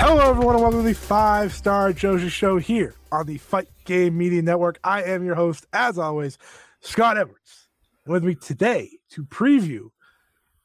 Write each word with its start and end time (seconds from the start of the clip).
Hello, 0.00 0.30
everyone, 0.30 0.54
and 0.54 0.62
welcome 0.62 0.80
to 0.80 0.86
the 0.86 0.94
Five 0.94 1.52
Star 1.52 1.92
Joshi 1.92 2.30
Show 2.30 2.58
here 2.58 2.94
on 3.12 3.26
the 3.26 3.38
Fight 3.38 3.68
Game 3.84 4.16
Media 4.16 4.40
Network. 4.42 4.78
I 4.82 5.02
am 5.02 5.24
your 5.24 5.34
host, 5.34 5.66
as 5.72 5.98
always, 5.98 6.38
Scott 6.80 7.18
Edwards. 7.18 7.68
With 8.06 8.24
me 8.24 8.34
today 8.34 8.90
to 9.10 9.24
preview 9.24 9.90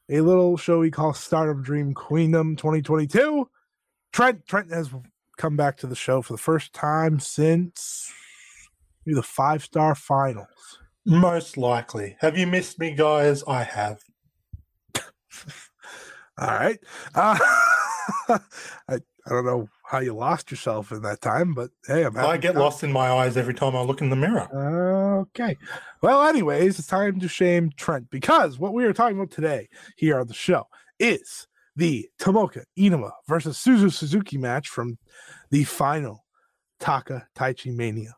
a 0.09 0.21
little 0.21 0.55
show 0.57 0.79
we 0.79 0.89
call 0.89 1.13
Stardom 1.13 1.63
Dream 1.63 1.93
Queendom 1.93 2.55
2022, 2.55 3.49
Trent. 4.13 4.47
Trent 4.47 4.71
has 4.71 4.89
come 5.37 5.57
back 5.57 5.77
to 5.77 5.87
the 5.87 5.95
show 5.95 6.21
for 6.21 6.33
the 6.33 6.39
first 6.39 6.73
time 6.73 7.19
since 7.19 8.11
maybe 9.05 9.15
the 9.15 9.23
five 9.23 9.63
star 9.63 9.95
finals. 9.95 10.47
Most 11.05 11.57
likely. 11.57 12.17
Have 12.19 12.37
you 12.37 12.47
missed 12.47 12.79
me, 12.79 12.91
guys? 12.91 13.43
I 13.47 13.63
have. 13.63 13.99
All 16.37 16.47
right. 16.47 16.79
Uh, 17.13 17.37
I, 18.27 18.39
I 18.89 19.29
don't 19.29 19.45
know 19.45 19.69
how 19.85 19.99
you 19.99 20.13
lost 20.13 20.51
yourself 20.51 20.91
in 20.91 21.01
that 21.03 21.21
time, 21.21 21.53
but 21.53 21.69
hey, 21.87 22.03
I'm 22.03 22.17
I 22.17 22.37
get 22.37 22.55
lost 22.55 22.83
in 22.83 22.91
my 22.91 23.09
eyes 23.09 23.37
every 23.37 23.53
time 23.53 23.75
I 23.75 23.81
look 23.81 24.01
in 24.01 24.09
the 24.09 24.15
mirror. 24.15 24.47
Okay. 25.21 25.57
Well, 26.01 26.23
anyways, 26.23 26.79
it's 26.79 26.87
time 26.87 27.19
to 27.19 27.27
shame 27.27 27.71
Trent 27.77 28.09
because 28.09 28.59
what 28.59 28.73
we 28.73 28.83
are 28.85 28.93
talking 28.93 29.17
about 29.17 29.31
today 29.31 29.69
here 29.95 30.19
on 30.19 30.27
the 30.27 30.33
show 30.33 30.67
is 30.99 31.47
the 31.75 32.07
Tomoka 32.19 32.63
Inaba 32.75 33.11
versus 33.27 33.57
Suzu 33.57 33.91
Suzuki 33.91 34.37
match 34.37 34.69
from 34.69 34.97
the 35.51 35.63
final 35.63 36.25
Taka 36.79 37.27
Taichi 37.35 37.75
Mania. 37.75 38.15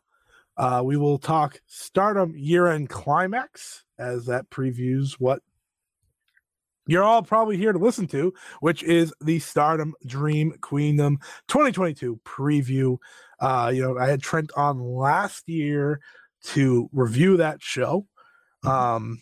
Uh, 0.58 0.82
we 0.84 0.98
will 0.98 1.18
talk 1.18 1.62
Stardom 1.68 2.34
year 2.36 2.68
end 2.68 2.90
climax 2.90 3.86
as 4.00 4.26
that 4.26 4.50
previews 4.50 5.14
what 5.14 5.42
you're 6.88 7.04
all 7.04 7.22
probably 7.22 7.58
here 7.58 7.74
to 7.74 7.80
listen 7.80 8.08
to, 8.08 8.34
which 8.62 8.82
is 8.82 9.14
the 9.22 9.40
Stardom 9.40 9.94
Dream 10.06 10.54
Queendom 10.62 11.20
2022 11.48 12.20
preview. 12.26 12.98
Uh, 13.40 13.72
you 13.74 13.82
know, 13.82 13.98
I 13.98 14.08
had 14.08 14.24
Trent 14.24 14.52
on 14.56 14.80
last 14.80 15.48
year 15.50 16.00
to 16.46 16.90
review 16.94 17.38
that 17.38 17.62
show. 17.62 18.08
Mm-hmm. 18.66 18.70
Um, 18.70 19.20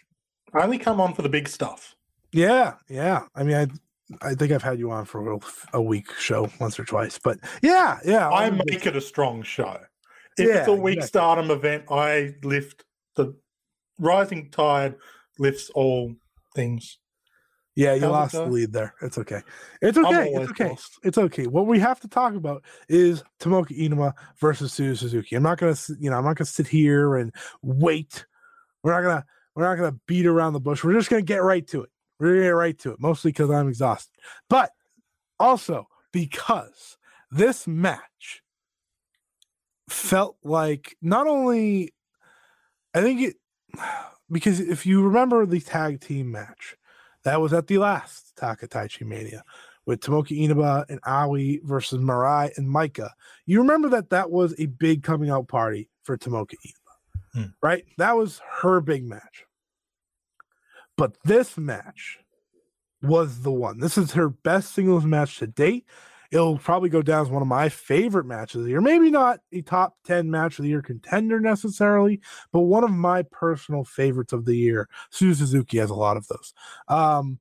I 0.54 0.64
only 0.64 0.78
come 0.78 1.02
on 1.02 1.14
for 1.14 1.22
the 1.22 1.30
big 1.30 1.50
stuff. 1.50 1.96
yeah, 2.32 2.74
yeah. 2.88 3.24
I 3.36 3.44
mean, 3.44 3.56
I 3.56 3.68
I 4.22 4.36
think 4.36 4.52
I've 4.52 4.64
had 4.64 4.78
you 4.78 4.92
on 4.92 5.06
for 5.06 5.34
a, 5.34 5.40
a 5.74 5.82
week 5.82 6.14
show 6.14 6.50
once 6.60 6.80
or 6.80 6.86
twice, 6.86 7.20
but 7.22 7.40
yeah, 7.62 8.00
yeah. 8.06 8.30
I 8.30 8.52
make 8.52 8.86
it 8.86 8.96
a 8.96 9.02
strong 9.02 9.42
show. 9.42 9.80
If 10.38 10.48
Yeah, 10.48 10.56
it's 10.60 10.68
a 10.68 10.74
weak 10.74 10.98
exactly. 10.98 11.08
stardom 11.08 11.52
event, 11.52 11.84
I 11.90 12.36
lift 12.44 12.84
the 13.16 13.36
rising 14.00 14.50
tide 14.52 14.96
lifts 15.40 15.70
all 15.72 16.14
things. 16.54 17.00
Yeah, 17.76 17.94
you 17.94 18.02
How's 18.02 18.10
it 18.10 18.12
lost 18.12 18.34
the 18.34 18.46
lead 18.46 18.72
there. 18.72 18.94
It's 19.02 19.18
okay. 19.18 19.42
It's 19.82 19.98
okay. 19.98 20.32
It's 20.34 20.52
okay. 20.52 20.70
lost. 20.70 20.98
It's 21.04 21.18
okay. 21.18 21.46
What 21.48 21.68
we 21.68 21.78
have 21.80 22.00
to 22.02 22.08
talk 22.08 22.34
about 22.34 22.64
is 22.88 23.22
Tomoka 23.42 23.78
Inaba 23.78 24.16
versus 24.40 24.74
Suzu 24.74 24.98
Suzuki. 24.98 25.36
I'm 25.36 25.44
not 25.44 25.58
gonna, 25.58 25.76
you 26.00 26.10
know, 26.10 26.18
I'm 26.18 26.24
not 26.24 26.38
gonna 26.38 26.46
sit 26.46 26.68
here 26.68 27.18
and 27.18 27.34
wait. 27.62 28.26
We're 28.82 28.94
not 28.94 29.02
gonna, 29.02 29.26
we're 29.56 29.64
not 29.64 29.76
gonna 29.76 30.00
beat 30.08 30.26
around 30.26 30.54
the 30.54 30.62
bush. 30.62 30.86
We're 30.86 30.94
just 30.94 31.10
gonna 31.10 31.22
get 31.22 31.44
right 31.44 31.68
to 31.68 31.84
it. 31.84 31.90
We're 32.18 32.36
gonna 32.36 32.44
get 32.44 32.50
right 32.50 32.80
to 32.80 32.94
it. 32.94 33.00
Mostly 33.02 33.32
because 33.34 33.52
I'm 33.52 33.68
exhausted, 33.68 34.14
but 34.50 34.72
also 35.38 35.88
because 36.14 36.98
this 37.30 37.68
match 37.68 38.42
felt 39.90 40.38
like 40.44 40.96
not 41.02 41.28
only, 41.28 41.94
I 42.94 43.02
think 43.02 43.22
it, 43.22 43.36
because 44.32 44.60
if 44.60 44.86
you 44.86 45.04
remember 45.04 45.46
the 45.46 45.60
tag 45.60 46.02
team 46.02 46.32
match, 46.32 46.76
that 47.24 47.42
was 47.42 47.54
at 47.54 47.68
the 47.68 47.78
last 47.80 48.34
Takataichi 48.36 49.06
Mania 49.06 49.44
with 49.86 50.00
Tomoka 50.02 50.32
Inaba 50.32 50.86
and 50.90 51.00
Aoi 51.06 51.60
versus 51.64 52.00
Mirai 52.00 52.56
and 52.58 52.68
Maika. 52.68 53.10
You 53.46 53.60
remember 53.60 53.90
that 53.90 54.10
that 54.12 54.32
was 54.32 54.54
a 54.60 54.66
big 54.68 55.04
coming 55.04 55.30
out 55.30 55.48
party 55.48 55.90
for 56.04 56.18
Tomoka 56.18 56.54
Inaba, 56.64 57.26
Hmm. 57.34 57.52
right? 57.62 57.84
That 57.98 58.16
was 58.16 58.42
her 58.62 58.80
big 58.82 59.04
match. 59.06 59.46
But 60.98 61.18
this 61.26 61.58
match 61.58 62.20
was 63.02 63.42
the 63.42 63.52
one. 63.52 63.80
This 63.80 63.98
is 63.98 64.14
her 64.14 64.30
best 64.30 64.74
singles 64.74 65.06
match 65.06 65.38
to 65.40 65.48
date. 65.48 65.86
It'll 66.32 66.58
probably 66.58 66.90
go 66.90 67.02
down 67.02 67.22
as 67.22 67.30
one 67.30 67.42
of 67.42 67.48
my 67.48 67.70
favorite 67.70 68.26
matches 68.26 68.58
of 68.58 68.64
the 68.64 68.72
year. 68.72 68.82
Maybe 68.82 69.10
not 69.10 69.40
a 69.52 69.62
top 69.62 69.96
10 70.06 70.30
match 70.30 70.60
of 70.60 70.64
the 70.64 70.70
year 70.70 70.82
contender 70.82 71.40
necessarily, 71.40 72.22
but 72.52 72.62
one 72.62 72.84
of 72.84 72.92
my 72.92 73.24
personal 73.32 73.84
favorites 73.84 74.34
of 74.34 74.46
the 74.46 74.56
year. 74.56 74.90
Suzu 75.12 75.36
Suzuki 75.36 75.78
has 75.78 75.90
a 75.90 75.96
lot 75.96 76.18
of 76.18 76.28
those. 76.28 76.54
Um, 76.88 77.40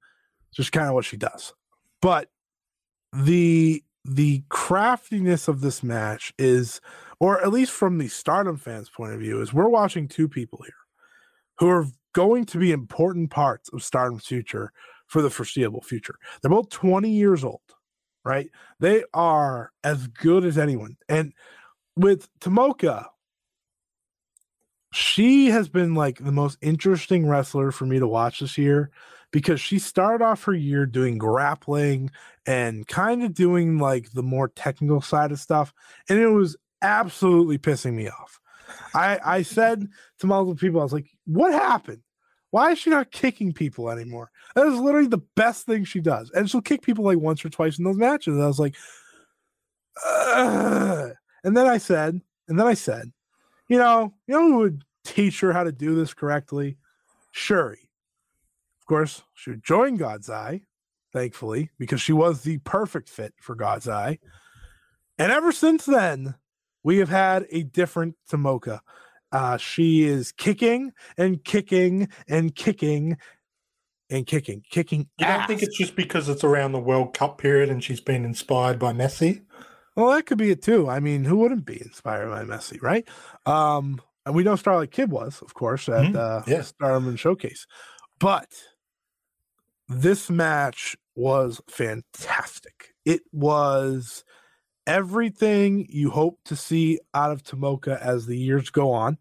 just 0.53 0.73
kind 0.73 0.89
of 0.89 0.94
what 0.94 1.05
she 1.05 1.17
does. 1.17 1.53
But 2.00 2.28
the 3.12 3.83
the 4.05 4.43
craftiness 4.50 5.49
of 5.49 5.62
this 5.62 5.83
match 5.83 6.34
is, 6.39 6.81
or 7.21 7.41
at 7.43 7.53
least 7.53 7.73
from 7.73 7.97
the 7.97 8.09
Stardom 8.09 8.59
fans' 8.59 8.91
point 8.91 9.15
of 9.15 9.21
view, 9.21 9.41
is 9.41 9.55
we're 9.55 9.69
watching 9.69 10.09
two 10.09 10.28
people 10.28 10.61
here 10.62 10.75
who 11.59 11.69
are 11.69 11.87
going 12.12 12.44
to 12.44 12.59
be 12.59 12.73
important 12.73 13.31
parts 13.31 13.71
of 13.73 13.83
Stardom's 13.83 14.27
future 14.27 14.73
for 15.06 15.23
the 15.23 15.31
foreseeable 15.31 15.81
future. 15.81 16.17
They're 16.41 16.50
both 16.50 16.71
20 16.71 17.09
years 17.11 17.44
old, 17.44 17.61
right? 18.25 18.51
They 18.81 19.05
are 19.12 19.73
as 19.83 20.07
good 20.09 20.45
as 20.45 20.59
anyone. 20.59 20.97
And 21.09 21.33
with 21.97 22.29
Tomoka, 22.41 23.07
she 24.93 25.47
has 25.47 25.69
been 25.69 25.95
like 25.95 26.19
the 26.19 26.33
most 26.33 26.59
interesting 26.62 27.29
wrestler 27.29 27.73
for 27.73 27.85
me 27.87 27.99
to 27.99 28.07
watch 28.07 28.41
this 28.41 28.57
year 28.57 28.91
because 29.33 29.61
she 29.61 29.79
started 29.81 30.25
off 30.25 30.45
her 30.45 30.55
year 30.55 30.87
doing 30.87 31.19
grappling 31.19 32.11
and 32.47 32.87
kind 32.87 33.25
of 33.25 33.35
doing 33.35 33.79
like 33.79 34.12
the 34.12 34.23
more 34.23 34.49
technical 34.49 35.01
side 35.01 35.33
of 35.33 35.41
stuff. 35.41 35.75
And 36.09 36.21
it 36.21 36.29
was 36.29 36.56
absolutely 36.83 37.59
pissing 37.59 37.95
me 37.95 38.09
off. 38.09 38.39
I, 38.95 39.19
I 39.25 39.43
said 39.43 39.89
to 40.21 40.27
multiple 40.27 40.55
people, 40.55 40.81
I 40.81 40.85
was 40.85 40.93
like, 40.93 41.11
what 41.27 41.53
happened? 41.53 42.03
Why 42.54 42.70
is 42.70 42.78
she 42.78 42.88
not 42.88 43.10
kicking 43.10 43.53
people 43.53 43.91
anymore? 43.91 44.31
That 44.54 44.69
is 44.69 44.78
literally 44.78 45.09
the 45.09 45.25
best 45.34 45.66
thing 45.66 45.82
she 45.82 45.98
does. 45.98 46.31
And 46.31 46.48
she'll 46.48 46.60
kick 46.60 46.82
people 46.82 47.04
like 47.04 47.19
once 47.19 47.44
or 47.44 47.48
twice 47.48 47.78
in 47.78 47.84
those 47.84 47.97
matches. 47.97 48.37
And 48.37 48.44
I 48.44 48.47
was 48.47 48.60
like, 48.60 48.76
Ugh. 50.06 51.10
and 51.43 51.56
then 51.56 51.66
I 51.66 51.78
said, 51.78 52.20
and 52.47 52.56
then 52.56 52.69
I 52.69 52.75
said, 52.75 53.10
you 53.69 53.76
know, 53.76 54.14
you 54.28 54.37
know 54.37 54.47
who 54.53 54.59
would 54.59 54.84
teach 55.04 55.41
her 55.41 55.53
how 55.53 55.64
to 55.64 55.72
do 55.72 55.97
this 55.97 56.14
correctly? 56.14 56.76
Shuri. 57.32 57.91
Of 58.81 58.87
course, 58.87 59.22
she 59.34 59.50
would 59.50 59.64
join 59.64 59.97
God's 59.97 60.31
Eye, 60.31 60.60
thankfully, 61.12 61.70
because 61.81 62.00
she 62.00 62.12
was 62.12 62.43
the 62.43 62.59
perfect 62.59 63.09
fit 63.09 63.34
for 63.41 63.56
God's 63.56 63.88
Eye. 63.88 64.20
And 65.19 65.32
ever 65.32 65.50
since 65.50 65.87
then, 65.87 66.37
we 66.84 66.98
have 66.98 67.09
had 67.09 67.47
a 67.50 67.64
different 67.64 68.14
Tomoka. 68.31 68.78
Uh, 69.34 69.56
she 69.56 70.05
is 70.05 70.31
kicking 70.31 70.93
and 71.19 71.43
kicking 71.43 72.09
and 72.28 72.55
kicking 72.55 73.17
and 74.09 74.27
kicking, 74.27 74.62
kicking. 74.71 75.09
You 75.19 75.27
don't 75.27 75.47
think 75.49 75.61
it's 75.61 75.77
just 75.77 75.97
because 75.97 76.28
it's 76.28 76.45
around 76.45 76.71
the 76.71 76.78
World 76.78 77.15
Cup 77.15 77.39
period 77.39 77.69
and 77.69 77.83
she's 77.83 78.00
been 78.00 78.25
inspired 78.25 78.78
by 78.78 78.93
Messi? 78.93 79.43
Well, 79.97 80.11
that 80.11 80.27
could 80.27 80.39
be 80.39 80.53
it 80.53 80.62
too. 80.62 80.89
I 80.89 81.00
mean, 81.00 81.25
who 81.25 81.37
wouldn't 81.39 81.65
be 81.65 81.81
inspired 81.81 82.28
by 82.31 82.44
Messi, 82.44 82.81
right? 82.81 83.09
Um, 83.44 84.00
and 84.25 84.37
we 84.37 84.44
know 84.44 84.55
Starlight 84.55 84.93
Kid 84.93 85.11
was, 85.11 85.43
of 85.43 85.55
course, 85.55 85.89
at 85.89 86.12
Mhm, 86.12 86.17
uh, 86.17 86.43
yeah. 86.47 86.62
Stardom 86.62 87.17
Showcase. 87.17 87.67
But 88.21 88.49
this 89.89 90.31
match 90.31 90.97
was 91.17 91.61
fantastic. 91.69 92.94
It 93.05 93.23
was 93.33 94.25
everything 94.87 95.87
you 95.89 96.11
hope 96.11 96.39
to 96.44 96.55
see 96.55 97.00
out 97.15 97.33
of 97.33 97.43
Tomoka 97.43 98.00
as 98.00 98.27
the 98.27 98.39
years 98.39 98.71
go 98.71 98.93
on. 98.93 99.19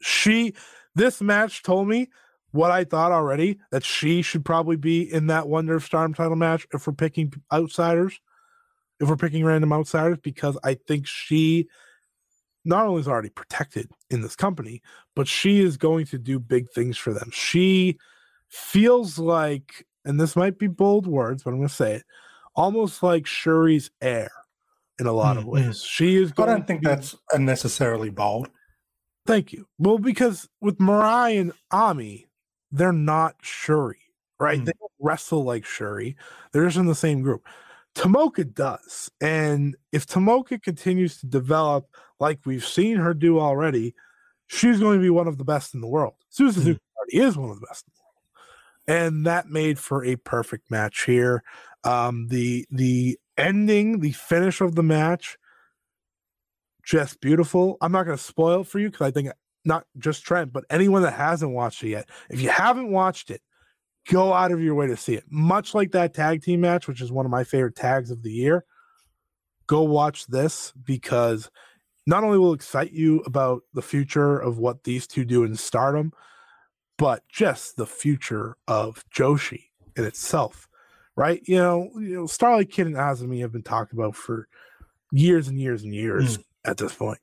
She, 0.00 0.54
this 0.94 1.20
match 1.20 1.62
told 1.62 1.88
me 1.88 2.08
what 2.52 2.70
I 2.70 2.84
thought 2.84 3.12
already 3.12 3.58
that 3.70 3.84
she 3.84 4.22
should 4.22 4.44
probably 4.44 4.76
be 4.76 5.02
in 5.02 5.26
that 5.26 5.48
Wonder 5.48 5.76
of 5.76 5.84
Stardom 5.84 6.14
title 6.14 6.36
match 6.36 6.66
if 6.72 6.86
we're 6.86 6.92
picking 6.94 7.32
outsiders 7.52 8.20
if 9.00 9.08
we're 9.08 9.16
picking 9.16 9.44
random 9.44 9.72
outsiders 9.72 10.18
because 10.22 10.58
I 10.64 10.74
think 10.74 11.06
she 11.06 11.68
not 12.64 12.86
only 12.86 13.00
is 13.00 13.08
already 13.08 13.30
protected 13.30 13.88
in 14.10 14.20
this 14.20 14.36
company, 14.36 14.82
but 15.14 15.28
she 15.28 15.60
is 15.60 15.76
going 15.76 16.06
to 16.06 16.18
do 16.18 16.38
big 16.38 16.68
things 16.70 16.98
for 16.98 17.12
them. 17.12 17.30
She 17.32 17.96
feels 18.48 19.18
like, 19.18 19.86
and 20.04 20.20
this 20.20 20.36
might 20.36 20.58
be 20.58 20.66
bold 20.66 21.06
words, 21.06 21.42
but 21.42 21.50
I'm 21.50 21.58
going 21.58 21.68
to 21.68 21.74
say 21.74 21.94
it, 21.94 22.04
almost 22.54 23.02
like 23.02 23.26
Shuri's 23.26 23.90
heir 24.00 24.30
in 24.98 25.06
a 25.06 25.12
lot 25.12 25.38
of 25.38 25.44
Mm, 25.44 25.48
ways. 25.48 25.82
She 25.82 26.16
is. 26.16 26.32
I 26.36 26.46
don't 26.46 26.66
think 26.66 26.82
that's 26.82 27.14
unnecessarily 27.32 28.10
bold. 28.10 28.50
Thank 29.28 29.52
you. 29.52 29.66
Well, 29.78 29.98
because 29.98 30.48
with 30.62 30.78
Mirai 30.78 31.38
and 31.38 31.52
Ami, 31.70 32.30
they're 32.72 32.94
not 32.94 33.36
Shuri, 33.42 34.00
right? 34.40 34.58
Mm. 34.58 34.64
They 34.64 34.72
don't 34.80 34.90
wrestle 34.98 35.44
like 35.44 35.66
Shuri. 35.66 36.16
They're 36.50 36.64
just 36.64 36.78
in 36.78 36.86
the 36.86 36.94
same 36.94 37.20
group. 37.20 37.46
Tomoka 37.94 38.50
does. 38.54 39.10
And 39.20 39.76
if 39.92 40.06
Tomoka 40.06 40.62
continues 40.62 41.20
to 41.20 41.26
develop 41.26 41.94
like 42.18 42.40
we've 42.46 42.64
seen 42.64 42.96
her 42.96 43.12
do 43.12 43.38
already, 43.38 43.94
she's 44.46 44.80
going 44.80 44.98
to 44.98 45.02
be 45.02 45.10
one 45.10 45.28
of 45.28 45.36
the 45.36 45.44
best 45.44 45.74
in 45.74 45.82
the 45.82 45.86
world. 45.86 46.14
Susan 46.30 46.62
already 46.62 47.18
is 47.28 47.36
one 47.36 47.50
of 47.50 47.60
the 47.60 47.66
best 47.66 47.84
in 47.86 47.92
the 47.96 48.94
world. 48.96 49.10
And 49.10 49.26
that 49.26 49.50
made 49.50 49.78
for 49.78 50.06
a 50.06 50.16
perfect 50.16 50.70
match 50.70 51.04
here. 51.04 51.42
Um, 51.84 52.28
the 52.28 52.66
the 52.70 53.18
ending, 53.36 54.00
the 54.00 54.12
finish 54.12 54.62
of 54.62 54.74
the 54.74 54.82
match, 54.82 55.36
just 56.88 57.20
beautiful. 57.20 57.76
I'm 57.82 57.92
not 57.92 58.04
going 58.04 58.16
to 58.16 58.22
spoil 58.22 58.64
for 58.64 58.78
you 58.78 58.90
because 58.90 59.06
I 59.06 59.10
think 59.10 59.28
not 59.66 59.84
just 59.98 60.24
Trent, 60.24 60.54
but 60.54 60.64
anyone 60.70 61.02
that 61.02 61.12
hasn't 61.12 61.52
watched 61.52 61.82
it 61.84 61.90
yet, 61.90 62.08
if 62.30 62.40
you 62.40 62.48
haven't 62.48 62.90
watched 62.90 63.30
it, 63.30 63.42
go 64.08 64.32
out 64.32 64.52
of 64.52 64.62
your 64.62 64.74
way 64.74 64.86
to 64.86 64.96
see 64.96 65.14
it. 65.14 65.24
Much 65.28 65.74
like 65.74 65.92
that 65.92 66.14
tag 66.14 66.42
team 66.42 66.62
match, 66.62 66.88
which 66.88 67.02
is 67.02 67.12
one 67.12 67.26
of 67.26 67.30
my 67.30 67.44
favorite 67.44 67.76
tags 67.76 68.10
of 68.10 68.22
the 68.22 68.30
year, 68.30 68.64
go 69.66 69.82
watch 69.82 70.26
this 70.28 70.72
because 70.82 71.50
not 72.06 72.24
only 72.24 72.38
will 72.38 72.52
it 72.52 72.56
excite 72.56 72.92
you 72.92 73.20
about 73.26 73.60
the 73.74 73.82
future 73.82 74.38
of 74.38 74.56
what 74.56 74.84
these 74.84 75.06
two 75.06 75.26
do 75.26 75.44
in 75.44 75.56
stardom, 75.56 76.10
but 76.96 77.22
just 77.28 77.76
the 77.76 77.86
future 77.86 78.56
of 78.66 79.04
Joshi 79.14 79.64
in 79.94 80.04
itself, 80.04 80.66
right? 81.16 81.42
You 81.44 81.58
know, 81.58 81.90
you 81.96 82.14
know, 82.14 82.26
Starlight 82.26 82.70
Kid 82.70 82.86
and 82.86 82.96
Azumi 82.96 83.42
have 83.42 83.52
been 83.52 83.62
talked 83.62 83.92
about 83.92 84.16
for 84.16 84.48
years 85.12 85.48
and 85.48 85.60
years 85.60 85.82
and 85.82 85.94
years 85.94 86.38
mm. 86.38 86.44
At 86.64 86.76
this 86.76 86.94
point. 86.94 87.18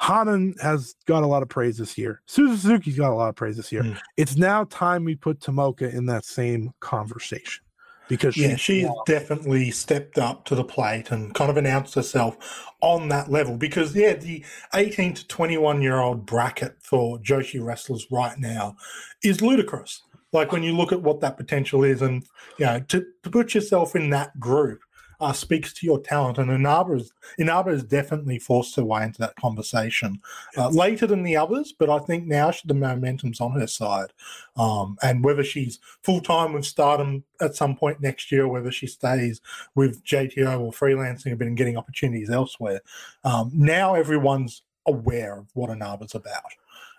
Hanan 0.00 0.54
has 0.60 0.94
got 1.06 1.22
a 1.22 1.26
lot 1.26 1.42
of 1.42 1.48
praise 1.48 1.78
this 1.78 1.96
year. 1.96 2.20
Suzuki's 2.26 2.96
got 2.96 3.10
a 3.10 3.14
lot 3.14 3.28
of 3.28 3.36
praise 3.36 3.56
this 3.56 3.70
year. 3.70 3.82
Mm. 3.82 3.98
It's 4.16 4.36
now 4.36 4.64
time 4.64 5.04
we 5.04 5.14
put 5.14 5.40
Tomoka 5.40 5.92
in 5.92 6.06
that 6.06 6.24
same 6.24 6.72
conversation 6.80 7.64
because 8.08 8.36
yeah, 8.36 8.56
she's 8.56 8.88
definitely 9.06 9.70
stepped 9.70 10.18
up 10.18 10.44
to 10.46 10.54
the 10.54 10.64
plate 10.64 11.10
and 11.10 11.34
kind 11.34 11.50
of 11.50 11.56
announced 11.56 11.94
herself 11.94 12.36
on 12.80 13.08
that 13.08 13.30
level. 13.30 13.56
Because 13.56 13.94
yeah, 13.94 14.14
the 14.14 14.44
18 14.74 15.14
to 15.14 15.26
21 15.26 15.80
year 15.80 16.00
old 16.00 16.26
bracket 16.26 16.76
for 16.80 17.18
Joshi 17.18 17.64
wrestlers 17.64 18.06
right 18.10 18.38
now 18.38 18.76
is 19.22 19.40
ludicrous. 19.40 20.02
Like 20.32 20.52
when 20.52 20.62
you 20.62 20.76
look 20.76 20.92
at 20.92 21.02
what 21.02 21.20
that 21.20 21.36
potential 21.36 21.84
is, 21.84 22.02
and 22.02 22.24
you 22.58 22.66
know, 22.66 22.80
to, 22.80 23.06
to 23.22 23.30
put 23.30 23.54
yourself 23.54 23.94
in 23.94 24.10
that 24.10 24.38
group 24.40 24.80
uh, 25.20 25.32
speaks 25.32 25.72
to 25.74 25.86
your 25.86 26.00
talent. 26.00 26.38
And 26.38 26.50
Inaba 26.50 26.94
is, 26.94 27.12
Inaba 27.38 27.70
is 27.70 27.84
definitely 27.84 28.38
forced 28.38 28.76
her 28.76 28.84
way 28.84 29.02
into 29.04 29.20
that 29.20 29.36
conversation 29.36 30.20
uh, 30.56 30.68
later 30.68 31.06
than 31.06 31.22
the 31.22 31.36
others, 31.36 31.72
but 31.76 31.90
I 31.90 31.98
think 31.98 32.26
now 32.26 32.50
she, 32.50 32.66
the 32.66 32.74
momentum's 32.74 33.40
on 33.40 33.52
her 33.52 33.66
side. 33.66 34.12
Um, 34.56 34.96
and 35.02 35.24
whether 35.24 35.44
she's 35.44 35.78
full 36.02 36.20
time 36.20 36.52
with 36.52 36.64
Stardom 36.64 37.24
at 37.40 37.54
some 37.54 37.76
point 37.76 38.00
next 38.00 38.30
year, 38.30 38.48
whether 38.48 38.70
she 38.70 38.86
stays 38.86 39.40
with 39.74 40.04
JTO 40.04 40.60
or 40.60 40.72
freelancing 40.72 41.32
a 41.32 41.36
bit 41.36 41.48
and 41.48 41.56
getting 41.56 41.76
opportunities 41.76 42.30
elsewhere, 42.30 42.80
um, 43.24 43.50
now 43.54 43.94
everyone's 43.94 44.62
aware 44.86 45.38
of 45.38 45.46
what 45.54 45.70
Inaba's 45.70 46.14
about. 46.14 46.42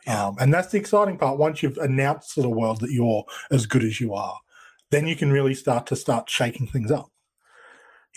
Yeah. 0.06 0.28
Um, 0.28 0.36
and 0.40 0.54
that's 0.54 0.72
the 0.72 0.78
exciting 0.78 1.18
part. 1.18 1.38
Once 1.38 1.64
you've 1.64 1.78
announced 1.78 2.36
to 2.36 2.42
the 2.42 2.50
world 2.50 2.80
that 2.82 2.92
you're 2.92 3.26
as 3.52 3.66
good 3.66 3.84
as 3.84 4.00
you 4.00 4.14
are, 4.14 4.40
then 4.92 5.08
you 5.08 5.16
can 5.16 5.32
really 5.32 5.54
start 5.54 5.88
to 5.88 5.96
start 5.96 6.30
shaking 6.30 6.68
things 6.68 6.92
up. 6.92 7.10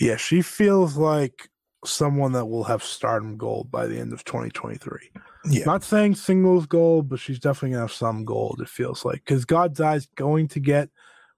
Yeah, 0.01 0.17
she 0.17 0.43
feels 0.43 0.97
like 0.97 1.49
someone 1.85 2.33
that 2.33 2.47
will 2.47 2.65
have 2.65 2.83
stardom 2.83 3.37
gold 3.37 3.71
by 3.71 3.87
the 3.87 3.99
end 3.99 4.13
of 4.13 4.25
2023. 4.25 5.11
Yeah. 5.51 5.65
Not 5.65 5.85
saying 5.85 6.17
singles 6.17 6.67
gold, 6.67 7.09
but 7.09 7.21
she's 7.21 7.39
definitely 7.39 7.71
going 7.71 7.79
to 7.79 7.89
have 7.89 7.93
some 7.93 8.25
gold, 8.25 8.61
it 8.61 8.69
feels 8.69 9.05
like. 9.05 9.25
Because 9.25 9.45
God's 9.45 9.81
Eye's 9.81 10.07
going 10.17 10.49
to 10.49 10.61
get 10.61 10.91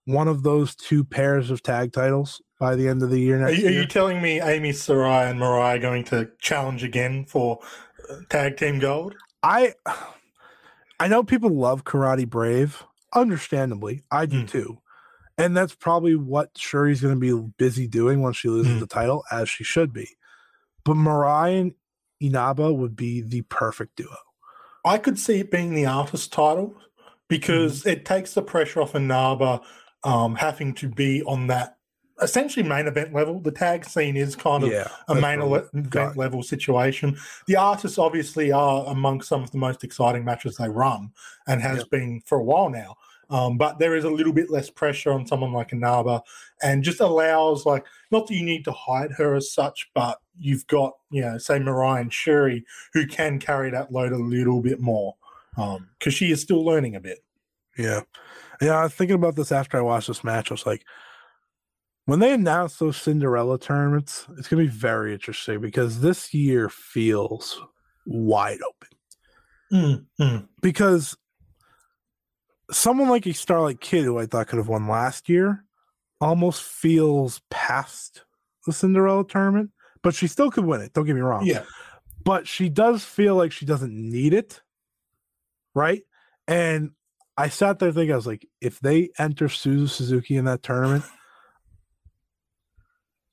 one 0.05 0.29
of 0.29 0.43
those 0.43 0.75
two 0.75 1.05
pairs 1.05 1.51
of 1.51 1.63
tag 1.63 1.93
titles 1.93 2.41
by 2.59 2.75
the 2.75 2.89
end 2.89 3.03
of 3.03 3.11
the 3.11 3.21
year 3.21 3.39
next 3.39 3.63
are, 3.63 3.69
are 3.69 3.71
you 3.71 3.87
telling 3.87 4.21
me 4.21 4.41
Ami 4.41 4.71
Sourei 4.71 5.31
and 5.31 5.41
Mirai 5.41 5.77
are 5.77 5.79
going 5.79 6.05
to 6.05 6.29
challenge 6.41 6.83
again 6.85 7.25
for 7.25 7.59
uh, 8.11 8.17
tag 8.29 8.57
team 8.57 8.79
gold? 8.79 9.15
I 9.43 9.75
I 11.01 11.09
know 11.09 11.23
people 11.23 11.51
love 11.51 11.85
Karate 11.85 12.29
Brave, 12.29 12.85
understandably. 13.15 14.03
I 14.11 14.27
do 14.27 14.43
mm. 14.43 14.51
too. 14.51 14.79
And 15.41 15.57
that's 15.57 15.75
probably 15.75 16.17
what 16.17 16.55
Syuri's 16.55 17.01
going 17.01 17.15
to 17.15 17.21
be 17.21 17.53
busy 17.57 17.87
doing 17.87 18.23
once 18.23 18.37
she 18.37 18.49
loses 18.49 18.77
mm. 18.77 18.81
the 18.81 18.87
title, 18.87 19.25
as 19.31 19.49
she 19.49 19.65
should 19.65 19.93
be. 19.93 20.09
But 20.85 20.97
Mirai 20.97 21.61
and 21.61 21.75
Inaba 22.21 22.73
would 22.73 22.97
be 22.97 23.21
the 23.21 23.43
perfect 23.43 23.97
duo. 23.97 24.17
I 24.85 24.99
could 24.99 25.19
see 25.19 25.41
it 25.41 25.51
being 25.51 25.75
the 25.75 25.87
artist 25.87 26.33
title 26.33 26.75
because 27.29 27.83
mm. 27.83 27.93
it 27.93 28.05
takes 28.05 28.35
the 28.35 28.43
pressure 28.43 28.83
off 28.83 28.95
Inaba 28.95 29.61
um, 30.05 30.35
having 30.35 30.75
to 30.75 30.89
be 30.89 31.23
on 31.23 31.49
that 31.49 31.77
essentially 32.23 32.67
main 32.67 32.87
event 32.87 33.15
level. 33.15 33.41
The 33.41 33.53
tag 33.53 33.85
scene 33.85 34.17
is 34.17 34.37
kind 34.37 34.65
of 34.65 34.71
yeah, 34.71 34.89
a 35.09 35.15
main 35.15 35.41
event 35.41 36.17
level 36.17 36.43
situation. 36.43 37.17
The 37.47 37.57
artists 37.57 37.99
obviously 37.99 38.53
are 38.53 38.87
among 38.87 39.23
some 39.23 39.43
of 39.43 39.51
the 39.51 39.59
most 39.59 39.85
exciting 39.85 40.25
matches 40.25 40.57
they 40.57 40.69
run 40.69 41.13
and 41.47 41.61
has 41.63 41.79
yep. 41.79 41.91
been 41.91 42.23
for 42.27 42.39
a 42.39 42.45
while 42.45 42.69
now. 42.69 42.97
Um, 43.31 43.57
but 43.57 43.79
there 43.79 43.95
is 43.95 44.05
a 44.05 44.11
little 44.11 44.33
bit 44.33 44.51
less 44.51 44.69
pressure 44.69 45.13
on 45.13 45.27
someone 45.27 45.53
like 45.53 45.73
Inaba 45.73 46.21
and 46.63 46.83
just 46.83 47.01
allows 47.01 47.65
like 47.65 47.87
not 48.11 48.27
that 48.27 48.35
you 48.35 48.45
need 48.45 48.65
to 48.65 48.73
hide 48.73 49.13
her 49.13 49.35
as 49.35 49.53
such, 49.53 49.89
but 49.95 50.19
you've 50.39 50.67
got, 50.67 50.95
you 51.11 51.23
know, 51.23 51.39
say 51.39 51.59
Mirai 51.59 52.01
and 52.01 52.11
Syuri 52.11 52.65
who 52.93 53.07
can 53.07 53.39
carry 53.39 53.71
that 53.71 53.93
load 53.93 54.13
a 54.13 54.17
little 54.19 54.61
bit 54.61 54.81
more. 54.81 55.15
Um, 55.57 55.89
because 55.99 56.15
she 56.15 56.31
is 56.31 56.41
still 56.41 56.65
learning 56.65 56.97
a 56.97 57.01
bit. 57.01 57.19
Yeah. 57.77 58.01
Yeah, 58.61 58.79
I 58.79 58.83
was 58.85 58.95
thinking 58.95 59.17
about 59.17 59.37
this 59.37 59.53
after 59.53 59.79
I 59.79 59.83
watched 59.83 60.09
this 60.09 60.25
match. 60.25 60.51
I 60.51 60.55
was 60.55 60.67
like, 60.67 60.85
when 62.07 62.19
they 62.19 62.33
announce 62.33 62.77
those 62.77 62.97
Cinderella 62.97 63.59
tournaments, 63.59 64.27
it's 64.37 64.49
going 64.49 64.65
to 64.65 64.71
be 64.71 64.77
very 64.77 65.13
interesting 65.13 65.61
because 65.61 66.01
this 66.01 66.35
year 66.35 66.69
feels 66.69 67.61
wide 68.07 68.59
open. 68.69 70.09
Mm-hmm. 70.19 70.45
Because 70.61 71.17
someone 72.71 73.09
like 73.09 73.27
a 73.27 73.33
Starlight 73.33 73.81
Kid, 73.81 74.05
who 74.05 74.19
I 74.19 74.27
thought 74.27 74.49
could 74.49 74.59
have 74.59 74.69
won 74.69 74.89
last 74.89 75.29
year, 75.29 75.65
almost 76.21 76.63
feels 76.63 77.41
past 77.51 78.25
the 78.67 78.73
Cinderella 78.73 79.27
tournament, 79.27 79.71
but 80.03 80.15
she 80.15 80.27
still 80.27 80.51
could 80.51 80.65
win 80.65 80.81
it. 80.81 80.93
Don't 80.93 81.07
get 81.07 81.15
me 81.15 81.23
wrong. 81.23 81.45
Yeah. 81.47 81.65
But 82.25 82.47
she 82.47 82.69
does 82.69 83.05
feel 83.05 83.35
like 83.35 83.53
she 83.53 83.67
doesn't 83.67 83.93
need 83.93 84.35
it. 84.35 84.61
Right. 85.75 86.03
And 86.47 86.91
I 87.37 87.49
sat 87.49 87.79
there 87.79 87.93
thinking, 87.93 88.13
I 88.13 88.17
was 88.17 88.27
like, 88.27 88.47
if 88.61 88.81
they 88.81 89.11
enter 89.19 89.49
Suzu 89.49 89.89
Suzuki 89.89 90.37
in 90.37 90.45
that 90.45 90.63
tournament, 90.63 91.05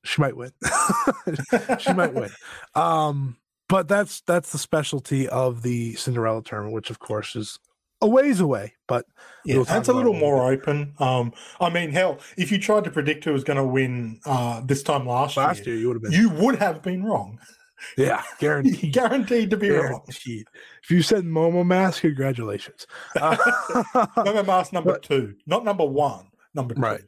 she 0.06 0.22
might 0.22 0.38
win. 0.38 0.52
she 1.80 1.94
might 1.94 2.14
win. 2.14 2.30
Um, 2.76 3.38
but 3.70 3.90
that's 3.90 4.22
that's 4.22 4.54
the 4.54 4.58
specialty 4.58 5.28
of 5.28 5.62
the 5.62 5.96
Cinderella 5.96 6.42
tournament, 6.42 6.74
which 6.74 6.90
of 6.90 7.00
course 7.00 7.36
is 7.36 7.60
a 8.02 8.08
ways 8.08 8.40
away, 8.40 8.74
but 8.88 9.06
yeah, 9.46 9.64
that's 9.64 9.88
a 9.88 9.94
little 9.94 10.14
more 10.14 10.52
open. 10.52 10.94
Um, 11.00 11.34
I 11.60 11.70
mean, 11.70 11.92
hell, 11.92 12.20
if 12.38 12.52
you 12.52 12.60
tried 12.60 12.84
to 12.84 12.92
predict 12.92 13.24
who 13.24 13.34
was 13.34 13.44
going 13.44 13.58
to 13.58 13.66
win 13.66 14.20
uh, 14.26 14.62
this 14.66 14.84
time 14.84 15.08
last, 15.08 15.38
last 15.38 15.66
year, 15.66 15.76
year, 15.76 15.82
you 15.82 15.88
would 15.88 15.96
have 15.96 16.04
been. 16.04 16.12
You 16.12 16.30
would 16.30 16.56
have 16.56 16.82
been 16.82 17.04
wrong. 17.04 17.40
Yeah, 17.96 18.24
guaranteed. 18.40 18.92
guaranteed 18.94 19.52
to 19.52 19.56
be 19.56 19.68
guaranteed. 19.68 20.48
wrong. 20.48 20.64
If 20.84 20.90
you 20.90 21.04
said 21.04 21.24
Momo 21.26 21.64
Mask, 21.64 22.02
congratulations. 22.02 22.88
Uh, 23.16 23.36
Momo 24.18 24.44
Mask 24.44 24.74
number 24.74 24.94
but, 24.94 25.04
two, 25.04 25.36
not 25.46 25.64
number 25.64 25.86
one. 25.86 26.26
Number 26.56 26.74
two. 26.74 26.82
Right. 26.82 27.04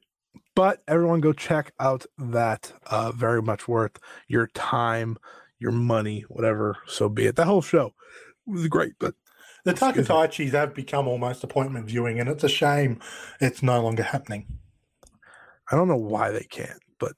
But 0.54 0.84
everyone, 0.88 1.22
go 1.22 1.34
check 1.34 1.72
out 1.80 2.06
that. 2.20 2.72
Uh, 2.86 3.12
very 3.12 3.42
much 3.42 3.68
worth 3.68 3.98
your 4.28 4.46
time, 4.46 5.18
your 5.58 5.72
money, 5.72 6.26
whatever. 6.30 6.78
So 6.86 7.10
be 7.10 7.26
it. 7.26 7.36
That 7.36 7.48
whole 7.48 7.64
show 7.64 7.96
was 8.46 8.68
great, 8.68 8.94
but 9.00 9.16
the 9.66 9.74
Takataichis 9.74 10.52
have 10.52 10.74
become 10.74 11.08
almost 11.08 11.44
appointment 11.44 11.88
viewing, 11.88 12.20
and 12.20 12.30
it's 12.30 12.44
a 12.44 12.50
shame 12.50 13.00
it's 13.40 13.64
no 13.64 13.82
longer 13.82 14.04
happening. 14.04 14.46
I 15.72 15.76
don't 15.76 15.88
know 15.88 15.98
why 15.98 16.32
they 16.32 16.46
can't, 16.50 16.80
but 17.00 17.14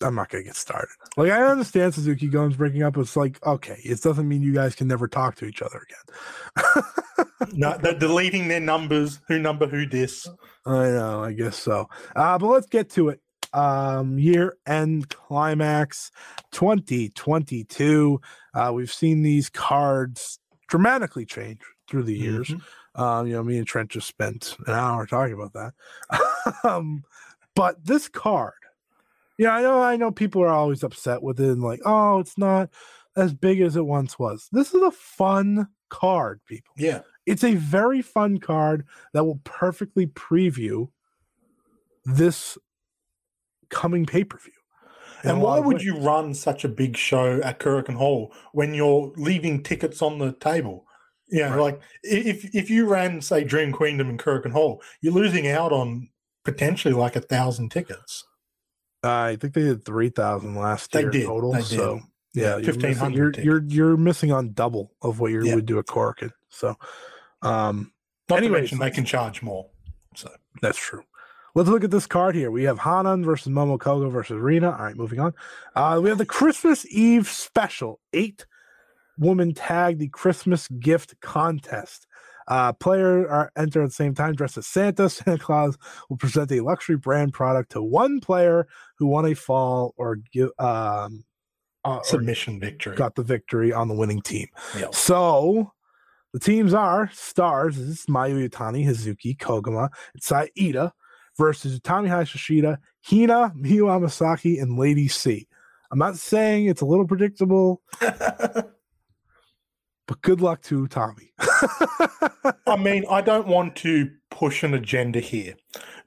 I'm 0.00 0.14
not 0.14 0.30
going 0.30 0.44
to 0.44 0.48
get 0.48 0.56
started. 0.56 0.94
Like, 1.16 1.30
I 1.30 1.42
understand 1.42 1.94
Suzuki 1.94 2.28
Gun's 2.28 2.56
breaking 2.56 2.82
up. 2.82 2.96
It's 2.96 3.16
like, 3.16 3.44
okay, 3.46 3.78
it 3.84 4.00
doesn't 4.00 4.28
mean 4.28 4.42
you 4.42 4.54
guys 4.54 4.74
can 4.74 4.88
never 4.88 5.08
talk 5.08 5.36
to 5.36 5.44
each 5.44 5.62
other 5.62 5.82
again. 5.84 6.84
no, 7.52 7.76
they're 7.78 7.98
deleting 7.98 8.48
their 8.48 8.60
numbers. 8.60 9.20
Who 9.28 9.38
number 9.38 9.66
who 9.66 9.86
this? 9.86 10.26
I 10.64 10.84
know, 10.88 11.22
I 11.24 11.32
guess 11.32 11.58
so. 11.58 11.88
Uh, 12.16 12.38
but 12.38 12.46
let's 12.46 12.66
get 12.66 12.90
to 12.90 13.10
it. 13.10 13.20
Um, 13.54 14.18
year 14.18 14.56
end 14.66 15.10
climax 15.10 16.10
2022. 16.52 18.20
Uh, 18.54 18.72
we've 18.74 18.92
seen 18.92 19.20
these 19.20 19.50
cards 19.50 20.38
dramatically 20.72 21.26
change 21.26 21.60
through 21.86 22.02
the 22.02 22.16
years. 22.16 22.48
Mm-hmm. 22.48 23.02
Um, 23.02 23.26
you 23.26 23.34
know, 23.34 23.42
me 23.42 23.58
and 23.58 23.66
Trent 23.66 23.90
just 23.90 24.08
spent 24.08 24.56
an 24.66 24.72
hour 24.72 25.04
talking 25.04 25.34
about 25.34 25.52
that. 25.52 26.54
um, 26.64 27.04
but 27.54 27.84
this 27.84 28.08
card, 28.08 28.54
yeah, 29.36 29.50
I 29.50 29.60
know, 29.60 29.82
I 29.82 29.96
know 29.96 30.10
people 30.10 30.40
are 30.40 30.48
always 30.48 30.82
upset 30.82 31.22
with 31.22 31.38
it 31.40 31.50
and 31.50 31.62
like, 31.62 31.80
oh, 31.84 32.20
it's 32.20 32.38
not 32.38 32.70
as 33.16 33.34
big 33.34 33.60
as 33.60 33.76
it 33.76 33.84
once 33.84 34.18
was. 34.18 34.48
This 34.50 34.72
is 34.72 34.80
a 34.80 34.90
fun 34.90 35.68
card, 35.90 36.40
people. 36.46 36.72
Yeah. 36.78 37.00
It's 37.26 37.44
a 37.44 37.54
very 37.56 38.00
fun 38.00 38.38
card 38.38 38.86
that 39.12 39.24
will 39.24 39.40
perfectly 39.44 40.06
preview 40.06 40.88
this 42.06 42.56
coming 43.68 44.06
pay 44.06 44.24
per 44.24 44.38
view. 44.38 44.52
And 45.24 45.40
why 45.42 45.58
would 45.60 45.82
you 45.82 45.96
run 45.98 46.34
such 46.34 46.64
a 46.64 46.68
big 46.68 46.96
show 46.96 47.40
at 47.42 47.58
Korakuen 47.60 47.94
Hall 47.96 48.32
when 48.52 48.74
you're 48.74 49.12
leaving 49.16 49.62
tickets 49.62 50.02
on 50.02 50.18
the 50.18 50.32
table? 50.32 50.86
Yeah, 51.30 51.50
Right. 51.50 51.60
like 51.60 51.80
if 52.02 52.54
if 52.54 52.68
you 52.70 52.86
ran 52.86 53.20
say 53.22 53.42
Dream 53.44 53.72
Queendom 53.72 54.08
and 54.10 54.18
Korakuen 54.18 54.52
Hall, 54.52 54.82
you're 55.00 55.12
losing 55.14 55.48
out 55.48 55.72
on 55.72 56.08
potentially 56.44 56.92
like 56.94 57.16
a 57.16 57.20
thousand 57.20 57.70
tickets. 57.70 58.24
I 59.02 59.36
think 59.36 59.54
they 59.54 59.62
did 59.62 59.84
three 59.84 60.10
thousand 60.10 60.54
last 60.56 60.92
They 60.92 61.00
year 61.02 61.10
did, 61.10 61.26
total. 61.26 61.52
they 61.52 61.58
did. 61.60 61.66
So 61.68 62.00
yeah, 62.34 62.42
Yeah, 62.42 62.48
you're 62.58 62.74
missing- 62.74 62.82
1,500 62.82 63.36
You're 63.38 63.44
you're 63.44 63.62
you're 63.64 63.96
missing 63.96 64.32
on 64.32 64.52
double 64.52 64.92
of 65.02 65.20
what 65.20 65.30
you 65.32 65.42
Yeah. 65.44 65.54
would 65.56 65.66
do 65.66 65.78
at 65.78 65.86
Corkin. 65.86 66.32
So, 66.50 66.76
um, 67.42 67.92
Not 68.28 68.38
Anyways. 68.38 68.70
to 68.70 68.76
mention 68.76 68.78
they 68.78 68.90
can 68.90 69.04
charge 69.04 69.42
more. 69.42 69.68
So 70.14 70.30
That's 70.60 70.78
true. 70.78 71.02
Let's 71.54 71.68
look 71.68 71.84
at 71.84 71.90
this 71.90 72.06
card 72.06 72.34
here. 72.34 72.50
We 72.50 72.64
have 72.64 72.78
Hanan 72.78 73.24
versus 73.24 73.52
Momo 73.52 73.78
Kohgo 73.78 74.10
versus 74.10 74.38
Rina. 74.38 74.70
All 74.70 74.84
right, 74.84 74.96
moving 74.96 75.20
on. 75.20 75.34
Uh, 75.76 76.00
we 76.02 76.08
have 76.08 76.16
the 76.18 76.24
Christmas 76.24 76.86
Eve 76.90 77.28
special 77.28 78.00
eight 78.14 78.46
woman 79.18 79.52
tag, 79.52 79.98
the 79.98 80.08
Christmas 80.08 80.66
gift 80.68 81.20
contest. 81.20 82.06
Uh, 82.48 82.72
player 82.72 83.28
are 83.28 83.52
enter 83.56 83.82
at 83.82 83.88
the 83.88 83.94
same 83.94 84.14
time 84.14 84.34
dressed 84.34 84.56
as 84.56 84.66
Santa. 84.66 85.08
Santa 85.10 85.38
Claus 85.38 85.76
will 86.08 86.16
present 86.16 86.50
a 86.52 86.60
luxury 86.60 86.96
brand 86.96 87.34
product 87.34 87.72
to 87.72 87.82
one 87.82 88.20
player 88.20 88.66
who 88.96 89.06
won 89.06 89.26
a 89.26 89.34
fall 89.34 89.94
or 89.96 90.16
give 90.32 90.50
um 90.58 91.24
uh, 91.84 92.00
submission 92.02 92.60
victory. 92.60 92.96
got 92.96 93.14
the 93.14 93.22
victory 93.22 93.72
on 93.72 93.88
the 93.88 93.94
winning 93.94 94.22
team. 94.22 94.46
Yeah. 94.78 94.86
So 94.92 95.72
the 96.32 96.38
teams 96.38 96.72
are 96.72 97.10
stars. 97.12 97.76
This 97.76 97.88
is 97.88 98.06
Mayu 98.06 98.48
Iwatani, 98.48 98.86
Hazuki, 98.86 99.36
Koguma, 99.36 99.88
and 100.14 100.22
Saida 100.22 100.92
versus 101.38 101.78
Utami 101.78 102.08
Hayashishita, 102.08 102.78
Hina, 103.02 103.52
Miyu 103.56 103.84
Amasaki, 103.86 104.60
and 104.60 104.78
Lady 104.78 105.08
C. 105.08 105.46
I'm 105.90 105.98
not 105.98 106.16
saying 106.16 106.66
it's 106.66 106.80
a 106.80 106.86
little 106.86 107.06
predictable, 107.06 107.82
but 108.00 108.70
good 110.22 110.40
luck 110.40 110.62
to 110.62 110.86
Tommy. 110.88 111.32
I 112.66 112.76
mean, 112.78 113.04
I 113.10 113.20
don't 113.20 113.46
want 113.46 113.76
to 113.76 114.10
push 114.30 114.62
an 114.62 114.72
agenda 114.72 115.20
here, 115.20 115.54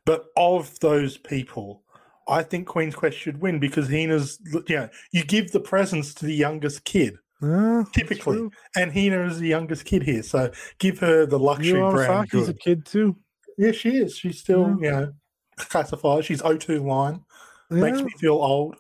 but 0.05 0.25
of 0.35 0.79
those 0.79 1.17
people, 1.17 1.83
I 2.27 2.41
think 2.41 2.67
Queen's 2.67 2.95
Quest 2.95 3.17
should 3.17 3.41
win 3.41 3.59
because 3.59 3.87
Hina's, 3.87 4.39
you 4.67 4.75
know, 4.75 4.89
you 5.11 5.23
give 5.23 5.51
the 5.51 5.59
presents 5.59 6.15
to 6.15 6.25
the 6.25 6.33
youngest 6.33 6.83
kid, 6.83 7.17
Uh, 7.43 7.83
typically, 7.93 8.49
and 8.75 8.91
Hina 8.91 9.27
is 9.27 9.39
the 9.39 9.47
youngest 9.47 9.85
kid 9.85 10.01
here, 10.01 10.23
so 10.23 10.49
give 10.79 10.97
her 10.99 11.27
the 11.27 11.37
luxury 11.37 11.79
brand. 11.79 12.27
Amasaki's 12.31 12.49
a 12.49 12.55
kid 12.55 12.85
too. 12.87 13.15
Yeah, 13.57 13.71
she 13.71 13.97
is. 13.97 14.17
She's 14.17 14.39
still, 14.39 14.77
you 14.81 14.91
know, 14.91 15.13
classified. 15.57 16.25
She's 16.25 16.41
O2 16.41 16.83
line. 16.85 17.23
Makes 17.69 18.01
me 18.03 18.11
feel 18.17 18.33
old. 18.33 18.75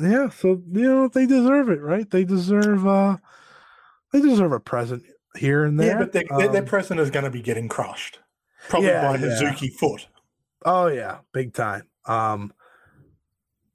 yeah, 0.00 0.28
so 0.30 0.62
you 0.72 0.82
know 0.82 1.08
they 1.08 1.26
deserve 1.26 1.68
it, 1.68 1.80
right? 1.80 2.08
They 2.10 2.24
deserve 2.24 2.86
uh 2.86 3.16
they 4.12 4.20
deserve 4.20 4.52
a 4.52 4.60
present 4.60 5.04
here 5.36 5.64
and 5.64 5.78
there. 5.78 5.88
Yeah, 5.88 5.98
but 5.98 6.12
their, 6.12 6.24
their, 6.38 6.48
their 6.48 6.62
Um, 6.62 6.68
present 6.68 7.00
is 7.00 7.10
going 7.10 7.24
to 7.24 7.30
be 7.30 7.42
getting 7.42 7.68
crushed, 7.68 8.18
probably 8.68 8.88
Yeah, 8.88 9.02
by 9.12 9.16
yeah. 9.18 9.26
Hazuki 9.26 9.72
Foot. 9.72 10.08
Oh 10.64 10.86
yeah, 10.88 11.18
big 11.32 11.52
time. 11.54 11.82
Um 12.06 12.52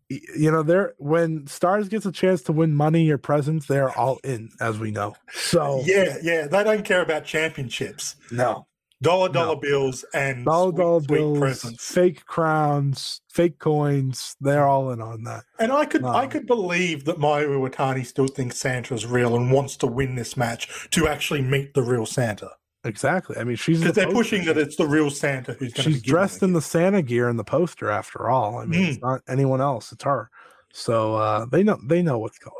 you 0.09 0.51
know, 0.51 0.61
they're 0.61 0.93
when 0.97 1.47
Stars 1.47 1.87
gets 1.87 2.05
a 2.05 2.11
chance 2.11 2.41
to 2.43 2.51
win 2.51 2.75
money 2.75 3.09
or 3.09 3.17
presents, 3.17 3.65
they're 3.65 3.89
all 3.97 4.19
in, 4.23 4.49
as 4.59 4.77
we 4.77 4.91
know. 4.91 5.15
So 5.31 5.81
Yeah, 5.85 6.17
yeah, 6.21 6.45
they 6.47 6.63
don't 6.63 6.85
care 6.85 7.01
about 7.01 7.25
championships. 7.25 8.15
no. 8.31 8.67
Dollar 9.03 9.27
No. 9.29 9.33
dollar 9.33 9.55
bills 9.57 10.03
and 10.13 10.45
Dollar 10.45 10.71
sweet, 10.71 10.77
dollar 10.81 10.99
sweet 11.01 11.07
bills, 11.17 11.39
presents. 11.39 11.85
fake 11.93 12.25
crowns, 12.25 13.21
fake 13.29 13.59
coins, 13.59 14.35
they're 14.41 14.67
all 14.67 14.91
in 14.91 15.01
on 15.01 15.23
that. 15.25 15.43
And 15.59 15.71
I 15.71 15.85
could 15.85 16.03
I 16.03 16.25
could 16.27 16.47
believe 16.47 17.05
that 17.05 17.17
Mayu 17.17 17.47
Iwatani 17.49 18.05
still 18.05 18.27
thinks 18.27 18.57
Santa's 18.57 19.05
real 19.05 19.35
and 19.35 19.51
wants 19.51 19.75
to 19.77 19.87
win 19.87 20.15
this 20.15 20.35
match 20.35 20.87
to 20.91 21.07
actually 21.07 21.41
meet 21.41 21.73
the 21.73 21.83
real 21.83 22.05
Santa. 22.05 22.49
Exactly. 22.85 23.37
I 23.37 23.43
mean 23.43 23.55
she's 23.55 23.79
the 23.79 23.85
Because 23.85 23.95
they're 23.95 24.05
poster. 24.05 24.17
pushing 24.17 24.45
that 24.45 24.57
it's 24.57 24.75
the 24.75 24.87
real 24.87 25.09
Santa 25.09 25.53
who's 25.53 25.73
going 25.73 25.85
to 25.85 25.91
she's 25.93 26.01
dressed 26.01 26.41
in 26.43 26.53
the 26.53 26.61
Santa 26.61 27.01
gear 27.01 27.29
in 27.29 27.37
the 27.37 27.43
poster 27.43 27.89
after 27.89 28.29
all. 28.29 28.57
I 28.57 28.65
mean, 28.65 28.83
it's 28.85 28.97
Mm. 28.97 29.01
not 29.01 29.21
anyone 29.27 29.61
else, 29.61 29.91
it's 29.91 30.03
her. 30.03 30.29
So 30.73 31.15
uh 31.15 31.45
they 31.45 31.63
know 31.63 31.77
they 31.85 32.01
know 32.01 32.17
what's 32.19 32.39
going 32.39 32.55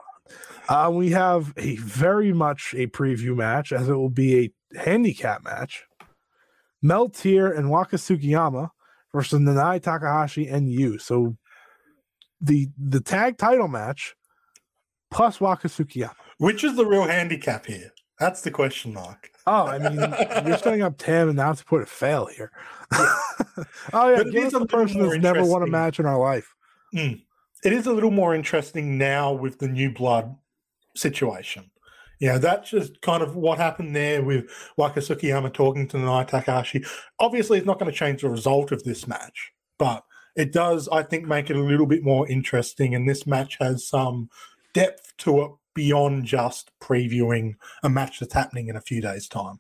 on. 0.70 0.88
Uh 0.88 0.90
we 0.92 1.10
have 1.12 1.54
a 1.58 1.76
very 1.78 2.32
much 2.32 2.74
a 2.78 2.88
preview 2.88 3.36
match 3.36 3.72
as 3.74 3.90
it 3.90 3.94
will 3.94 4.10
be 4.10 4.46
a 4.46 4.80
handicap 4.80 5.44
match. 5.44 5.84
Meltear 6.84 7.58
and 7.58 7.70
Waka 7.70 7.96
Tsukiyama 7.96 8.70
versus 9.14 9.40
Nanae 9.40 9.82
Takahashi 9.82 10.48
and 10.48 10.68
Yuu. 10.68 11.00
So 11.00 11.38
the 12.42 12.70
the 12.78 13.00
tag 13.00 13.38
title 13.38 13.68
match 13.68 14.16
plus 15.12 15.40
Waka 15.40 15.68
Tsukiyama. 15.68 16.16
Which 16.38 16.64
is 16.64 16.76
the 16.76 16.86
real 16.86 17.04
handicap 17.06 17.66
here? 17.66 17.92
That's 18.20 18.42
the 18.42 18.52
question 18.52 18.94
mark. 18.94 19.30
Oh, 19.46 19.66
I 19.68 19.78
mean, 19.80 20.00
you're 20.48 20.58
setting 20.58 20.82
up 20.82 20.98
Tam 20.98 21.30
and 21.30 21.38
now 21.38 21.52
to 21.54 21.66
put 21.66 21.82
a 21.82 21.86
fail 21.86 22.28
here. 22.28 22.52
oh 23.94 24.10
yeah, 24.10 24.24
give 24.24 24.36
is 24.36 24.54
us 24.54 24.62
a 24.62 24.64
a 24.64 24.68
person 24.68 25.02
that's 25.02 25.22
never 25.22 25.44
won 25.44 25.64
a 25.64 25.68
match 25.68 26.00
in 26.00 26.06
our 26.06 26.20
life. 26.20 26.54
Hmm. 26.94 27.14
It 27.64 27.74
is 27.74 27.88
a 27.88 27.94
little 27.94 28.12
more 28.12 28.36
interesting 28.36 28.98
now 28.98 29.34
with 29.34 29.60
the 29.60 29.68
new 29.68 29.92
blood 29.92 30.36
situation. 30.96 31.72
Yeah, 32.20 32.38
that's 32.38 32.70
just 32.70 33.02
kind 33.02 33.22
of 33.22 33.36
what 33.36 33.58
happened 33.58 33.96
there 33.96 34.24
with 34.24 34.46
Waka 34.78 35.02
Tsukiyama 35.02 35.54
talking 35.54 35.88
to 35.90 35.98
Nai 35.98 36.24
Takahashi. 36.24 36.86
Obviously, 37.20 37.58
it's 37.58 37.68
not 37.68 37.80
going 37.80 37.92
to 37.92 37.98
change 37.98 38.22
the 38.22 38.30
result 38.30 38.72
of 38.72 38.84
this 38.84 39.08
match, 39.08 39.52
but 39.78 40.04
it 40.36 40.54
does, 40.54 40.88
I 40.90 41.04
think, 41.04 41.26
make 41.28 41.50
it 41.50 41.58
a 41.58 41.62
little 41.64 41.86
bit 41.86 42.04
more 42.04 42.28
interesting. 42.30 42.96
And 42.96 43.08
this 43.10 43.28
match 43.28 43.58
has 43.60 43.86
some 43.88 44.30
depth 44.74 45.14
to 45.20 45.42
it 45.44 45.52
beyond 45.76 46.26
just 46.26 46.72
previewing 46.80 47.56
a 47.84 47.90
match 47.90 48.20
that's 48.20 48.34
happening 48.34 48.68
in 48.68 48.76
a 48.76 48.82
few 48.82 49.02
days' 49.02 49.28
time. 49.28 49.60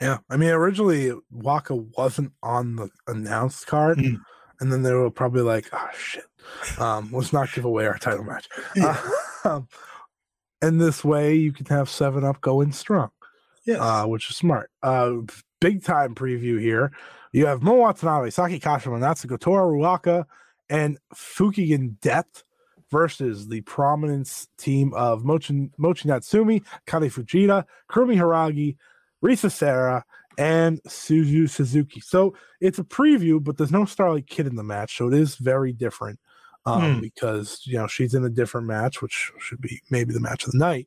Yeah, 0.00 0.18
I 0.30 0.36
mean, 0.36 0.50
originally 0.50 1.12
Waka 1.30 1.74
wasn't 1.74 2.32
on 2.42 2.76
the 2.76 2.88
announced 3.08 3.66
card, 3.66 3.98
Mm. 3.98 4.20
and 4.60 4.72
then 4.72 4.82
they 4.82 4.92
were 4.92 5.10
probably 5.10 5.42
like, 5.42 5.68
"Oh 5.72 5.88
shit, 5.98 6.24
um, 6.78 7.10
let's 7.12 7.32
not 7.32 7.52
give 7.52 7.64
away 7.64 7.86
our 7.86 7.98
title 7.98 8.22
match." 8.24 8.48
Yeah. 8.76 8.96
Um, 9.48 9.68
and 10.60 10.80
this 10.80 11.04
way, 11.04 11.34
you 11.34 11.52
can 11.52 11.66
have 11.66 11.88
Seven 11.88 12.24
Up 12.24 12.40
going 12.40 12.72
strong. 12.72 13.10
Yes. 13.68 13.80
uh, 13.82 14.06
which 14.06 14.30
is 14.30 14.36
smart. 14.36 14.70
Uh, 14.82 15.16
big 15.60 15.84
time 15.84 16.14
preview 16.14 16.58
here. 16.58 16.90
You 17.32 17.44
have 17.46 17.62
Mo 17.62 17.74
Watanabe, 17.74 18.30
Saki 18.30 18.58
Kashima, 18.58 18.98
Natsuko 18.98 19.38
Tora 19.38 19.66
Ruaka, 19.66 20.24
and 20.70 20.98
Fukigen 21.14 22.00
Death 22.00 22.44
versus 22.90 23.48
the 23.48 23.60
prominence 23.62 24.48
team 24.56 24.94
of 24.94 25.22
Mochi, 25.22 25.68
Mochi 25.76 26.08
Natsumi, 26.08 26.64
Kari 26.86 27.10
Fujita, 27.10 27.64
Kurumi 27.90 28.16
Hiiragi, 28.16 28.76
Risa 29.22 29.52
Sera, 29.52 30.02
and 30.38 30.82
Suzu 30.84 31.50
Suzuki. 31.50 32.00
So 32.00 32.34
it's 32.62 32.78
a 32.78 32.84
preview, 32.84 33.44
but 33.44 33.58
there's 33.58 33.72
no 33.72 33.84
Starlight 33.84 34.28
Kid 34.28 34.46
in 34.46 34.56
the 34.56 34.64
match, 34.64 34.96
so 34.96 35.08
it 35.08 35.14
is 35.14 35.36
very 35.36 35.74
different. 35.74 36.18
Um, 36.66 36.96
Hmm. 36.96 37.00
because 37.00 37.60
you 37.64 37.78
know 37.78 37.86
she's 37.86 38.14
in 38.14 38.24
a 38.24 38.30
different 38.30 38.66
match, 38.66 39.00
which 39.00 39.32
should 39.38 39.60
be 39.60 39.80
maybe 39.90 40.12
the 40.12 40.20
match 40.20 40.44
of 40.44 40.52
the 40.52 40.58
night. 40.58 40.86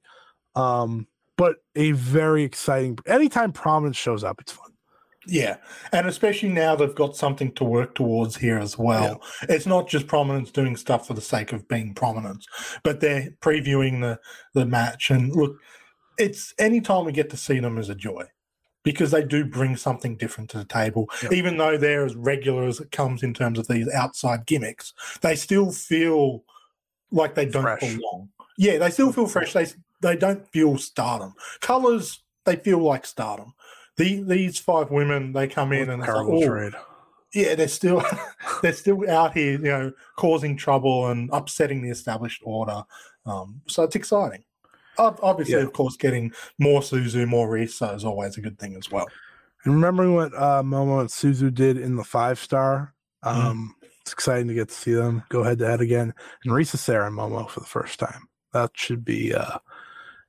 Um, 0.55 1.07
but 1.37 1.57
a 1.75 1.91
very 1.93 2.43
exciting. 2.43 2.99
Anytime 3.07 3.51
Prominence 3.51 3.97
shows 3.97 4.23
up, 4.23 4.39
it's 4.41 4.51
fun. 4.51 4.69
Yeah, 5.27 5.57
and 5.91 6.07
especially 6.07 6.49
now 6.49 6.75
they've 6.75 6.93
got 6.95 7.15
something 7.15 7.51
to 7.53 7.63
work 7.63 7.95
towards 7.95 8.35
here 8.35 8.57
as 8.57 8.77
well. 8.77 9.21
It's 9.43 9.67
not 9.67 9.87
just 9.87 10.07
prominence 10.07 10.51
doing 10.51 10.75
stuff 10.75 11.07
for 11.07 11.13
the 11.13 11.21
sake 11.21 11.53
of 11.53 11.67
being 11.67 11.93
prominence, 11.93 12.45
but 12.83 12.99
they're 12.99 13.29
previewing 13.39 14.01
the 14.01 14.19
the 14.53 14.65
match. 14.65 15.09
And 15.11 15.31
look, 15.35 15.55
it's 16.17 16.53
anytime 16.59 17.05
we 17.05 17.11
get 17.11 17.29
to 17.31 17.37
see 17.37 17.59
them 17.59 17.77
is 17.77 17.89
a 17.89 17.95
joy 17.95 18.25
because 18.83 19.11
they 19.11 19.23
do 19.23 19.45
bring 19.45 19.75
something 19.75 20.15
different 20.15 20.49
to 20.51 20.57
the 20.57 20.65
table. 20.65 21.09
Yep. 21.23 21.33
Even 21.33 21.57
though 21.57 21.77
they're 21.77 22.05
as 22.05 22.15
regular 22.15 22.63
as 22.63 22.79
it 22.79 22.91
comes 22.91 23.23
in 23.23 23.33
terms 23.33 23.59
of 23.59 23.67
these 23.67 23.87
outside 23.93 24.45
gimmicks, 24.45 24.93
they 25.21 25.35
still 25.35 25.71
feel 25.71 26.43
like 27.11 27.35
they 27.35 27.45
don't 27.45 27.63
Fresh. 27.63 27.81
belong. 27.81 28.29
Yeah, 28.57 28.77
they 28.77 28.89
still 28.89 29.11
feel 29.11 29.27
fresh. 29.27 29.53
They 29.53 29.67
they 30.01 30.15
don't 30.15 30.47
feel 30.51 30.77
stardom. 30.77 31.33
Colors 31.61 32.21
they 32.45 32.55
feel 32.55 32.79
like 32.79 33.05
stardom. 33.05 33.53
The, 33.97 34.23
these 34.23 34.57
five 34.57 34.89
women, 34.89 35.33
they 35.33 35.47
come 35.47 35.73
in 35.73 35.89
and 35.89 36.01
like, 36.01 36.09
"Oh, 36.09 36.45
trade. 36.45 36.73
yeah, 37.33 37.55
they're 37.55 37.67
still 37.67 38.03
they're 38.61 38.73
still 38.73 39.07
out 39.09 39.33
here, 39.33 39.53
you 39.53 39.59
know, 39.59 39.91
causing 40.17 40.57
trouble 40.57 41.07
and 41.07 41.29
upsetting 41.31 41.81
the 41.81 41.89
established 41.89 42.41
order. 42.43 42.83
Um, 43.25 43.61
so 43.67 43.83
it's 43.83 43.95
exciting. 43.95 44.43
Ob- 44.99 45.19
Obviously, 45.21 45.55
Yeah. 45.55 45.61
of 45.63 45.73
course, 45.73 45.95
getting 45.97 46.31
more 46.59 46.81
Suzu, 46.81 47.27
more 47.27 47.47
Risa 47.49 47.95
is 47.95 48.03
always 48.05 48.37
a 48.37 48.41
good 48.41 48.59
thing 48.59 48.75
as 48.75 48.89
well. 48.91 49.07
And 49.63 49.75
remembering 49.75 50.15
what 50.15 50.33
uh, 50.33 50.63
Momo 50.63 50.99
and 51.01 51.09
Suzu 51.09 51.53
did 51.53 51.77
in 51.77 51.95
the 51.95 52.03
five 52.03 52.39
star, 52.39 52.93
Mm-hmm. 53.23 53.47
um, 53.47 53.75
it's 54.01 54.13
exciting 54.13 54.47
to 54.47 54.55
get 54.55 54.69
to 54.69 54.73
see 54.73 54.93
them 54.93 55.21
go 55.29 55.43
head 55.43 55.59
to 55.59 55.67
head 55.67 55.79
again. 55.79 56.13
And 56.43 56.53
Risa 56.53 56.77
Sera 56.77 57.05
and 57.07 57.15
Momo 57.17 57.47
for 57.47 57.59
the 57.59 57.67
first 57.67 57.99
time. 57.99 58.27
That 58.51 58.71
should 58.73 59.05
be 59.05 59.31
uh, 59.35 59.59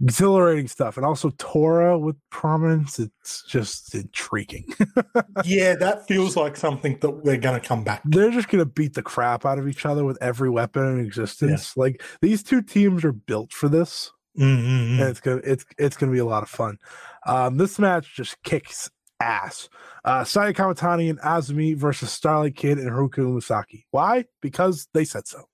exhilarating 0.02 0.68
stuff. 0.68 0.96
And 0.98 1.06
also 1.06 1.30
Tora 1.38 1.98
with 1.98 2.16
prominence. 2.30 2.98
It's 2.98 3.42
just 3.48 3.94
intriguing. 3.94 4.66
yeah, 5.44 5.74
that 5.76 6.06
feels 6.06 6.36
like 6.36 6.56
something 6.56 6.98
that 7.00 7.10
we're 7.10 7.38
going 7.38 7.58
to 7.60 7.66
come 7.66 7.82
back. 7.84 8.02
They're 8.04 8.30
just 8.30 8.48
gonna 8.48 8.66
beat 8.66 8.94
the 8.94 9.02
crap 9.02 9.46
out 9.46 9.58
of 9.58 9.66
each 9.66 9.86
other 9.86 10.04
with 10.04 10.18
every 10.20 10.50
weapon 10.50 10.98
in 10.98 11.04
existence. 11.06 11.76
Like 11.76 12.02
these 12.20 12.42
two 12.42 12.62
teams 12.62 13.04
are 13.04 13.12
built 13.12 13.52
for 13.52 13.68
this. 13.68 14.12
Mm-hmm. 14.38 15.00
and 15.00 15.10
it's 15.10 15.20
gonna 15.20 15.42
it's 15.44 15.66
it's 15.76 15.96
gonna 15.96 16.12
be 16.12 16.18
a 16.18 16.24
lot 16.24 16.42
of 16.42 16.48
fun. 16.48 16.78
Um, 17.26 17.58
this 17.58 17.78
match 17.78 18.14
just 18.16 18.42
kicks 18.42 18.90
ass. 19.20 19.68
Uh, 20.04 20.24
Saya 20.24 20.52
Kamitani 20.52 21.10
and 21.10 21.20
Azumi 21.20 21.76
versus 21.76 22.10
Starlight 22.10 22.56
Kid 22.56 22.78
and 22.78 22.90
Haruka 22.90 23.18
Umesaki. 23.18 23.84
Why? 23.90 24.24
Because 24.40 24.88
they 24.94 25.04
said 25.04 25.26
so. 25.26 25.44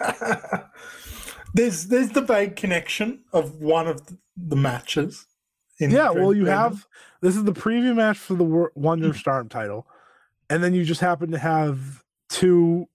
there's 1.54 1.86
there's 1.86 2.10
the 2.10 2.22
vague 2.22 2.56
connection 2.56 3.24
of 3.32 3.56
one 3.56 3.86
of 3.86 4.02
the, 4.36 4.56
matches. 4.56 5.26
in 5.78 5.90
Yeah, 5.90 6.10
well, 6.10 6.34
you 6.34 6.46
have 6.46 6.86
this 7.20 7.36
is 7.36 7.44
the 7.44 7.52
preview 7.52 7.94
match 7.94 8.18
for 8.18 8.34
the. 8.34 8.68
Wonder 8.74 9.14
Stardom 9.14 9.48
title, 9.48 9.86
and 10.50 10.62
then 10.62 10.74
you 10.74 10.84
just 10.84 11.00
happen 11.00 11.30
to 11.30 11.38
have 11.38 12.02
two 12.28 12.88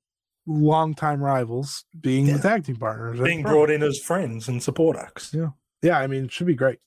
longtime 0.45 1.21
rivals 1.23 1.85
being 2.01 2.27
Yeah. 2.27 2.38
the 2.38 2.41
tag 2.43 2.65
team 2.65 2.75
partners. 2.77 3.19
Being 3.19 3.43
brought 3.43 3.69
in 3.69 3.83
as 3.83 4.00
friends 4.00 4.47
and 4.47 4.62
support 4.62 4.97
acts. 4.97 5.33
Yeah. 5.33 5.50
Yeah, 5.81 6.00
I 6.00 6.07
mean, 6.07 6.25
it 6.25 6.31
should 6.31 6.47
be 6.47 6.55
great. 6.55 6.79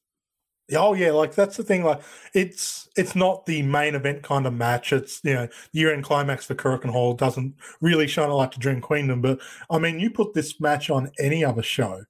Oh 0.75 0.95
yeah, 0.95 1.13
like 1.13 1.35
that's 1.37 1.57
the 1.57 1.63
thing. 1.63 1.85
Like 1.85 2.01
it's 2.35 2.89
it's 2.97 3.15
not 3.15 3.47
the 3.47 3.63
main 3.63 3.95
event 3.95 4.25
kind 4.25 4.47
of 4.47 4.53
match. 4.53 4.93
It's 4.93 5.21
you 5.23 5.33
know 5.33 5.49
year 5.73 5.93
end 5.95 6.03
climax 6.03 6.45
for 6.47 6.57
Korakuen 6.57 6.91
Hall 6.91 7.15
doesn't 7.15 7.55
really 7.81 8.09
shine 8.09 8.31
a 8.31 8.35
light 8.35 8.51
to 8.53 8.59
Dream 8.59 8.81
Queendom. 8.81 9.23
But 9.23 9.39
I 9.71 9.79
mean, 9.79 10.01
you 10.01 10.11
put 10.11 10.35
this 10.35 10.61
match 10.61 10.91
on 10.91 11.13
any 11.21 11.45
other 11.45 11.63
show, 11.63 12.03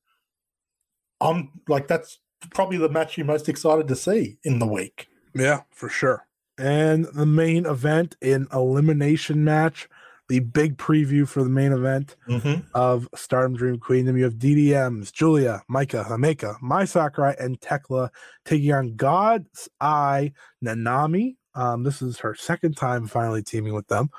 I'm 1.21 1.51
like 1.69 1.87
that's 1.87 2.19
probably 2.55 2.79
the 2.79 2.89
match 2.89 3.19
you're 3.19 3.27
most 3.27 3.49
excited 3.49 3.89
to 3.89 3.97
see 3.97 4.39
in 4.43 4.59
the 4.59 4.67
week. 4.67 5.09
Yeah, 5.35 5.63
for 5.71 5.91
sure. 5.91 6.27
And 6.59 7.07
the 7.13 7.27
main 7.27 7.67
event 7.67 8.17
in 8.23 8.49
elimination 8.55 9.45
match, 9.45 9.87
the 10.29 10.41
big 10.41 10.77
preview 10.77 11.27
for 11.29 11.43
the 11.45 11.49
main 11.51 11.73
event 11.73 12.17
Mm-hmm. 12.29 12.67
of 12.75 13.09
Stardom 13.15 13.57
Dream 13.57 13.79
Queendom. 13.79 14.17
You 14.17 14.25
have 14.25 14.35
DDMs, 14.35 15.13
Giulia, 15.13 15.63
Maika, 15.71 16.05
Himeka, 16.05 16.61
Mai 16.61 16.85
Sakurai, 16.85 17.35
and 17.39 17.61
Thekla 17.61 18.11
taking 18.45 18.73
on 18.73 18.97
God's 18.97 19.69
Eye 19.81 20.33
Nanami. 20.65 21.37
Um, 21.55 21.85
this 21.85 22.03
is 22.03 22.19
her 22.19 22.35
second 22.35 22.77
time 22.77 23.07
finally 23.07 23.43
teaming 23.43 23.73
with 23.75 23.87
them. 23.89 24.11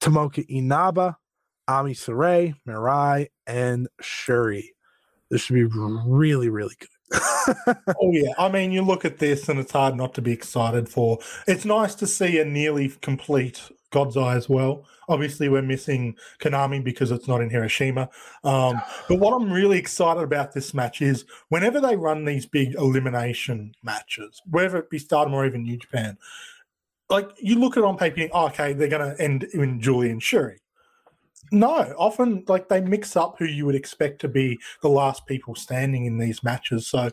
Tomoka 0.00 0.44
Inaba, 0.48 1.16
Ami 1.68 1.94
Sarai, 1.94 2.54
Mirai, 2.66 3.28
and 3.46 3.88
Shuri. 4.00 4.74
This 5.30 5.42
should 5.42 5.54
be 5.54 5.64
really, 5.64 6.48
really 6.48 6.74
good. 6.78 6.88
Oh 8.00 8.12
yeah, 8.12 8.32
I 8.38 8.48
mean, 8.48 8.70
you 8.70 8.82
look 8.82 9.04
at 9.04 9.18
this 9.18 9.48
and 9.48 9.58
it's 9.58 9.72
hard 9.72 9.96
not 9.96 10.14
to 10.14 10.22
be 10.22 10.32
excited 10.32 10.88
for. 10.88 11.18
It's 11.48 11.64
nice 11.64 11.94
to 11.96 12.06
see 12.06 12.38
a 12.38 12.44
nearly 12.44 12.88
complete 13.00 13.60
God's 13.92 14.16
Eye 14.16 14.34
as 14.34 14.48
well. 14.48 14.84
Obviously, 15.08 15.48
we're 15.48 15.62
missing 15.62 16.16
Konami 16.40 16.82
because 16.82 17.10
it's 17.10 17.28
not 17.28 17.40
in 17.40 17.50
Hiroshima. 17.50 18.08
Um, 18.42 18.80
but 19.08 19.20
what 19.20 19.32
I'm 19.34 19.52
really 19.52 19.78
excited 19.78 20.22
about 20.22 20.52
this 20.52 20.74
match 20.74 21.00
is 21.00 21.24
whenever 21.50 21.80
they 21.80 21.94
run 21.94 22.24
these 22.24 22.46
big 22.46 22.74
elimination 22.74 23.74
matches, 23.82 24.42
whether 24.50 24.78
it 24.78 24.90
be 24.90 24.98
Stardom 24.98 25.34
or 25.34 25.46
even 25.46 25.62
New 25.62 25.76
Japan, 25.76 26.18
like 27.08 27.30
you 27.40 27.58
look 27.58 27.76
at 27.76 27.82
it 27.82 27.86
on 27.86 27.96
paper, 27.96 28.28
oh, 28.32 28.46
okay, 28.46 28.72
they're 28.72 28.88
going 28.88 29.14
to 29.14 29.22
end 29.22 29.44
in 29.44 29.80
Julian 29.80 30.18
Shuri. 30.18 30.58
No, 31.50 31.94
often 31.98 32.44
like 32.48 32.70
they 32.70 32.80
mix 32.80 33.14
up 33.14 33.36
who 33.38 33.44
you 33.44 33.66
would 33.66 33.74
expect 33.74 34.22
to 34.22 34.28
be 34.28 34.58
the 34.80 34.88
last 34.88 35.26
people 35.26 35.54
standing 35.54 36.06
in 36.06 36.16
these 36.16 36.42
matches. 36.42 36.86
So 36.86 37.10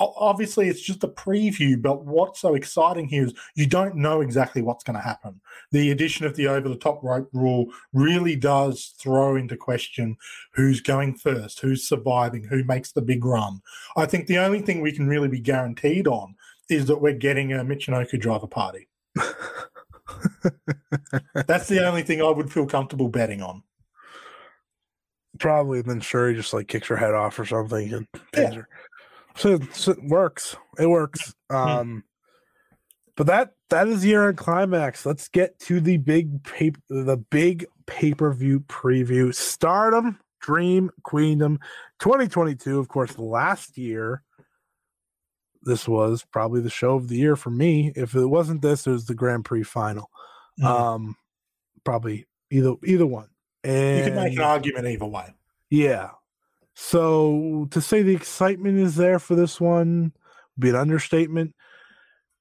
obviously 0.00 0.68
it's 0.68 0.80
just 0.80 1.02
a 1.04 1.08
preview, 1.08 1.80
but 1.80 2.04
what's 2.04 2.40
so 2.40 2.54
exciting 2.54 3.08
here 3.08 3.24
is 3.26 3.34
you 3.54 3.66
don't 3.66 3.96
know 3.96 4.20
exactly 4.20 4.62
what's 4.62 4.84
going 4.84 4.96
to 4.96 5.02
happen. 5.02 5.40
The 5.72 5.90
addition 5.90 6.24
of 6.26 6.36
the 6.36 6.46
over 6.46 6.68
the 6.68 6.76
top 6.76 7.02
rope 7.02 7.28
rule 7.32 7.66
really 7.92 8.36
does 8.36 8.94
throw 8.98 9.36
into 9.36 9.56
question 9.56 10.16
who's 10.54 10.80
going 10.80 11.16
first, 11.16 11.60
who's 11.60 11.86
surviving, 11.88 12.44
who 12.44 12.62
makes 12.64 12.92
the 12.92 13.02
big 13.02 13.24
run. 13.24 13.60
I 13.96 14.06
think 14.06 14.26
the 14.26 14.38
only 14.38 14.60
thing 14.60 14.80
we 14.80 14.92
can 14.92 15.08
really 15.08 15.28
be 15.28 15.40
guaranteed 15.40 16.06
on 16.06 16.36
is 16.70 16.86
that 16.86 17.00
we're 17.00 17.14
getting 17.14 17.52
a 17.52 17.64
Michinoku 17.64 18.20
driver 18.20 18.46
party. 18.46 18.88
That's 21.46 21.68
the 21.68 21.86
only 21.86 22.02
thing 22.02 22.22
I 22.22 22.30
would 22.30 22.52
feel 22.52 22.66
comfortable 22.66 23.08
betting 23.08 23.42
on. 23.42 23.62
Probably 25.38 25.82
then 25.82 26.00
Shuri 26.00 26.34
just 26.34 26.52
like 26.52 26.68
kicks 26.68 26.88
her 26.88 26.96
head 26.96 27.14
off 27.14 27.38
or 27.38 27.44
something 27.44 27.92
and 27.92 28.06
pins 28.32 28.54
Yeah. 28.54 28.60
her. 28.60 28.68
So, 29.38 29.60
so 29.72 29.92
it 29.92 30.04
works. 30.04 30.56
It 30.78 30.86
works. 30.86 31.34
Um 31.50 32.04
but 33.16 33.26
that 33.26 33.54
that 33.70 33.88
is 33.88 34.02
the 34.02 34.08
year 34.08 34.28
end 34.28 34.38
climax. 34.38 35.04
Let's 35.06 35.28
get 35.28 35.58
to 35.60 35.80
the 35.80 35.96
big 35.96 36.42
paper 36.44 36.80
the 36.88 37.16
big 37.16 37.66
pay-per-view 37.86 38.60
preview. 38.60 39.34
Stardom 39.34 40.18
Dream 40.40 40.90
Queendom 41.02 41.58
2022. 42.00 42.78
Of 42.78 42.88
course, 42.88 43.18
last 43.18 43.78
year 43.78 44.22
this 45.62 45.88
was 45.88 46.24
probably 46.32 46.60
the 46.60 46.70
show 46.70 46.94
of 46.94 47.08
the 47.08 47.16
year 47.16 47.34
for 47.34 47.50
me. 47.50 47.92
If 47.96 48.14
it 48.14 48.26
wasn't 48.26 48.62
this, 48.62 48.86
it 48.86 48.90
was 48.90 49.06
the 49.06 49.14
Grand 49.14 49.44
Prix 49.44 49.64
final. 49.64 50.10
Mm. 50.60 50.66
Um 50.66 51.16
probably 51.84 52.26
either 52.50 52.74
either 52.84 53.06
one. 53.06 53.28
And 53.64 53.98
you 53.98 54.04
can 54.04 54.14
make 54.14 54.32
an 54.34 54.40
argument 54.40 54.86
either 54.86 55.06
way. 55.06 55.34
yeah. 55.70 56.10
So 56.80 57.66
to 57.72 57.80
say 57.80 58.02
the 58.02 58.14
excitement 58.14 58.78
is 58.78 58.94
there 58.94 59.18
for 59.18 59.34
this 59.34 59.60
one 59.60 60.12
would 60.56 60.60
be 60.60 60.68
an 60.68 60.76
understatement. 60.76 61.56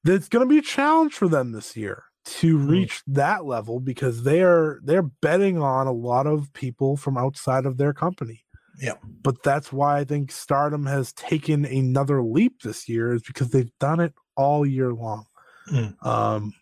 It's 0.05 0.29
going 0.29 0.47
to 0.47 0.49
be 0.49 0.59
a 0.59 0.61
challenge 0.61 1.15
for 1.15 1.27
them 1.27 1.53
this 1.53 1.75
year 1.75 2.03
to 2.25 2.59
Hmm. 2.59 2.67
reach 2.69 3.01
that 3.07 3.45
level 3.45 3.79
because 3.79 4.21
they 4.23 4.43
are 4.43 4.79
they're 4.83 5.01
betting 5.01 5.57
on 5.59 5.87
a 5.87 5.91
lot 5.91 6.27
of 6.27 6.53
people 6.53 6.97
from 6.97 7.17
outside 7.17 7.65
of 7.65 7.77
their 7.77 7.93
company. 7.93 8.45
Yeah. 8.79 8.93
But 9.23 9.41
that's 9.41 9.73
why 9.73 9.97
I 9.97 10.03
think 10.03 10.31
Stardom 10.31 10.85
has 10.85 11.13
taken 11.13 11.65
another 11.65 12.21
leap 12.21 12.61
this 12.61 12.87
year 12.87 13.15
is 13.15 13.23
because 13.23 13.49
they've 13.49 13.71
done 13.79 13.99
it 13.99 14.13
all 14.35 14.67
year 14.67 14.93
long. 14.93 15.25
Mm. 15.71 16.05
Um 16.05 16.53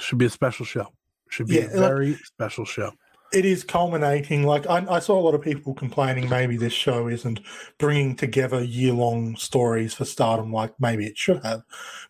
should 0.00 0.18
be 0.18 0.24
a 0.24 0.30
special 0.30 0.64
show. 0.64 0.88
Should 1.28 1.48
be 1.48 1.56
Yeah, 1.56 1.64
a 1.64 1.76
like- 1.76 1.90
very 1.90 2.14
special 2.24 2.64
show. 2.64 2.92
It 3.34 3.44
is 3.44 3.64
culminating. 3.64 4.44
Like 4.44 4.66
I, 4.68 4.86
I 4.88 5.00
saw 5.00 5.18
a 5.18 5.20
lot 5.20 5.34
of 5.34 5.42
people 5.42 5.74
complaining 5.74 6.28
maybe 6.28 6.56
this 6.56 6.72
show 6.72 7.08
isn't 7.08 7.40
bringing 7.78 8.14
together 8.14 8.62
year-long 8.62 9.36
stories 9.36 9.92
for 9.92 10.04
Stardom 10.04 10.52
like 10.52 10.72
maybe 10.78 11.04
it 11.06 11.18
should 11.18 11.42
have. 11.44 11.62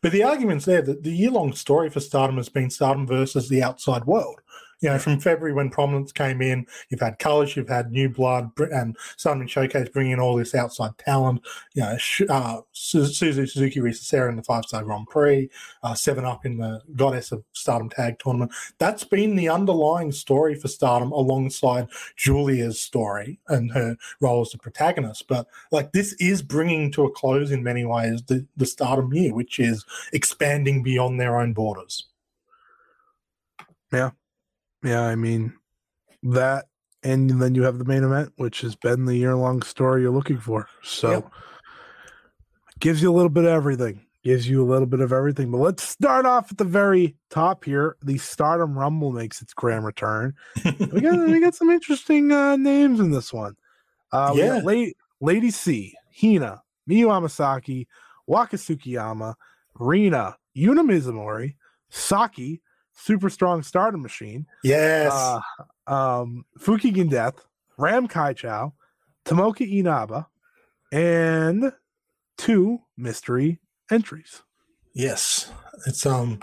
But 0.03 0.13
the 0.13 0.23
argument's 0.23 0.67
there 0.67 0.83
that 0.83 1.03
the 1.03 1.11
year-long 1.11 1.55
story 1.55 1.89
for 1.89 2.01
Stardom 2.01 2.37
has 2.37 2.51
been 2.51 2.69
Stardom 2.69 3.07
versus 3.07 3.49
the 3.49 3.63
outside 3.63 4.05
world. 4.05 4.41
You 4.85 4.91
know, 4.91 4.99
from 4.99 5.19
February 5.19 5.55
when 5.55 5.71
Prominence 5.71 6.13
came 6.13 6.43
in, 6.43 6.67
you've 6.91 7.01
had 7.01 7.19
Colors, 7.19 7.57
you've 7.57 7.71
had 7.71 7.91
New 7.91 8.11
Blood, 8.11 8.51
and 8.59 8.95
Stardom 9.17 9.47
Showcase 9.47 9.89
bringing 9.89 10.13
in 10.13 10.21
all 10.21 10.37
this 10.37 10.55
outside 10.55 10.91
talent. 10.99 11.41
You 11.73 11.85
know, 11.85 11.97
uh, 12.29 12.61
Su- 12.73 12.99
Suzu 12.99 13.49
Suzuki, 13.49 13.81
Risa 13.81 14.05
Sera 14.05 14.29
in 14.29 14.37
the 14.37 14.43
five-star 14.43 14.85
Grand 14.85 15.07
Prix, 15.09 15.49
uh, 15.83 15.95
Seven 15.95 16.27
Up 16.27 16.45
in 16.45 16.59
the 16.59 16.83
Goddess 16.97 17.33
of 17.33 17.43
Stardom 17.55 17.89
Tag 17.89 18.19
Tournament 18.19 18.53
that's 18.79 19.05
been 19.05 19.37
the 19.37 19.49
underlying 19.49 20.13
story 20.13 20.55
for 20.55 20.69
Stardom 20.69 21.13
alongside 21.13 21.89
Julia's 22.17 22.79
story 22.79 23.41
and 23.49 23.73
her 23.73 23.97
role 24.21 24.43
as 24.43 24.51
the 24.51 24.59
protagonist. 24.59 25.29
But 25.29 25.47
like 25.71 25.93
this 25.93 26.13
is 26.15 26.43
bringing 26.43 26.93
to 26.93 27.05
a 27.05 27.11
close 27.11 27.51
in 27.51 27.63
many 27.63 27.87
ways 27.87 28.23
the, 28.25 28.47
the 28.59 28.67
Stardom 28.67 29.15
year, 29.15 29.33
which 29.33 29.59
is 29.59 29.87
expanding 30.13 30.83
beyond 30.83 31.19
their 31.19 31.41
own 31.41 31.55
borders. 31.55 32.09
Yeah, 33.91 34.11
I 34.85 35.15
mean 35.15 35.55
that, 36.23 36.67
and 37.03 37.41
then 37.41 37.55
you 37.55 37.63
have 37.63 37.79
the 37.79 37.85
main 37.85 38.05
event, 38.05 38.33
which 38.37 38.61
has 38.63 38.77
been 38.77 39.05
the 39.07 39.17
year 39.17 39.35
long 39.35 39.63
story 39.63 40.03
you're 40.03 40.11
looking 40.11 40.39
for. 40.39 40.69
So 40.83 41.11
Yep. 41.11 41.31
gives 42.81 43.03
you 43.03 43.11
a 43.11 43.15
little 43.15 43.31
bit 43.31 43.45
of 43.45 43.51
everything. 43.51 44.01
Gives 44.23 44.49
you 44.49 44.63
a 44.63 44.65
little 44.65 44.87
bit 44.87 45.01
of 45.01 45.13
everything. 45.13 45.51
But 45.51 45.59
let's 45.59 45.83
start 45.83 46.25
off 46.25 46.51
at 46.51 46.57
the 46.59 46.65
very 46.65 47.15
top 47.29 47.65
here. 47.65 47.97
The 48.03 48.17
Stardom 48.17 48.77
Rumble 48.79 49.13
makes 49.13 49.43
its 49.43 49.53
grand 49.53 49.85
return. 49.85 50.33
We 50.65 51.01
got 51.03 51.19
we 51.29 51.41
got 51.41 51.55
some 51.55 51.71
interesting 51.71 52.33
uh, 52.33 52.57
names 52.57 53.01
in 53.01 53.11
this 53.11 53.33
one. 53.33 53.55
Uh, 54.13 54.33
Yeah. 54.35 54.61
La- 54.65 54.93
Lady 55.21 55.51
C, 55.51 55.95
Hina, 56.19 56.63
Miyu 56.89 57.07
Amasaki, 57.09 57.87
Waka 58.27 58.57
Tsukiyama, 58.57 59.35
Rina, 59.79 60.37
Yuna 60.57 60.81
Mizumori, 60.81 61.57
Saki, 61.91 62.63
Super 62.95 63.29
Strong 63.29 63.63
Stardom 63.65 64.03
Machine, 64.03 64.47
yes. 64.63 65.13
uh, 65.13 65.41
um, 65.87 66.45
Fukigen 66.59 67.11
Death, 67.11 67.45
Ram 67.77 68.09
Kaicho, 68.09 68.73
Tomoka 69.25 69.69
Inaba, 69.69 70.29
and 70.93 71.73
two 72.39 72.79
mystery 72.97 73.59
entries. 73.91 74.43
Yes, 74.95 75.53
it's 75.87 76.07
um 76.07 76.41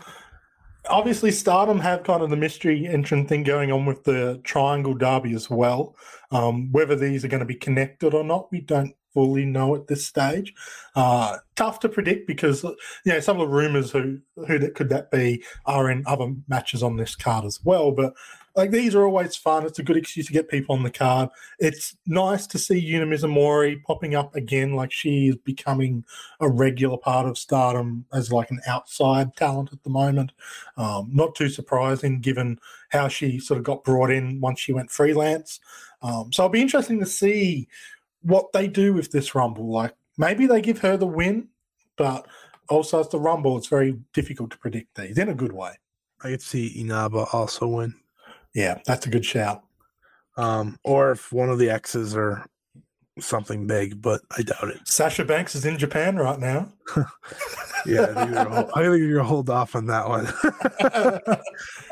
obviously 0.90 1.32
Stardom 1.32 1.80
have 1.80 2.04
kind 2.04 2.22
of 2.22 2.30
the 2.30 2.36
mystery 2.36 2.88
entrant 2.88 3.30
thing 3.30 3.44
going 3.44 3.72
on 3.72 3.86
with 3.86 4.04
the 4.04 4.42
Triangle 4.44 4.94
Derby 4.94 5.34
as 5.34 5.50
well. 5.50 5.96
Um, 6.32 6.72
whether 6.72 6.96
these 6.96 7.24
are 7.24 7.28
going 7.30 7.40
to 7.40 7.46
be 7.46 7.56
connected 7.56 8.14
or 8.14 8.24
not, 8.24 8.52
we 8.52 8.62
don't 8.62 8.94
fully 9.14 9.46
know 9.46 9.76
at 9.76 9.88
this 9.88 10.06
stage. 10.06 10.54
Uh, 10.96 11.38
tough 11.56 11.80
to 11.80 11.90
predict 11.90 12.28
because 12.28 12.64
you 12.64 13.14
know 13.14 13.20
some 13.20 13.40
of 13.40 13.48
the 13.48 13.54
rumors 13.54 13.92
who 13.92 14.20
who 14.48 14.60
that 14.60 14.76
could 14.76 14.90
that 14.90 15.12
be 15.12 15.44
are 15.66 15.90
in 15.90 16.04
other 16.06 16.34
matches 16.48 16.84
on 16.84 16.98
this 16.98 17.16
card 17.16 17.46
as 17.46 17.60
well. 17.64 17.92
But 17.92 18.14
like 18.56 18.72
these 18.72 18.96
are 18.96 19.06
always 19.06 19.36
fun. 19.36 19.66
It's 19.66 19.80
a 19.80 19.84
good 19.84 19.98
excuse 19.98 20.28
to 20.28 20.34
get 20.34 20.50
people 20.50 20.76
on 20.76 20.84
the 20.84 20.92
card. 20.92 21.30
It's 21.60 21.96
nice 22.06 22.46
to 22.48 22.58
see 22.58 22.82
Yuna 22.82 23.08
Mizumori 23.08 23.82
popping 23.84 24.16
up 24.16 24.36
again, 24.36 24.74
like 24.74 24.92
she 24.92 25.30
is 25.30 25.38
becoming 25.38 26.04
a 26.40 26.50
regular 26.50 26.98
part 26.98 27.28
of 27.28 27.38
Stardom 27.38 28.06
as 28.14 28.32
like 28.32 28.52
an 28.52 28.60
outside 28.68 29.36
talent 29.36 29.72
at 29.72 29.84
the 29.84 29.90
moment. 29.90 30.34
Um, 30.76 31.10
not 31.14 31.36
too 31.36 31.50
surprising 31.50 32.20
given 32.20 32.60
how 32.90 33.08
she 33.08 33.40
sort 33.40 33.58
of 33.58 33.64
got 33.64 33.84
brought 33.84 34.12
in 34.12 34.42
once 34.42 34.60
she 34.60 34.74
went 34.74 34.92
freelance. 34.92 35.60
Um, 36.02 36.34
so 36.34 36.44
it'll 36.44 36.52
be 36.52 36.62
interesting 36.62 37.00
to 37.00 37.06
see 37.06 37.68
what 38.22 38.52
they 38.54 38.68
do 38.68 38.94
with 38.94 39.12
this 39.12 39.36
Rumble. 39.36 39.70
Like 39.70 39.94
maybe 40.18 40.46
they 40.46 40.62
give 40.62 40.80
her 40.80 40.98
the 40.98 41.08
win, 41.08 41.50
but 41.98 42.28
also 42.70 43.00
it's 43.00 43.10
the 43.10 43.20
Rumble. 43.20 43.58
It's 43.58 43.68
very 43.68 44.00
difficult 44.14 44.52
to 44.52 44.58
predict 44.58 44.96
these 44.96 45.18
in 45.18 45.30
a 45.30 45.36
good 45.36 45.54
way. 45.54 45.74
I 46.24 46.30
could 46.30 46.42
see 46.42 46.80
Inaba 46.80 47.26
also 47.34 47.68
win. 47.68 47.96
Yeah, 48.54 48.80
that's 48.86 49.06
a 49.06 49.10
good 49.10 49.26
shout. 49.26 49.64
Um, 50.38 50.78
or 50.84 51.12
if 51.12 51.32
one 51.32 51.50
of 51.50 51.60
the 51.60 51.70
X's 51.70 52.16
are 52.16 52.46
something 53.20 53.68
big, 53.68 54.02
but 54.02 54.22
I 54.38 54.44
doubt 54.44 54.70
it. 54.70 54.88
Sasha 54.88 55.26
Banks 55.26 55.56
is 55.56 55.66
in 55.66 55.78
Japan 55.78 56.16
right 56.16 56.40
now. 56.40 56.72
yeah, 57.86 58.14
I 58.16 58.26
think, 58.26 58.36
hold, 58.36 58.72
I 58.74 58.82
think 58.82 59.00
you're 59.00 59.18
gonna 59.18 59.28
hold 59.28 59.50
off 59.50 59.76
on 59.76 59.88
that 59.88 60.08
one. 60.08 60.28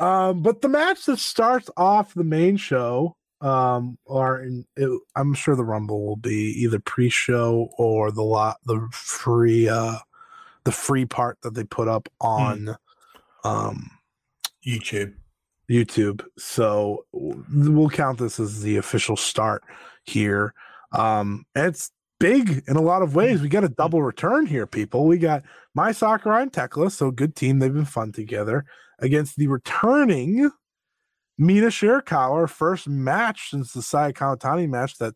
um, 0.00 0.42
but 0.42 0.62
the 0.62 0.68
match 0.68 1.06
that 1.06 1.18
starts 1.18 1.70
off 1.76 2.14
the 2.14 2.24
main 2.24 2.56
show, 2.56 3.16
um, 3.40 3.98
or 4.04 4.42
in, 4.42 4.66
it, 4.76 5.00
I'm 5.16 5.34
sure 5.34 5.56
the 5.56 5.64
Rumble 5.64 6.04
will 6.04 6.16
be 6.16 6.54
either 6.58 6.78
pre-show 6.78 7.70
or 7.78 8.10
the 8.10 8.22
lot, 8.22 8.58
the 8.66 8.86
free, 8.92 9.68
uh, 9.68 9.98
the 10.64 10.72
free 10.72 11.06
part 11.06 11.38
that 11.42 11.54
they 11.54 11.64
put 11.64 11.88
up 11.88 12.08
hmm. 12.20 12.26
on, 12.26 12.76
um, 13.44 13.90
YouTube. 14.66 15.14
YouTube. 15.70 16.24
So 16.36 17.06
we'll 17.12 17.90
count 17.90 18.18
this 18.18 18.40
as 18.40 18.62
the 18.62 18.76
official 18.76 19.16
start 19.16 19.62
here. 20.04 20.52
Um, 20.92 21.46
it's 21.54 21.92
big 22.18 22.62
in 22.68 22.76
a 22.76 22.82
lot 22.82 23.02
of 23.02 23.14
ways. 23.14 23.40
We 23.40 23.48
got 23.48 23.64
a 23.64 23.68
double 23.68 24.02
return 24.02 24.46
here, 24.46 24.66
people. 24.66 25.06
We 25.06 25.18
got 25.18 25.42
Mai 25.74 25.92
Sakurai 25.92 26.42
and 26.42 26.52
Thekla, 26.52 26.90
so 26.90 27.10
good 27.10 27.36
team. 27.36 27.58
They've 27.58 27.72
been 27.72 27.84
fun 27.84 28.12
together 28.12 28.64
against 28.98 29.36
the 29.36 29.46
returning 29.46 30.50
Mina 31.40 31.68
Shirakawa, 31.68 32.50
first 32.50 32.86
match 32.86 33.48
since 33.48 33.72
the 33.72 33.80
Saya 33.80 34.12
Kamitani 34.12 34.68
match. 34.68 34.98
That 34.98 35.14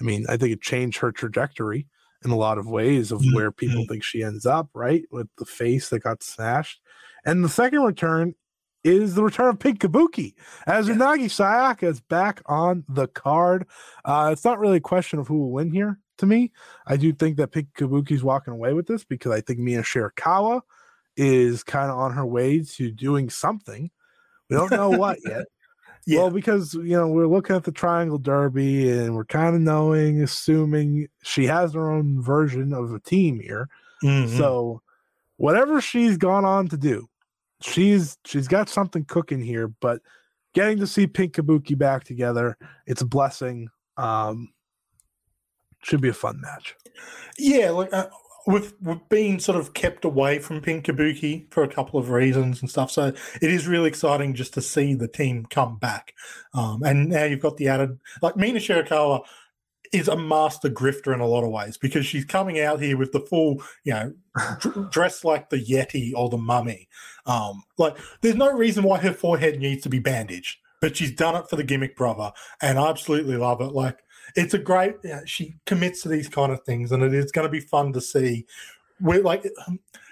I 0.00 0.04
mean, 0.04 0.26
I 0.28 0.36
think 0.36 0.52
it 0.52 0.60
changed 0.60 0.98
her 0.98 1.12
trajectory 1.12 1.86
in 2.24 2.32
a 2.32 2.36
lot 2.36 2.58
of 2.58 2.66
ways 2.66 3.12
of 3.12 3.22
where 3.32 3.52
people 3.52 3.82
mm-hmm. 3.82 3.92
think 3.92 4.02
she 4.02 4.24
ends 4.24 4.44
up, 4.44 4.70
right? 4.74 5.04
With 5.12 5.28
the 5.38 5.44
face 5.44 5.88
that 5.90 6.00
got 6.00 6.24
smashed. 6.24 6.80
And 7.24 7.44
the 7.44 7.48
second 7.48 7.82
return 7.82 8.34
is 8.82 9.14
the 9.14 9.22
return 9.22 9.50
of 9.50 9.60
Pink 9.60 9.80
Kabuki 9.80 10.34
as 10.66 10.88
Unagi 10.88 11.26
Sayaka 11.26 11.84
is 11.84 12.00
back 12.00 12.42
on 12.46 12.84
the 12.88 13.06
card. 13.06 13.66
Uh, 14.04 14.30
it's 14.32 14.44
not 14.44 14.58
really 14.58 14.78
a 14.78 14.80
question 14.80 15.20
of 15.20 15.28
who 15.28 15.38
will 15.38 15.52
win 15.52 15.70
here 15.70 16.00
to 16.18 16.26
me. 16.26 16.50
I 16.88 16.96
do 16.96 17.12
think 17.12 17.36
that 17.36 17.52
Pink 17.52 17.68
Kabuki's 17.78 18.24
walking 18.24 18.52
away 18.52 18.72
with 18.72 18.88
this 18.88 19.04
because 19.04 19.30
I 19.30 19.42
think 19.42 19.60
Mina 19.60 19.82
Shirakawa 19.82 20.62
is 21.16 21.62
kind 21.62 21.88
of 21.88 21.98
on 21.98 22.14
her 22.14 22.26
way 22.26 22.62
to 22.62 22.90
doing 22.90 23.30
something. 23.30 23.92
We 24.48 24.56
don't 24.56 24.70
know 24.70 24.90
what 24.90 25.18
yet. 25.24 25.46
yeah. 26.06 26.20
Well, 26.20 26.30
because 26.30 26.74
you 26.74 26.96
know 26.96 27.08
we're 27.08 27.26
looking 27.26 27.56
at 27.56 27.64
the 27.64 27.72
Triangle 27.72 28.18
Derby 28.18 28.90
and 28.90 29.14
we're 29.14 29.24
kind 29.24 29.54
of 29.54 29.60
knowing, 29.60 30.22
assuming 30.22 31.08
she 31.22 31.44
has 31.46 31.74
her 31.74 31.90
own 31.90 32.22
version 32.22 32.72
of 32.72 32.92
a 32.92 33.00
team 33.00 33.40
here. 33.40 33.68
Mm-hmm. 34.02 34.36
So 34.36 34.82
whatever 35.36 35.80
she's 35.80 36.16
gone 36.16 36.44
on 36.44 36.68
to 36.68 36.76
do, 36.76 37.08
she's 37.60 38.18
she's 38.24 38.48
got 38.48 38.68
something 38.68 39.04
cooking 39.04 39.40
here. 39.40 39.68
But 39.68 40.00
getting 40.54 40.78
to 40.78 40.86
see 40.86 41.06
Pink 41.06 41.34
Kabuki 41.34 41.76
back 41.76 42.04
together, 42.04 42.56
it's 42.86 43.02
a 43.02 43.06
blessing. 43.06 43.68
Um, 43.96 44.52
should 45.82 46.00
be 46.00 46.08
a 46.08 46.14
fun 46.14 46.40
match. 46.40 46.74
Yeah, 47.38 47.70
like 47.70 47.92
uh, 47.92 48.08
we've 48.48 48.72
we've 48.80 49.08
been 49.10 49.38
sort 49.38 49.58
of 49.58 49.74
kept 49.74 50.04
away 50.04 50.38
from 50.38 50.62
Pink 50.62 50.86
Kabuki 50.86 51.52
for 51.52 51.62
a 51.62 51.68
couple 51.68 52.00
of 52.00 52.08
reasons 52.08 52.60
and 52.60 52.70
stuff. 52.70 52.90
So 52.90 53.12
it 53.42 53.50
is 53.50 53.68
really 53.68 53.88
exciting 53.88 54.34
just 54.34 54.54
to 54.54 54.62
see 54.62 54.94
the 54.94 55.06
team 55.06 55.44
come 55.44 55.76
back. 55.76 56.14
Um, 56.54 56.82
and 56.82 57.10
now 57.10 57.24
you've 57.24 57.42
got 57.42 57.58
the 57.58 57.68
added 57.68 58.00
like 58.22 58.36
Mina 58.36 58.58
Shirakawa 58.58 59.24
is 59.92 60.08
a 60.08 60.16
master 60.16 60.68
grifter 60.68 61.14
in 61.14 61.20
a 61.20 61.26
lot 61.26 61.44
of 61.44 61.50
ways 61.50 61.76
because 61.76 62.06
she's 62.06 62.24
coming 62.24 62.58
out 62.58 62.80
here 62.80 62.96
with 62.96 63.12
the 63.12 63.20
full, 63.20 63.62
you 63.84 63.92
know, 63.92 64.12
dressed 64.90 65.24
like 65.24 65.50
the 65.50 65.62
Yeti 65.62 66.12
or 66.14 66.28
the 66.28 66.38
mummy. 66.38 66.88
Um, 67.26 67.62
like, 67.76 67.96
there's 68.20 68.34
no 68.34 68.52
reason 68.52 68.84
why 68.84 68.98
her 68.98 69.12
forehead 69.12 69.60
needs 69.60 69.82
to 69.84 69.88
be 69.88 69.98
bandaged, 69.98 70.58
but 70.80 70.96
she's 70.96 71.12
done 71.12 71.36
it 71.36 71.48
for 71.48 71.56
the 71.56 71.64
gimmick 71.64 71.96
brother, 71.96 72.32
and 72.60 72.78
I 72.78 72.90
absolutely 72.90 73.36
love 73.36 73.62
it. 73.62 73.72
Like, 73.72 74.00
it's 74.36 74.54
a 74.54 74.58
great. 74.58 74.96
She 75.26 75.54
commits 75.66 76.02
to 76.02 76.08
these 76.08 76.28
kind 76.28 76.52
of 76.52 76.62
things, 76.62 76.92
and 76.92 77.02
it 77.02 77.14
is 77.14 77.32
going 77.32 77.46
to 77.46 77.52
be 77.52 77.60
fun 77.60 77.92
to 77.92 78.00
see. 78.00 78.46
We're 79.00 79.22
like, 79.22 79.46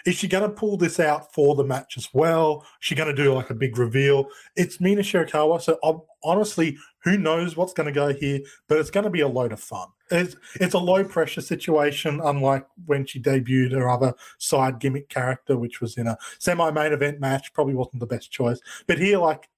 is 0.04 0.14
she 0.14 0.28
going 0.28 0.48
to 0.48 0.54
pull 0.54 0.76
this 0.76 1.00
out 1.00 1.34
for 1.34 1.56
the 1.56 1.64
match 1.64 1.96
as 1.96 2.08
well? 2.12 2.60
Is 2.62 2.66
she 2.80 2.94
going 2.94 3.14
to 3.14 3.22
do 3.22 3.34
like 3.34 3.50
a 3.50 3.54
big 3.54 3.76
reveal? 3.76 4.28
It's 4.54 4.80
Mina 4.80 5.02
Shirakawa, 5.02 5.60
so 5.60 5.78
I'm, 5.82 6.00
honestly, 6.22 6.78
who 7.02 7.18
knows 7.18 7.56
what's 7.56 7.72
going 7.72 7.88
to 7.88 7.92
go 7.92 8.12
here? 8.12 8.40
But 8.68 8.78
it's 8.78 8.90
going 8.90 9.04
to 9.04 9.10
be 9.10 9.22
a 9.22 9.28
load 9.28 9.52
of 9.52 9.60
fun. 9.60 9.88
It's 10.12 10.36
it's 10.60 10.74
a 10.74 10.78
low 10.78 11.02
pressure 11.02 11.40
situation, 11.40 12.20
unlike 12.22 12.64
when 12.86 13.06
she 13.06 13.20
debuted 13.20 13.72
her 13.72 13.88
other 13.88 14.14
side 14.38 14.78
gimmick 14.78 15.08
character, 15.08 15.58
which 15.58 15.80
was 15.80 15.96
in 15.96 16.06
a 16.06 16.16
semi 16.38 16.70
main 16.70 16.92
event 16.92 17.18
match. 17.18 17.52
Probably 17.52 17.74
wasn't 17.74 17.98
the 17.98 18.06
best 18.06 18.30
choice, 18.30 18.60
but 18.86 18.98
here, 18.98 19.18
like 19.18 19.48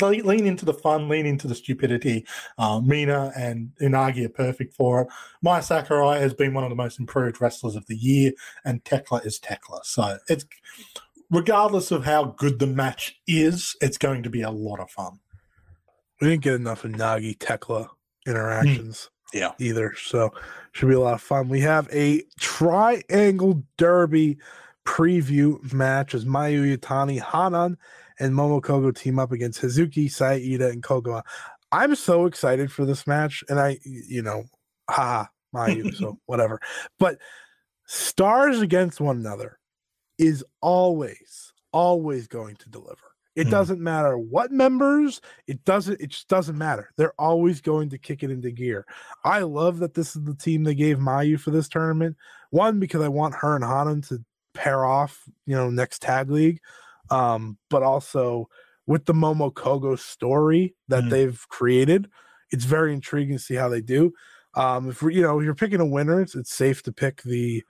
lean 0.00 0.46
into 0.46 0.64
the 0.64 0.74
fun, 0.74 1.08
lean 1.08 1.26
into 1.26 1.46
the 1.46 1.54
stupidity. 1.54 2.26
Uh, 2.58 2.80
Mina 2.80 3.32
and 3.36 3.70
Unagi 3.80 4.24
are 4.26 4.30
perfect 4.30 4.74
for 4.74 5.02
it. 5.02 5.08
Mai 5.42 5.60
Sakurai 5.60 6.18
has 6.18 6.34
been 6.34 6.54
one 6.54 6.64
of 6.64 6.70
the 6.70 6.76
most 6.76 6.98
improved 6.98 7.40
wrestlers 7.40 7.76
of 7.76 7.86
the 7.86 7.96
year, 7.96 8.32
and 8.64 8.84
Thekla 8.84 9.24
is 9.24 9.38
Thekla. 9.40 9.84
So 9.84 10.18
it's 10.28 10.44
regardless 11.30 11.90
of 11.90 12.04
how 12.04 12.34
good 12.36 12.58
the 12.58 12.66
match 12.66 13.20
is, 13.26 13.76
it's 13.80 13.98
going 13.98 14.22
to 14.22 14.30
be 14.30 14.42
a 14.42 14.50
lot 14.50 14.80
of 14.80 14.90
fun. 14.90 15.20
We 16.20 16.28
didn't 16.28 16.42
get 16.42 16.54
enough 16.54 16.82
Unagi 16.82 17.38
Thekla 17.38 17.88
interactions. 18.26 19.08
Mm. 19.08 19.10
Yeah. 19.32 19.52
Either. 19.60 19.94
So 19.96 20.32
should 20.72 20.88
be 20.88 20.94
a 20.94 21.00
lot 21.00 21.14
of 21.14 21.22
fun. 21.22 21.48
We 21.48 21.60
have 21.60 21.88
a 21.92 22.22
triangle 22.40 23.62
derby 23.76 24.38
preview 24.84 25.72
match 25.72 26.14
as 26.14 26.24
Mayu 26.24 26.76
Iwatani 26.76 27.20
Hanan 27.20 27.78
and 28.20 28.34
Momo 28.34 28.60
Kohgo 28.60 28.94
team 28.94 29.18
up 29.18 29.32
against 29.32 29.60
Hazuki, 29.60 30.10
Saida, 30.10 30.68
and 30.68 30.82
Koguma. 30.82 31.22
I'm 31.72 31.94
so 31.94 32.26
excited 32.26 32.70
for 32.70 32.84
this 32.84 33.06
match, 33.06 33.42
and 33.48 33.58
I, 33.58 33.78
you 33.84 34.22
know, 34.22 34.44
haha, 34.88 35.26
Mayu, 35.54 35.94
so 35.94 36.18
whatever. 36.26 36.60
But 36.98 37.18
stars 37.86 38.60
against 38.60 39.00
one 39.00 39.16
another 39.16 39.58
is 40.18 40.44
always, 40.60 41.52
always 41.72 42.28
going 42.28 42.56
to 42.56 42.68
deliver. 42.68 42.98
It 43.36 43.46
mm. 43.46 43.50
doesn't 43.50 43.80
matter 43.80 44.18
what 44.18 44.50
members, 44.50 45.20
it 45.46 45.64
doesn't, 45.64 46.00
it 46.00 46.08
just 46.08 46.28
doesn't 46.28 46.58
matter. 46.58 46.90
They're 46.96 47.18
always 47.18 47.60
going 47.60 47.88
to 47.90 47.98
kick 47.98 48.22
it 48.22 48.30
into 48.30 48.50
gear. 48.50 48.84
I 49.24 49.40
love 49.40 49.78
that 49.78 49.94
this 49.94 50.14
is 50.14 50.24
the 50.24 50.34
team 50.34 50.64
they 50.64 50.74
gave 50.74 50.98
Mayu 50.98 51.40
for 51.40 51.52
this 51.52 51.68
tournament. 51.68 52.16
One, 52.50 52.80
because 52.80 53.00
I 53.00 53.08
want 53.08 53.36
her 53.36 53.54
and 53.54 53.64
Hanan 53.64 54.02
to 54.02 54.22
pair 54.52 54.84
off, 54.84 55.22
you 55.46 55.54
know, 55.54 55.70
next 55.70 56.02
tag 56.02 56.30
league 56.30 56.60
um, 57.10 57.58
but 57.68 57.82
also 57.82 58.48
with 58.86 59.04
the 59.06 59.12
Momo 59.12 59.52
Kohgo 59.52 59.98
story 59.98 60.74
that 60.88 61.04
mm. 61.04 61.10
they've 61.10 61.46
created, 61.48 62.08
it's 62.50 62.64
very 62.64 62.92
intriguing 62.92 63.36
to 63.36 63.42
see 63.42 63.54
how 63.54 63.68
they 63.68 63.80
do. 63.80 64.12
Um, 64.54 64.90
if 64.90 65.02
you 65.02 65.22
know 65.22 65.38
if 65.38 65.44
you're 65.44 65.54
picking 65.54 65.80
a 65.80 65.86
winner, 65.86 66.20
it's, 66.20 66.34
it's 66.34 66.54
safe 66.54 66.82
to 66.82 66.92
pick 66.92 67.22
the 67.22 67.62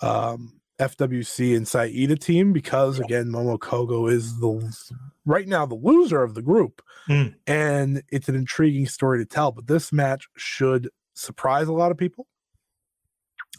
um, 0.00 0.60
FWC 0.78 1.56
and 1.56 1.68
Saida 1.68 2.16
team 2.16 2.52
because 2.52 2.98
again, 2.98 3.26
Momo 3.26 3.58
Kohgo 3.58 4.10
is 4.10 4.40
the 4.40 4.74
right 5.24 5.46
now 5.46 5.66
the 5.66 5.74
loser 5.74 6.22
of 6.22 6.34
the 6.34 6.42
group, 6.42 6.82
mm. 7.08 7.34
and 7.46 8.02
it's 8.10 8.28
an 8.28 8.34
intriguing 8.34 8.86
story 8.86 9.18
to 9.18 9.26
tell. 9.26 9.52
But 9.52 9.66
this 9.66 9.92
match 9.92 10.26
should 10.36 10.88
surprise 11.14 11.68
a 11.68 11.72
lot 11.72 11.90
of 11.90 11.98
people. 11.98 12.26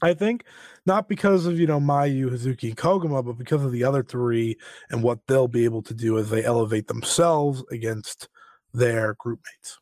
I 0.02 0.14
think 0.14 0.44
not 0.86 1.08
because 1.08 1.46
of 1.46 1.60
you 1.60 1.68
know 1.68 1.80
Mayu, 1.80 2.30
Hazuki, 2.30 2.70
and 2.70 2.78
Koguma, 2.78 3.24
but 3.26 3.38
because 3.38 3.64
of 3.64 3.72
the 3.72 3.84
other 3.84 4.04
three 4.04 4.58
and 4.90 5.04
what 5.04 5.20
they'll 5.28 5.48
be 5.48 5.66
able 5.66 5.82
to 5.84 5.94
do 5.94 6.18
as 6.18 6.30
they 6.30 6.44
elevate 6.44 6.88
themselves 6.88 7.64
against 7.72 8.28
their 8.74 9.14
group 9.16 9.40
mates. 9.40 9.80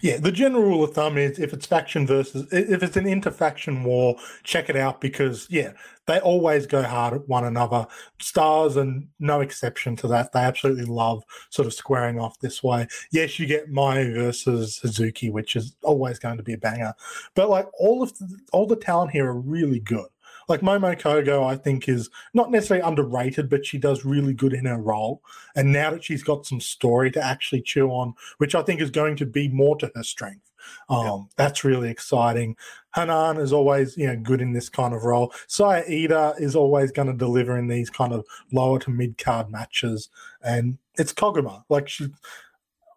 Yeah, 0.00 0.18
the 0.18 0.32
general 0.32 0.62
rule 0.62 0.84
of 0.84 0.94
thumb 0.94 1.16
is 1.16 1.38
if 1.38 1.52
it's 1.52 1.66
faction 1.66 2.06
versus 2.06 2.46
if 2.52 2.82
it's 2.82 2.96
an 2.96 3.06
interfaction 3.06 3.84
war, 3.84 4.16
check 4.42 4.68
it 4.68 4.76
out 4.76 5.00
because 5.00 5.46
yeah, 5.50 5.72
they 6.06 6.18
always 6.20 6.66
go 6.66 6.82
hard 6.82 7.14
at 7.14 7.28
one 7.28 7.44
another. 7.44 7.86
Stars 8.20 8.76
and 8.76 9.08
no 9.20 9.40
exception 9.40 9.96
to 9.96 10.08
that. 10.08 10.32
They 10.32 10.40
absolutely 10.40 10.84
love 10.84 11.22
sort 11.50 11.66
of 11.66 11.74
squaring 11.74 12.18
off 12.18 12.38
this 12.40 12.62
way. 12.62 12.86
Yes, 13.12 13.38
you 13.38 13.46
get 13.46 13.70
Mai 13.70 14.10
versus 14.10 14.80
Hazuki, 14.82 15.30
which 15.30 15.56
is 15.56 15.76
always 15.82 16.18
going 16.18 16.36
to 16.36 16.42
be 16.42 16.54
a 16.54 16.58
banger. 16.58 16.94
But 17.34 17.48
like 17.48 17.66
all 17.78 18.02
of 18.02 18.16
the, 18.18 18.38
all 18.52 18.66
the 18.66 18.76
talent 18.76 19.12
here 19.12 19.26
are 19.26 19.40
really 19.40 19.80
good. 19.80 20.06
Like 20.48 20.60
Momo 20.60 20.98
Kohgo, 20.98 21.46
I 21.46 21.56
think 21.56 21.88
is 21.88 22.10
not 22.34 22.50
necessarily 22.50 22.86
underrated, 22.86 23.48
but 23.48 23.66
she 23.66 23.78
does 23.78 24.04
really 24.04 24.34
good 24.34 24.52
in 24.52 24.66
her 24.66 24.78
role. 24.78 25.22
And 25.56 25.72
now 25.72 25.90
that 25.90 26.04
she's 26.04 26.22
got 26.22 26.46
some 26.46 26.60
story 26.60 27.10
to 27.12 27.24
actually 27.24 27.62
chew 27.62 27.88
on, 27.88 28.14
which 28.38 28.54
I 28.54 28.62
think 28.62 28.80
is 28.80 28.90
going 28.90 29.16
to 29.16 29.26
be 29.26 29.48
more 29.48 29.76
to 29.76 29.90
her 29.94 30.02
strength. 30.02 30.52
Um, 30.88 31.04
yeah. 31.04 31.18
That's 31.36 31.64
really 31.64 31.90
exciting. 31.90 32.56
Hanan 32.94 33.38
is 33.38 33.52
always, 33.52 33.96
you 33.96 34.06
know, 34.06 34.16
good 34.16 34.40
in 34.40 34.52
this 34.52 34.68
kind 34.68 34.94
of 34.94 35.04
role. 35.04 35.32
Saya 35.46 35.84
Iida 35.84 36.40
is 36.40 36.54
always 36.54 36.92
going 36.92 37.08
to 37.08 37.14
deliver 37.14 37.56
in 37.58 37.66
these 37.66 37.90
kind 37.90 38.12
of 38.12 38.24
lower 38.52 38.78
to 38.80 38.90
mid 38.90 39.18
card 39.18 39.50
matches, 39.50 40.08
and 40.42 40.78
it's 40.98 41.12
Koguma. 41.12 41.64
Like 41.68 41.88
she, 41.88 42.08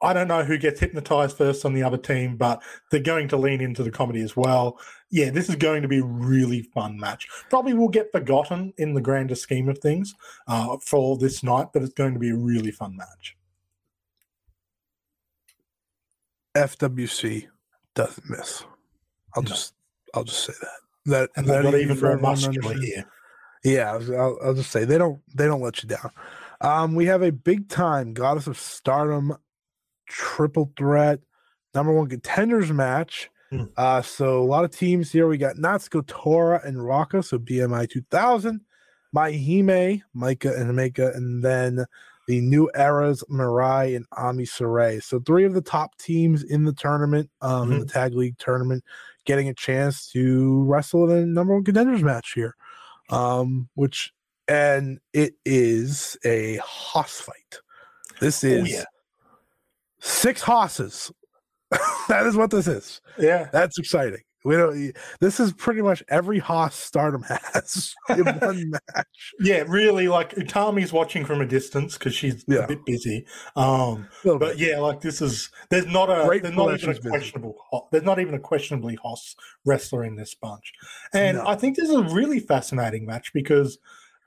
I 0.01 0.13
don't 0.13 0.27
know 0.27 0.43
who 0.43 0.57
gets 0.57 0.79
hypnotized 0.79 1.37
first 1.37 1.65
on 1.65 1.73
the 1.73 1.83
other 1.83 1.97
team, 1.97 2.37
but 2.37 2.61
they're 2.91 2.99
going 2.99 3.27
to 3.29 3.37
lean 3.37 3.61
into 3.61 3.83
the 3.83 3.91
comedy 3.91 4.21
as 4.21 4.35
well. 4.35 4.79
Yeah, 5.11 5.29
this 5.29 5.49
is 5.49 5.55
going 5.55 5.81
to 5.81 5.87
be 5.87 5.99
a 5.99 6.03
really 6.03 6.63
fun 6.73 6.99
match. 6.99 7.27
Probably 7.49 7.73
will 7.73 7.89
get 7.89 8.11
forgotten 8.11 8.73
in 8.77 8.93
the 8.93 9.01
grander 9.01 9.35
scheme 9.35 9.69
of 9.69 9.77
things 9.77 10.13
uh, 10.47 10.77
for 10.81 11.17
this 11.17 11.43
night, 11.43 11.67
but 11.73 11.83
it's 11.83 11.93
going 11.93 12.13
to 12.13 12.19
be 12.19 12.31
a 12.31 12.35
really 12.35 12.71
fun 12.71 12.97
match. 12.97 13.37
FWC 16.55 17.47
doesn't 17.93 18.29
miss. 18.29 18.63
I'll 19.35 19.43
no. 19.43 19.49
just 19.49 19.73
I'll 20.13 20.23
just 20.23 20.45
say 20.45 20.53
that. 20.61 20.69
That 21.07 21.29
and 21.35 21.47
that 21.47 21.63
not 21.63 21.75
even 21.75 21.99
more 21.99 22.17
muscular 22.17 22.73
here. 22.79 23.05
Yeah, 23.63 23.93
I'll, 23.93 24.37
I'll 24.43 24.53
just 24.53 24.71
say 24.71 24.85
they 24.85 24.97
don't 24.97 25.21
they 25.35 25.45
don't 25.45 25.61
let 25.61 25.83
you 25.83 25.89
down. 25.89 26.09
Um, 26.61 26.95
we 26.95 27.05
have 27.05 27.21
a 27.21 27.31
big 27.31 27.67
time 27.69 28.13
Goddess 28.13 28.47
of 28.47 28.57
Stardom 28.57 29.35
triple 30.07 30.71
threat 30.77 31.19
number 31.73 31.91
one 31.91 32.07
contenders 32.07 32.71
match. 32.71 33.29
Mm. 33.59 33.71
Uh, 33.77 34.01
so 34.01 34.41
a 34.41 34.45
lot 34.45 34.65
of 34.65 34.71
teams 34.71 35.11
here. 35.11 35.27
We 35.27 35.37
got 35.37 35.55
Natsuko 35.55 36.05
Tora 36.07 36.61
and 36.63 36.85
Raka, 36.85 37.23
so 37.23 37.37
BMI 37.37 37.89
2000, 37.89 38.61
Maihime, 39.15 40.01
Maika 40.15 40.59
and 40.59 40.71
Himeka, 40.71 41.15
and 41.15 41.43
then 41.43 41.85
the 42.27 42.41
new 42.41 42.69
eras 42.75 43.23
Mirai 43.29 43.95
and 43.95 44.05
Ami 44.17 44.45
Sourei. 44.45 45.01
So 45.01 45.19
three 45.19 45.45
of 45.45 45.53
the 45.53 45.61
top 45.61 45.97
teams 45.97 46.43
in 46.43 46.65
the 46.65 46.73
tournament, 46.73 47.29
um, 47.41 47.51
mm-hmm. 47.51 47.71
in 47.71 47.79
the 47.79 47.85
mm-hmm. 47.85 47.99
tag 47.99 48.15
league 48.15 48.37
tournament, 48.37 48.83
getting 49.25 49.49
a 49.49 49.53
chance 49.53 50.09
to 50.11 50.63
wrestle 50.63 51.09
in 51.11 51.17
a 51.17 51.25
number 51.25 51.53
one 51.53 51.63
contenders 51.63 52.03
match 52.03 52.33
here. 52.33 52.55
Um, 53.09 53.69
which 53.75 54.11
and 54.47 54.99
it 55.13 55.35
is 55.45 56.17
a 56.25 56.59
hoss 56.63 57.21
fight. 57.21 57.59
This 58.19 58.43
oh, 58.43 58.47
is 58.47 58.61
oh, 58.61 58.65
yeah. 58.65 58.83
six 59.99 60.41
hosses. 60.41 61.11
that 62.07 62.25
is 62.25 62.35
what 62.35 62.51
this 62.51 62.67
is. 62.67 63.01
Yeah, 63.17 63.49
that's 63.51 63.77
exciting. 63.77 64.21
We 64.45 64.55
don't. 64.55 64.95
This 65.19 65.39
is 65.39 65.53
pretty 65.53 65.81
much 65.81 66.03
every 66.07 66.37
Haas 66.37 66.75
Stardom 66.75 67.23
has 67.23 67.95
in 68.09 68.25
one 68.39 68.69
match. 68.69 69.33
Yeah, 69.39 69.63
really. 69.67 70.07
Like 70.07 70.35
Utami's 70.37 70.93
watching 70.93 71.25
from 71.25 71.41
a 71.41 71.47
distance 71.47 71.97
because 71.97 72.13
she's 72.13 72.45
yeah. 72.47 72.59
a 72.59 72.67
bit 72.67 72.85
busy. 72.85 73.25
Um, 73.55 74.07
but 74.23 74.39
bit. 74.39 74.57
yeah, 74.59 74.77
like 74.77 75.01
this 75.01 75.19
is. 75.19 75.49
There's 75.71 75.87
not 75.87 76.11
a. 76.11 76.25
Great 76.27 76.43
there's 76.43 76.55
not 76.55 76.75
even 76.75 76.91
a 76.91 76.99
questionable. 76.99 77.55
There's 77.91 78.03
not 78.03 78.19
even 78.19 78.35
a 78.35 78.39
questionably 78.39 78.99
Haas 79.01 79.35
wrestler 79.65 80.03
in 80.03 80.15
this 80.15 80.35
bunch, 80.35 80.73
and 81.11 81.37
no. 81.37 81.47
I 81.47 81.55
think 81.55 81.75
this 81.75 81.89
is 81.89 81.95
a 81.95 82.03
really 82.03 82.39
fascinating 82.39 83.07
match 83.07 83.33
because 83.33 83.79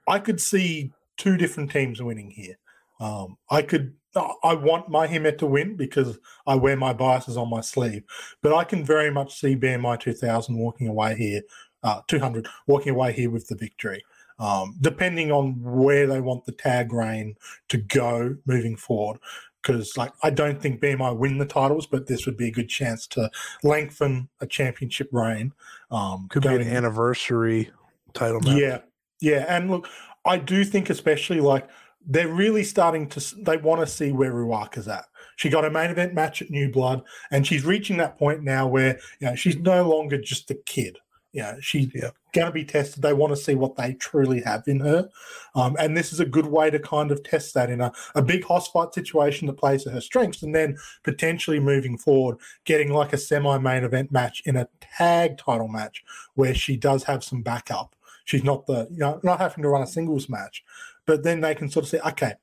I 0.08 0.18
could 0.18 0.40
see 0.40 0.90
two 1.16 1.37
different 1.37 1.70
teams 1.70 2.02
winning 2.02 2.32
here. 2.32 2.58
Um, 2.98 3.37
I 3.48 3.62
could 3.62 3.94
I 4.16 4.54
want 4.54 4.88
Maihime 4.88 5.36
to 5.38 5.46
win 5.46 5.76
because 5.76 6.18
I 6.46 6.54
wear 6.54 6.76
my 6.76 6.92
biases 6.92 7.36
on 7.36 7.50
my 7.50 7.60
sleeve. 7.60 8.04
But 8.42 8.54
I 8.54 8.64
can 8.64 8.84
very 8.84 9.10
much 9.10 9.38
see 9.38 9.56
BMI 9.56 10.00
2000 10.00 10.56
walking 10.56 10.88
away 10.88 11.16
here, 11.16 11.42
uh, 11.82 12.00
200 12.08 12.48
walking 12.66 12.94
away 12.94 13.12
here 13.12 13.30
with 13.30 13.48
the 13.48 13.54
victory. 13.54 14.02
Um, 14.38 14.76
depending 14.80 15.32
on 15.32 15.60
where 15.60 16.06
they 16.06 16.20
want 16.20 16.44
the 16.44 16.52
tag 16.52 16.92
reign 16.92 17.34
to 17.70 17.76
go 17.76 18.36
moving 18.46 18.76
forward. 18.76 19.18
Because 19.60 19.96
like 19.96 20.12
I 20.22 20.30
don't 20.30 20.62
think 20.62 20.80
BMI 20.80 21.16
win 21.16 21.38
the 21.38 21.44
titles, 21.44 21.86
but 21.86 22.06
this 22.06 22.24
would 22.24 22.36
be 22.36 22.46
a 22.46 22.52
good 22.52 22.68
chance 22.68 23.06
to 23.08 23.28
lengthen 23.64 24.28
a 24.40 24.46
championship 24.46 25.08
reign. 25.12 25.52
Um, 25.90 26.28
Could 26.30 26.44
going, 26.44 26.58
be 26.58 26.62
an 26.62 26.76
anniversary 26.76 27.70
title 28.14 28.40
match. 28.40 28.56
Yeah, 28.56 28.78
yeah, 29.20 29.44
and 29.48 29.68
look, 29.68 29.88
I 30.24 30.38
do 30.38 30.64
think 30.64 30.90
especially 30.90 31.40
like 31.40 31.68
they're 32.06 32.32
really 32.32 32.64
starting 32.64 33.08
to 33.08 33.34
they 33.42 33.56
want 33.56 33.80
to 33.80 33.87
see 33.87 34.12
where 34.12 34.32
Ruaka's 34.32 34.88
at. 34.88 35.06
She 35.37 35.48
got 35.48 35.64
a 35.64 35.70
main 35.70 35.90
event 35.90 36.14
match 36.14 36.42
at 36.42 36.50
New 36.50 36.70
Blood, 36.70 37.02
and 37.30 37.46
she's 37.46 37.64
reaching 37.64 37.96
that 37.98 38.18
point 38.18 38.42
now 38.42 38.66
where 38.66 38.98
you 39.20 39.28
know 39.28 39.34
she's 39.34 39.56
no 39.56 39.88
longer 39.88 40.18
just 40.20 40.50
a 40.50 40.54
kid. 40.54 40.98
You 41.32 41.42
know, 41.42 41.58
she's 41.61 41.88
yeah. 41.94 42.11
going 42.32 42.46
to 42.46 42.52
be 42.52 42.64
tested. 42.64 43.02
They 43.02 43.12
want 43.12 43.32
to 43.32 43.37
see 43.37 43.54
what 43.54 43.76
they 43.76 43.92
truly 43.92 44.40
have 44.40 44.66
in 44.66 44.80
her, 44.80 45.08
um, 45.54 45.76
and 45.78 45.96
this 45.96 46.12
is 46.12 46.20
a 46.20 46.24
good 46.24 46.46
way 46.46 46.70
to 46.70 46.78
kind 46.78 47.11
of 47.11 47.22
test 47.22 47.52
that 47.54 47.70
in 47.70 47.82
a, 47.82 47.92
a 48.14 48.22
big 48.22 48.44
hoss 48.44 48.68
fight 48.68 48.94
situation 48.94 49.46
that 49.46 49.58
plays 49.58 49.84
to 49.84 49.90
her 49.90 50.00
strengths, 50.00 50.42
and 50.42 50.54
then 50.54 50.76
potentially 51.04 51.61
moving 51.61 51.98
forward, 51.98 52.38
getting 52.64 52.92
like 52.92 53.12
a 53.12 53.18
semi-main 53.18 53.84
event 53.84 54.11
match 54.11 54.42
in 54.46 54.56
a 54.56 54.68
tag 54.80 55.37
title 55.37 55.68
match 55.68 56.02
where 56.34 56.54
she 56.54 56.76
does 56.76 57.04
have 57.04 57.22
some 57.22 57.42
backup. 57.42 57.94
She's 58.24 58.44
not 58.44 58.66
the 58.66 58.88
you 58.90 58.98
know 58.98 59.20
not 59.22 59.38
having 59.38 59.62
to 59.62 59.68
run 59.68 59.82
a 59.82 59.87
singles 59.87 60.28
match, 60.28 60.64
but 61.08 61.24
then 61.24 61.40
they 61.40 61.54
can 61.54 61.70
sort 61.70 61.86
of 61.86 61.88
say, 61.88 61.98
okay, 62.06 62.34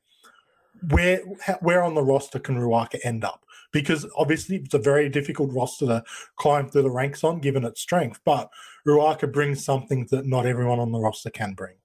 where 0.89 1.19
where 1.62 1.84
on 1.84 1.93
the 1.93 2.04
roster 2.04 2.39
can 2.39 2.58
Ruaka 2.58 2.99
end 3.04 3.23
up? 3.23 3.45
Because 3.71 4.06
obviously 4.17 4.58
it's 4.58 4.73
a 4.73 4.80
very 4.80 5.08
difficult 5.08 5.54
roster 5.54 5.86
to 5.86 6.04
climb 6.38 6.67
through 6.67 6.82
the 6.82 6.89
ranks 6.91 7.23
on, 7.23 7.39
given 7.39 7.63
its 7.63 7.80
strength. 7.80 8.19
But 8.25 8.49
Ruaka 8.88 9.32
brings 9.32 9.63
something 9.63 10.08
that 10.10 10.25
not 10.25 10.47
everyone 10.47 10.80
on 10.80 10.91
the 10.91 10.99
roster 10.99 11.30
can 11.30 11.54
bring. 11.54 11.75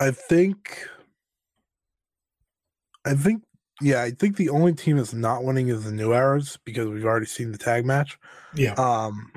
I 0.00 0.10
think. 0.12 0.88
I 3.04 3.14
think, 3.14 3.42
yeah, 3.80 4.02
I 4.02 4.10
think 4.10 4.36
the 4.36 4.50
only 4.50 4.74
team 4.74 4.96
that's 4.96 5.14
not 5.14 5.44
winning 5.44 5.68
is 5.68 5.84
the 5.84 5.92
New 5.92 6.12
Eras 6.12 6.58
because 6.64 6.86
we've 6.88 7.04
already 7.04 7.26
seen 7.26 7.52
the 7.52 7.58
tag 7.58 7.84
match. 7.84 8.18
Yeah. 8.54 8.74
Um, 8.74 9.32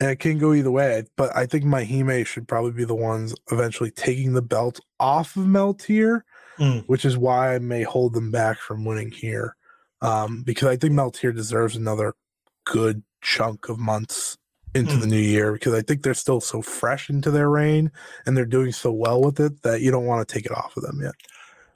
and 0.00 0.10
it 0.10 0.16
can 0.16 0.38
go 0.38 0.52
either 0.52 0.70
way. 0.70 1.04
But 1.16 1.34
I 1.36 1.46
think 1.46 1.64
Maihime 1.64 2.26
should 2.26 2.48
probably 2.48 2.72
be 2.72 2.84
the 2.84 2.94
ones 2.94 3.34
eventually 3.50 3.90
taking 3.90 4.32
the 4.32 4.42
belt 4.42 4.80
off 4.98 5.36
of 5.36 5.44
Meltear, 5.44 6.22
mm. 6.58 6.84
which 6.86 7.04
is 7.04 7.16
why 7.16 7.54
I 7.54 7.58
may 7.58 7.82
hold 7.82 8.14
them 8.14 8.30
back 8.30 8.58
from 8.58 8.84
winning 8.84 9.10
here. 9.10 9.56
Um, 10.02 10.42
because 10.42 10.68
I 10.68 10.76
think 10.76 10.92
Meltear 10.92 11.34
deserves 11.34 11.76
another 11.76 12.14
good 12.64 13.02
chunk 13.22 13.68
of 13.68 13.78
months 13.78 14.36
into 14.74 14.94
mm. 14.94 15.00
the 15.00 15.06
new 15.06 15.16
year 15.16 15.52
because 15.52 15.72
I 15.72 15.82
think 15.82 16.02
they're 16.02 16.14
still 16.14 16.40
so 16.40 16.60
fresh 16.60 17.08
into 17.08 17.30
their 17.30 17.48
reign 17.48 17.92
and 18.26 18.36
they're 18.36 18.44
doing 18.44 18.72
so 18.72 18.92
well 18.92 19.22
with 19.22 19.38
it 19.40 19.62
that 19.62 19.80
you 19.80 19.90
don't 19.90 20.06
want 20.06 20.26
to 20.26 20.34
take 20.34 20.46
it 20.46 20.52
off 20.52 20.76
of 20.76 20.82
them 20.82 21.00
yet. 21.02 21.14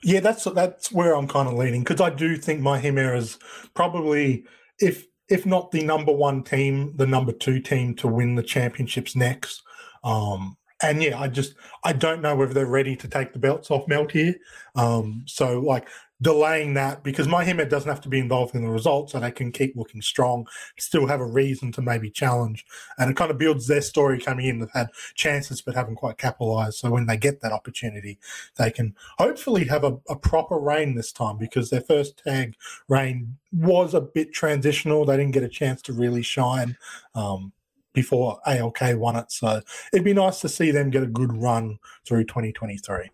Yeah, 0.03 0.19
that's 0.19 0.43
that's 0.45 0.91
where 0.91 1.15
I'm 1.15 1.27
kind 1.27 1.47
of 1.47 1.55
leaning 1.55 1.83
because 1.83 1.99
I 1.99 2.09
do 2.09 2.37
think 2.37 2.61
Maihime 2.61 3.17
is 3.17 3.37
probably 3.73 4.45
if 4.79 5.05
if 5.29 5.45
not 5.45 5.71
the 5.71 5.83
number 5.83 6.11
one 6.11 6.43
team, 6.43 6.93
the 6.95 7.07
number 7.07 7.31
two 7.31 7.59
team 7.59 7.95
to 7.95 8.07
win 8.07 8.35
the 8.35 8.43
championships 8.43 9.15
next. 9.15 9.63
Um, 10.03 10.57
and 10.81 11.03
yeah, 11.03 11.19
I 11.19 11.27
just 11.27 11.55
I 11.83 11.93
don't 11.93 12.21
know 12.21 12.35
whether 12.35 12.53
they're 12.53 12.65
ready 12.65 12.95
to 12.95 13.07
take 13.07 13.33
the 13.33 13.39
belts 13.39 13.69
off 13.69 13.85
Meltear. 13.87 14.35
Um, 14.75 15.23
so 15.27 15.59
like 15.59 15.87
delaying 16.21 16.73
that 16.73 17.03
because 17.03 17.27
Maihime 17.27 17.69
doesn't 17.69 17.89
have 17.89 18.01
to 18.01 18.09
be 18.09 18.19
involved 18.19 18.55
in 18.55 18.63
the 18.63 18.69
results 18.69 19.13
so 19.13 19.19
they 19.19 19.31
can 19.31 19.51
keep 19.51 19.75
looking 19.75 20.01
strong, 20.01 20.47
still 20.77 21.07
have 21.07 21.21
a 21.21 21.25
reason 21.25 21.71
to 21.73 21.81
maybe 21.81 22.09
challenge. 22.09 22.65
And 22.97 23.09
it 23.09 23.17
kind 23.17 23.31
of 23.31 23.37
builds 23.37 23.67
their 23.67 23.81
story 23.81 24.19
coming 24.19 24.47
in. 24.47 24.59
They've 24.59 24.69
had 24.73 24.89
chances 25.15 25.61
but 25.61 25.75
haven't 25.75 25.95
quite 25.95 26.17
capitalized. 26.17 26.77
So 26.77 26.91
when 26.91 27.05
they 27.05 27.17
get 27.17 27.41
that 27.41 27.53
opportunity, 27.53 28.19
they 28.57 28.71
can 28.71 28.95
hopefully 29.17 29.65
have 29.65 29.83
a, 29.83 29.97
a 30.09 30.15
proper 30.15 30.57
reign 30.57 30.95
this 30.95 31.11
time 31.11 31.37
because 31.37 31.69
their 31.69 31.81
first 31.81 32.21
tag 32.23 32.55
reign 32.87 33.37
was 33.53 33.93
a 33.93 34.01
bit 34.01 34.33
transitional. 34.33 35.05
They 35.05 35.17
didn't 35.17 35.33
get 35.33 35.43
a 35.43 35.49
chance 35.49 35.81
to 35.83 35.93
really 35.93 36.21
shine. 36.21 36.77
Um, 37.15 37.53
before 37.91 38.39
ALK 38.45 38.97
won 38.97 39.15
it. 39.15 39.31
So 39.31 39.61
it'd 39.91 40.05
be 40.05 40.13
nice 40.13 40.39
to 40.41 40.47
see 40.47 40.69
them 40.69 40.91
get 40.91 41.01
a 41.01 41.07
good 41.07 41.35
run 41.35 41.79
through 42.05 42.25
2023 42.25 43.09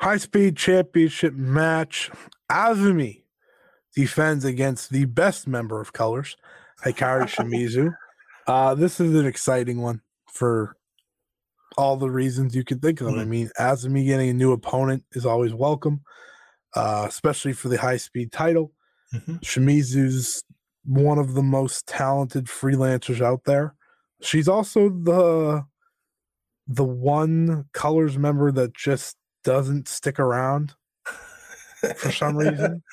high 0.00 0.16
speed 0.16 0.56
championship 0.56 1.34
match. 1.34 2.10
Azumi 2.50 3.22
defends 3.94 4.44
against 4.44 4.90
the 4.90 5.04
best 5.06 5.46
member 5.46 5.80
of 5.80 5.92
colors, 5.92 6.36
Hikari 6.84 7.22
Shimizu. 7.34 7.94
Uh, 8.46 8.74
this 8.74 9.00
is 9.00 9.14
an 9.14 9.26
exciting 9.26 9.80
one 9.80 10.02
for 10.30 10.76
all 11.76 11.96
the 11.96 12.10
reasons 12.10 12.54
you 12.54 12.64
could 12.64 12.82
think 12.82 13.00
of. 13.00 13.08
Mm-hmm. 13.08 13.20
I 13.20 13.24
mean, 13.24 13.50
Azumi 13.58 14.04
getting 14.06 14.30
a 14.30 14.34
new 14.34 14.52
opponent 14.52 15.04
is 15.12 15.26
always 15.26 15.54
welcome, 15.54 16.02
uh, 16.74 17.06
especially 17.08 17.52
for 17.52 17.68
the 17.68 17.78
high 17.78 17.96
speed 17.96 18.32
title. 18.32 18.72
Mm-hmm. 19.14 19.36
Shimizu's 19.36 20.44
one 20.84 21.18
of 21.18 21.34
the 21.34 21.42
most 21.42 21.86
talented 21.86 22.46
freelancers 22.46 23.20
out 23.20 23.44
there. 23.44 23.74
She's 24.20 24.48
also 24.48 24.90
the 24.90 25.64
the 26.66 26.84
one 26.84 27.66
colors 27.72 28.16
member 28.16 28.50
that 28.50 28.74
just 28.74 29.16
doesn't 29.44 29.86
stick 29.88 30.18
around 30.18 30.74
for 31.96 32.10
some 32.12 32.36
reason. 32.36 32.82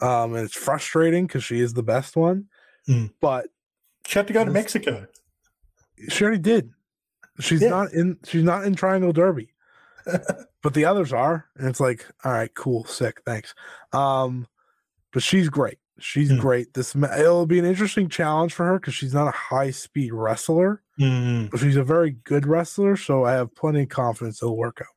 Um, 0.00 0.36
and 0.36 0.44
it's 0.44 0.54
frustrating 0.54 1.26
because 1.26 1.42
she 1.42 1.58
is 1.58 1.74
the 1.74 1.82
best 1.82 2.14
one. 2.16 2.44
Mm. 2.88 3.10
But 3.20 3.48
She 4.06 4.16
had 4.16 4.28
to 4.28 4.32
go 4.32 4.44
to 4.44 4.50
Mexico. 4.52 5.08
She 6.08 6.22
already 6.22 6.38
did. 6.38 6.70
She's 7.40 7.62
Yeah. 7.62 7.70
not 7.70 7.92
in. 7.92 8.16
She's 8.24 8.44
not 8.44 8.62
in 8.64 8.76
Triangle 8.76 9.12
Derby, 9.12 9.52
but 10.62 10.74
the 10.74 10.84
others 10.84 11.12
are, 11.12 11.46
and 11.56 11.66
it's 11.68 11.80
like, 11.80 12.06
all 12.24 12.30
right, 12.30 12.54
cool, 12.54 12.84
sick, 12.84 13.20
thanks. 13.26 13.54
Um, 13.92 14.46
but 15.12 15.24
she's 15.24 15.48
great. 15.48 15.78
She's 15.98 16.30
Mm. 16.30 16.38
great. 16.38 16.74
This 16.74 16.94
it'll 16.94 17.46
be 17.46 17.58
an 17.58 17.64
interesting 17.64 18.08
challenge 18.08 18.54
for 18.54 18.66
her 18.66 18.78
because 18.78 18.94
she's 18.94 19.14
not 19.14 19.26
a 19.26 19.36
high 19.36 19.72
speed 19.72 20.12
wrestler, 20.12 20.80
Mm. 21.00 21.50
but 21.50 21.58
she's 21.58 21.74
a 21.76 21.82
very 21.82 22.12
good 22.22 22.46
wrestler. 22.46 22.96
So 22.96 23.24
I 23.24 23.32
have 23.32 23.52
plenty 23.56 23.82
of 23.82 23.88
confidence 23.88 24.40
it'll 24.40 24.56
work 24.56 24.80
out. 24.80 24.94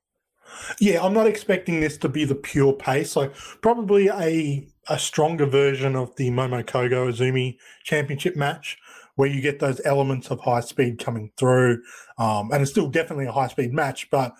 Yeah, 0.79 1.03
I'm 1.03 1.13
not 1.13 1.27
expecting 1.27 1.79
this 1.79 1.97
to 1.97 2.09
be 2.09 2.25
the 2.25 2.35
pure 2.35 2.73
pace. 2.73 3.15
Like 3.15 3.35
probably 3.61 4.09
a 4.09 4.67
a 4.89 4.99
stronger 4.99 5.45
version 5.45 5.95
of 5.95 6.15
the 6.15 6.29
Momo 6.31 6.63
Kohgo 6.63 7.11
Azumi 7.11 7.57
Championship 7.83 8.35
match, 8.35 8.77
where 9.15 9.29
you 9.29 9.41
get 9.41 9.59
those 9.59 9.81
elements 9.85 10.31
of 10.31 10.39
high 10.39 10.61
speed 10.61 10.99
coming 11.03 11.31
through, 11.37 11.81
um, 12.17 12.51
and 12.51 12.61
it's 12.61 12.71
still 12.71 12.89
definitely 12.89 13.25
a 13.25 13.31
high 13.31 13.47
speed 13.47 13.73
match, 13.73 14.09
but 14.09 14.33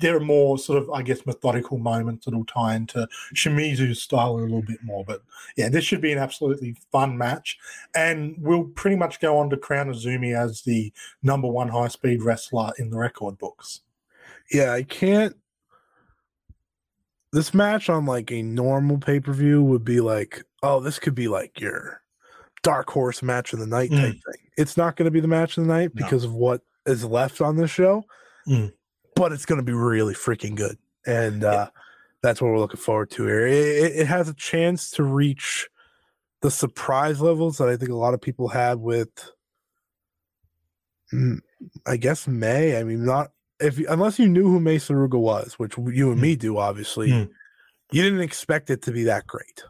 there 0.00 0.16
are 0.16 0.20
more 0.20 0.58
sort 0.58 0.82
of, 0.82 0.90
I 0.90 1.02
guess, 1.02 1.26
methodical 1.26 1.78
moments 1.78 2.24
that'll 2.24 2.46
tie 2.46 2.74
into 2.74 3.06
Shimizu's 3.34 4.02
style 4.02 4.36
a 4.36 4.40
little 4.40 4.62
bit 4.62 4.82
more. 4.82 5.04
But 5.04 5.22
yeah, 5.56 5.68
this 5.68 5.84
should 5.84 6.00
be 6.00 6.12
an 6.12 6.18
absolutely 6.18 6.76
fun 6.90 7.16
match, 7.16 7.58
and 7.94 8.34
we'll 8.38 8.64
pretty 8.64 8.96
much 8.96 9.20
go 9.20 9.38
on 9.38 9.50
to 9.50 9.56
crown 9.56 9.92
Azumi 9.92 10.34
as 10.36 10.62
the 10.62 10.92
number 11.22 11.48
one 11.48 11.68
high 11.68 11.88
speed 11.88 12.22
wrestler 12.22 12.72
in 12.78 12.90
the 12.90 12.98
record 12.98 13.38
books. 13.38 13.80
Yeah, 14.50 14.72
I 14.72 14.82
can't. 14.82 15.36
This 17.32 17.54
match 17.54 17.88
on 17.88 18.06
like 18.06 18.30
a 18.32 18.42
normal 18.42 18.98
pay 18.98 19.20
per 19.20 19.32
view 19.32 19.62
would 19.62 19.84
be 19.84 20.00
like, 20.00 20.42
oh, 20.62 20.80
this 20.80 20.98
could 20.98 21.14
be 21.14 21.28
like 21.28 21.60
your 21.60 22.00
dark 22.62 22.90
horse 22.90 23.22
match 23.22 23.52
of 23.52 23.58
the 23.58 23.66
night 23.66 23.90
type 23.90 24.12
thing. 24.12 24.48
It's 24.56 24.76
not 24.76 24.96
going 24.96 25.04
to 25.06 25.10
be 25.10 25.20
the 25.20 25.28
match 25.28 25.56
of 25.56 25.64
the 25.64 25.72
night 25.72 25.92
No. 25.94 26.04
because 26.04 26.24
of 26.24 26.34
what 26.34 26.62
is 26.86 27.04
left 27.04 27.40
on 27.40 27.56
this 27.56 27.70
show, 27.70 28.04
Mm. 28.46 28.72
but 29.14 29.32
it's 29.32 29.46
going 29.46 29.60
to 29.60 29.64
be 29.64 29.72
really 29.72 30.14
freaking 30.14 30.56
good, 30.56 30.76
and 31.06 31.42
Yeah. 31.42 31.48
uh, 31.48 31.66
that's 32.22 32.40
what 32.42 32.48
we're 32.50 32.58
looking 32.58 32.80
forward 32.80 33.10
to 33.12 33.24
here. 33.24 33.46
It, 33.46 33.54
it, 33.54 33.96
it 34.00 34.06
has 34.08 34.28
a 34.28 34.34
chance 34.34 34.90
to 34.92 35.04
reach 35.04 35.68
the 36.42 36.50
surprise 36.50 37.20
levels 37.20 37.58
that 37.58 37.68
I 37.68 37.76
think 37.76 37.90
a 37.90 37.94
lot 37.94 38.12
of 38.12 38.20
people 38.20 38.48
had 38.48 38.78
with, 38.78 39.08
mm, 41.12 41.38
I 41.86 41.96
guess 41.96 42.26
Mei. 42.26 42.78
I 42.78 42.82
mean, 42.84 43.04
not 43.04 43.30
if 43.60 43.78
you- 43.78 43.86
unless 43.88 44.18
you 44.18 44.28
knew 44.28 44.44
who 44.44 44.60
Mei 44.60 44.76
Suruga 44.76 45.18
was, 45.18 45.54
which 45.58 45.76
you 45.78 46.12
and 46.12 46.20
me 46.20 46.36
do, 46.36 46.58
obviously, 46.58 47.08
Mm. 47.10 47.30
you 47.92 48.02
didn't 48.02 48.20
expect 48.20 48.70
it 48.70 48.82
to 48.82 48.92
be 48.92 49.04
that 49.04 49.26
great. 49.26 49.62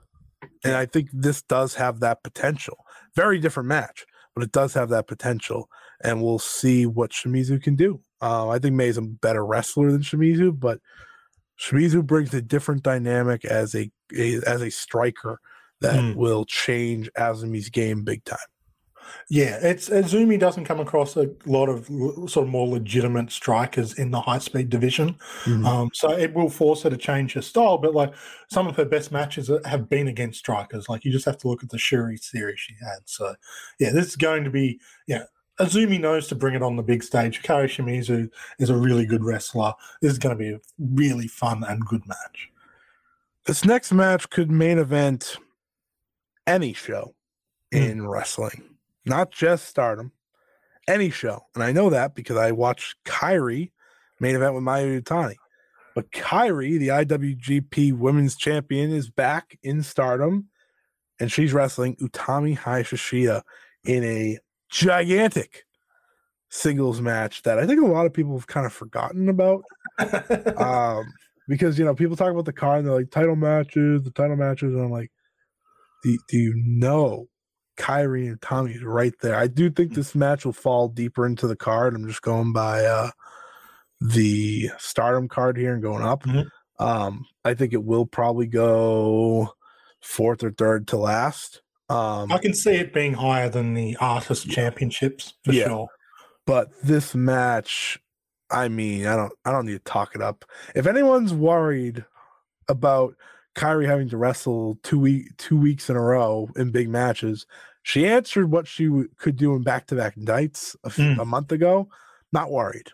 And 0.64 0.74
I 0.74 0.86
think 0.86 1.08
this 1.12 1.42
does 1.42 1.74
have 1.74 2.00
that 2.00 2.22
potential. 2.22 2.84
Very 3.16 3.38
different 3.38 3.68
match, 3.68 4.06
but 4.34 4.44
it 4.44 4.52
does 4.52 4.74
have 4.74 4.88
that 4.90 5.06
potential. 5.06 5.68
And 6.02 6.22
we'll 6.22 6.38
see 6.38 6.86
what 6.86 7.10
Shimizu 7.10 7.62
can 7.62 7.76
do. 7.76 8.00
Uh, 8.22 8.48
I 8.48 8.58
think 8.58 8.74
Mei's 8.74 8.96
a 8.98 9.02
better 9.02 9.44
wrestler 9.44 9.90
than 9.90 10.02
Shimizu, 10.02 10.58
but 10.58 10.80
Shimizu 11.58 12.06
brings 12.06 12.32
a 12.32 12.40
different 12.42 12.82
dynamic 12.82 13.44
as 13.44 13.74
a, 13.74 13.90
a 14.16 14.40
as 14.46 14.62
a 14.62 14.70
striker 14.70 15.40
that 15.80 15.96
Mm. 15.98 16.14
will 16.16 16.44
change 16.44 17.10
Azumi's 17.18 17.68
game 17.70 18.02
big 18.02 18.24
time. 18.24 18.38
Yeah, 19.28 19.58
it's 19.62 19.88
Azumi 19.88 20.38
doesn't 20.38 20.64
come 20.64 20.80
across 20.80 21.16
a 21.16 21.30
lot 21.46 21.68
of 21.68 21.86
sort 22.30 22.46
of 22.46 22.48
more 22.48 22.66
legitimate 22.66 23.30
strikers 23.30 23.94
in 23.98 24.10
the 24.10 24.20
high 24.20 24.38
speed 24.38 24.70
division, 24.70 25.16
Mhm. 25.44 25.64
um, 25.66 25.90
so 25.92 26.10
it 26.10 26.32
will 26.34 26.48
force 26.50 26.82
her 26.82 26.90
to 26.90 26.96
change 26.96 27.32
her 27.34 27.42
style. 27.42 27.78
But 27.78 27.94
like 27.94 28.12
some 28.50 28.66
of 28.66 28.76
her 28.76 28.84
best 28.84 29.12
matches 29.12 29.50
have 29.64 29.88
been 29.88 30.08
against 30.08 30.38
strikers. 30.40 30.88
Like 30.88 31.04
you 31.04 31.12
just 31.12 31.24
have 31.26 31.38
to 31.38 31.48
look 31.48 31.62
at 31.62 31.70
the 31.70 31.78
Shuri 31.78 32.16
series 32.16 32.58
she 32.60 32.74
had. 32.80 33.00
So 33.06 33.34
yeah, 33.78 33.90
this 33.90 34.06
is 34.06 34.16
going 34.16 34.44
to 34.44 34.50
be 34.50 34.80
yeah. 35.06 35.24
Azumi 35.60 36.00
knows 36.00 36.26
to 36.28 36.34
bring 36.34 36.54
it 36.54 36.62
on 36.62 36.76
the 36.76 36.82
big 36.82 37.02
stage. 37.02 37.42
Hikari 37.42 37.66
Shimizu 37.66 38.30
is 38.58 38.70
a 38.70 38.76
really 38.76 39.04
good 39.04 39.22
wrestler. 39.22 39.74
This 40.00 40.12
is 40.12 40.18
going 40.18 40.34
to 40.34 40.38
be 40.42 40.52
a 40.52 40.60
really 40.78 41.26
fun 41.28 41.62
and 41.68 41.84
good 41.84 42.06
match. 42.06 42.50
This 43.44 43.64
next 43.64 43.92
match 43.92 44.30
could 44.30 44.50
main 44.50 44.78
event 44.78 45.36
any 46.46 46.72
show 46.72 47.14
Mm. 47.72 47.90
in 47.90 48.08
wrestling, 48.08 48.69
not 49.04 49.30
just 49.30 49.66
stardom, 49.66 50.12
any 50.88 51.10
show. 51.10 51.42
And 51.54 51.64
I 51.64 51.72
know 51.72 51.90
that 51.90 52.14
because 52.14 52.36
I 52.36 52.52
watched 52.52 52.96
Kairi 53.04 53.70
main 54.20 54.36
event 54.36 54.54
with 54.54 54.62
Mayu 54.62 55.00
Iwatani. 55.00 55.36
But 55.94 56.12
Kairi, 56.12 56.78
the 56.78 56.88
IWGP 56.88 57.94
Women's 57.94 58.36
Champion, 58.36 58.92
is 58.92 59.10
back 59.10 59.58
in 59.62 59.82
stardom 59.82 60.48
and 61.18 61.30
she's 61.30 61.52
wrestling 61.52 61.96
Utami 61.96 62.56
Hayashishita 62.56 63.42
in 63.84 64.04
a 64.04 64.38
gigantic 64.70 65.64
singles 66.48 67.00
match 67.00 67.42
that 67.42 67.58
I 67.58 67.66
think 67.66 67.80
a 67.82 67.86
lot 67.86 68.06
of 68.06 68.12
people 68.12 68.36
have 68.36 68.46
kind 68.46 68.66
of 68.66 68.72
forgotten 68.72 69.28
about 69.28 69.62
um, 70.56 71.04
because 71.48 71.78
you 71.78 71.84
know 71.84 71.94
people 71.94 72.16
talk 72.16 72.30
about 72.30 72.44
the 72.44 72.52
card 72.52 72.80
and 72.80 72.88
they're 72.88 72.94
like 72.94 73.10
title 73.10 73.36
matches, 73.36 74.02
the 74.02 74.10
title 74.10 74.36
matches, 74.36 74.74
and 74.74 74.82
I'm 74.82 74.90
like, 74.90 75.10
do, 76.02 76.18
do 76.28 76.38
you 76.38 76.54
know 76.56 77.28
Kairi 77.80 78.28
and 78.28 78.40
Tommy 78.42 78.78
right 78.82 79.14
there? 79.22 79.34
I 79.36 79.46
do 79.46 79.70
think 79.70 79.94
this 79.94 80.14
match 80.14 80.44
will 80.44 80.52
fall 80.52 80.88
deeper 80.88 81.26
into 81.26 81.46
the 81.46 81.56
card. 81.56 81.94
I'm 81.94 82.06
just 82.06 82.22
going 82.22 82.52
by 82.52 82.84
uh, 82.84 83.10
the 84.00 84.70
Stardom 84.78 85.28
card 85.28 85.56
here 85.56 85.72
and 85.72 85.82
going 85.82 86.02
up. 86.04 86.22
Mhm. 86.24 86.48
Um, 86.78 87.26
I 87.44 87.54
think 87.54 87.72
it 87.72 87.84
will 87.84 88.06
probably 88.06 88.46
go 88.46 89.54
fourth 90.00 90.42
or 90.42 90.50
third 90.50 90.86
to 90.88 90.96
last. 90.96 91.62
Um, 91.88 92.30
I 92.32 92.38
can 92.38 92.54
see 92.54 92.72
it 92.76 92.94
being 92.94 93.14
higher 93.14 93.48
than 93.48 93.74
the 93.74 93.96
artist 94.00 94.48
championships 94.48 95.34
for 95.44 95.52
Yeah. 95.52 95.66
sure. 95.68 95.88
but 96.46 96.68
this 96.82 97.14
match 97.14 97.98
i 98.50 98.66
mean 98.66 99.06
i 99.06 99.14
don't 99.14 99.32
i 99.44 99.52
don't 99.52 99.66
need 99.66 99.74
to 99.74 99.78
talk 99.92 100.14
it 100.16 100.22
up 100.22 100.44
if 100.74 100.86
anyone's 100.86 101.32
worried 101.34 102.04
about 102.68 103.14
Kairi 103.54 103.86
having 103.86 104.08
to 104.08 104.16
wrestle 104.16 104.78
two 104.82 104.98
week 104.98 105.36
two 105.36 105.56
weeks 105.56 105.90
in 105.90 105.96
a 105.96 106.00
row 106.00 106.48
in 106.56 106.70
big 106.70 106.88
matches 106.88 107.46
she 107.82 108.06
answered 108.06 108.50
what 108.50 108.66
she 108.66 108.86
w- 108.86 109.08
could 109.16 109.36
do 109.36 109.54
in 109.54 109.62
back-to-back 109.62 110.16
nights 110.16 110.76
a, 110.84 110.88
f- 110.88 110.96
Mm. 110.96 111.20
a 111.20 111.24
month 111.24 111.50
ago 111.52 111.88
not 112.32 112.50
worried 112.50 112.90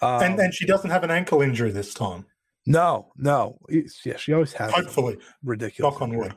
um, 0.00 0.22
and 0.22 0.40
and 0.40 0.54
she 0.54 0.66
doesn't 0.66 0.90
have 0.90 1.04
an 1.04 1.10
ankle 1.10 1.42
injury 1.42 1.70
this 1.70 1.92
time. 1.94 2.24
no 2.66 3.12
no 3.16 3.58
it's- 3.68 4.00
yeah 4.04 4.16
she 4.16 4.32
always 4.32 4.52
has 4.54 4.72
Hopefully, 4.72 5.18
ridiculous 5.42 5.92
knock 5.94 6.02
on 6.02 6.16
wood. 6.16 6.34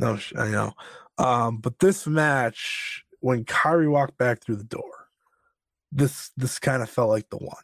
No, 0.00 0.18
I 0.36 0.48
know. 0.48 0.72
Um, 1.18 1.58
but 1.58 1.78
this 1.78 2.06
match, 2.06 3.04
when 3.20 3.44
Kairi 3.44 3.88
walked 3.90 4.16
back 4.18 4.40
through 4.42 4.56
the 4.56 4.64
door, 4.64 5.08
this 5.92 6.30
this 6.36 6.58
kind 6.58 6.82
of 6.82 6.88
felt 6.90 7.10
like 7.10 7.28
the 7.28 7.36
one 7.36 7.62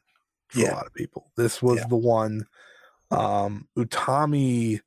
for 0.48 0.60
Yeah. 0.60 0.72
a 0.72 0.76
lot 0.76 0.86
of 0.86 0.92
people. 0.94 1.32
This 1.36 1.62
was 1.62 1.78
Yeah. 1.78 1.86
the 1.88 1.96
one. 1.96 2.46
Um, 3.10 3.66
Utami 3.76 4.80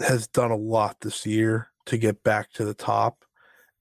has 0.00 0.28
done 0.28 0.50
a 0.52 0.56
lot 0.56 1.00
this 1.00 1.26
year 1.26 1.68
to 1.86 1.98
get 1.98 2.22
back 2.22 2.52
to 2.52 2.64
the 2.64 2.74
top. 2.74 3.24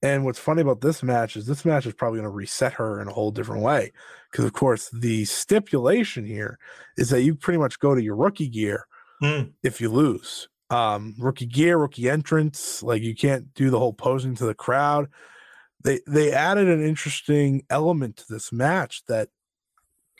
And 0.01 0.23
what's 0.23 0.39
funny 0.39 0.61
about 0.61 0.81
this 0.81 1.01
match 1.01 1.35
is 1.35 1.47
this 1.47 1.65
match 1.65 1.85
is 1.85 1.93
probably 1.93 2.19
going 2.19 2.29
to 2.29 2.35
reset 2.35 2.73
her 2.73 3.01
in 3.01 3.07
a 3.07 3.13
whole 3.13 3.31
different 3.31 3.63
way. 3.63 3.91
Because, 4.31 4.45
of 4.45 4.53
course, 4.53 4.89
the 4.91 5.25
stipulation 5.25 6.25
here 6.25 6.59
is 6.97 7.09
that 7.09 7.23
you 7.23 7.33
pretty 7.33 7.57
much 7.57 7.79
go 7.79 7.95
to 7.95 8.03
your 8.03 8.15
rookie 8.15 8.49
gear 8.49 8.87
Mm. 9.23 9.53
if 9.63 9.79
you 9.79 9.89
lose. 9.89 10.49
Um, 10.69 11.15
rookie 11.17 11.45
gear, 11.45 11.77
rookie 11.77 12.09
entrance, 12.09 12.83
like 12.83 13.01
you 13.01 13.15
can't 13.15 13.53
do 13.53 13.69
the 13.69 13.79
whole 13.79 13.93
posing 13.93 14.35
to 14.35 14.45
the 14.45 14.53
crowd. 14.53 15.07
They 15.83 16.01
they 16.05 16.33
added 16.33 16.67
an 16.67 16.83
interesting 16.83 17.63
element 17.69 18.17
to 18.17 18.25
this 18.27 18.51
match 18.51 19.03
that 19.07 19.29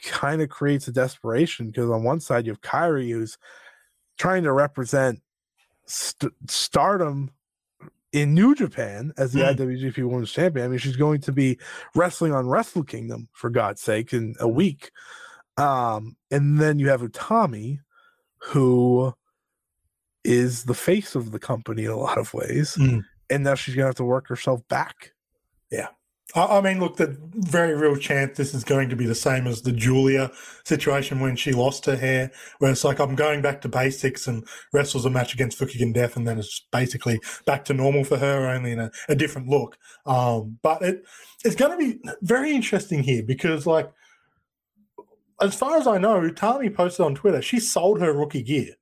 kind 0.02 0.40
of 0.40 0.48
creates 0.48 0.88
a 0.88 0.92
desperation 0.92 1.66
because 1.66 1.90
on 1.90 2.04
one 2.04 2.20
side 2.20 2.46
you 2.46 2.52
have 2.52 2.60
Kairi 2.60 3.10
who's 3.10 3.36
trying 4.18 4.44
to 4.44 4.52
represent 4.52 5.20
st- 5.86 6.32
stardom 6.48 7.32
in 8.16 8.32
New 8.32 8.54
Japan 8.54 9.12
as 9.18 9.34
the 9.34 9.40
Mm. 9.40 9.56
IWGP 9.56 10.02
Women's 10.08 10.32
Champion. 10.32 10.64
I 10.64 10.68
mean, 10.70 10.78
she's 10.78 10.96
going 10.96 11.20
to 11.20 11.32
be 11.32 11.58
wrestling 11.94 12.32
on 12.32 12.46
Wrestle 12.46 12.82
Kingdom 12.82 13.28
for 13.34 13.50
God's 13.50 13.82
sake 13.82 14.14
in 14.14 14.34
a 14.40 14.48
week. 14.48 14.90
Um, 15.58 16.16
and 16.30 16.58
then 16.58 16.78
you 16.78 16.88
have 16.88 17.02
Utami, 17.02 17.80
who 18.38 19.12
is 20.24 20.64
the 20.64 20.74
face 20.74 21.14
of 21.14 21.30
the 21.30 21.38
company 21.38 21.84
in 21.84 21.90
a 21.90 21.96
lot 21.96 22.16
of 22.16 22.32
ways. 22.32 22.76
Mm. 22.76 23.04
And 23.28 23.44
now 23.44 23.54
she's 23.54 23.74
gonna 23.74 23.86
have 23.88 23.96
to 23.96 24.04
work 24.04 24.28
herself 24.28 24.66
back. 24.68 25.12
I, 26.34 26.58
I 26.58 26.60
mean, 26.60 26.80
look, 26.80 26.96
the 26.96 27.16
very 27.34 27.74
real 27.74 27.96
chance 27.96 28.36
this 28.36 28.54
is 28.54 28.64
going 28.64 28.88
to 28.88 28.96
be 28.96 29.06
the 29.06 29.14
same 29.14 29.46
as 29.46 29.62
the 29.62 29.72
Giulia 29.72 30.30
situation 30.64 31.20
when 31.20 31.36
she 31.36 31.52
lost 31.52 31.86
her 31.86 31.96
hair, 31.96 32.30
where 32.58 32.72
it's 32.72 32.84
like 32.84 32.98
I'm 32.98 33.14
going 33.14 33.42
back 33.42 33.60
to 33.62 33.68
basics 33.68 34.26
and 34.26 34.46
wrestles 34.72 35.04
a 35.04 35.10
match 35.10 35.34
against 35.34 35.58
Fukigen 35.58 35.94
Death, 35.94 36.16
and 36.16 36.26
then 36.26 36.38
it's 36.38 36.66
basically 36.72 37.20
back 37.44 37.64
to 37.66 37.74
normal 37.74 38.04
for 38.04 38.16
her, 38.16 38.48
only 38.48 38.72
in 38.72 38.80
a, 38.80 38.90
a 39.08 39.14
different 39.14 39.48
look. 39.48 39.78
Um, 40.04 40.58
but 40.62 40.82
it 40.82 41.04
it's 41.44 41.56
going 41.56 41.78
to 41.78 41.78
be 41.78 42.00
very 42.22 42.52
interesting 42.52 43.02
here 43.02 43.22
because, 43.22 43.66
like, 43.66 43.90
as 45.40 45.54
far 45.54 45.78
as 45.78 45.86
I 45.86 45.98
know, 45.98 46.20
Utami 46.20 46.74
posted 46.74 47.04
on 47.04 47.14
Twitter 47.14 47.42
she 47.42 47.60
sold 47.60 48.00
her 48.00 48.12
rookie 48.12 48.42
gear. 48.42 48.74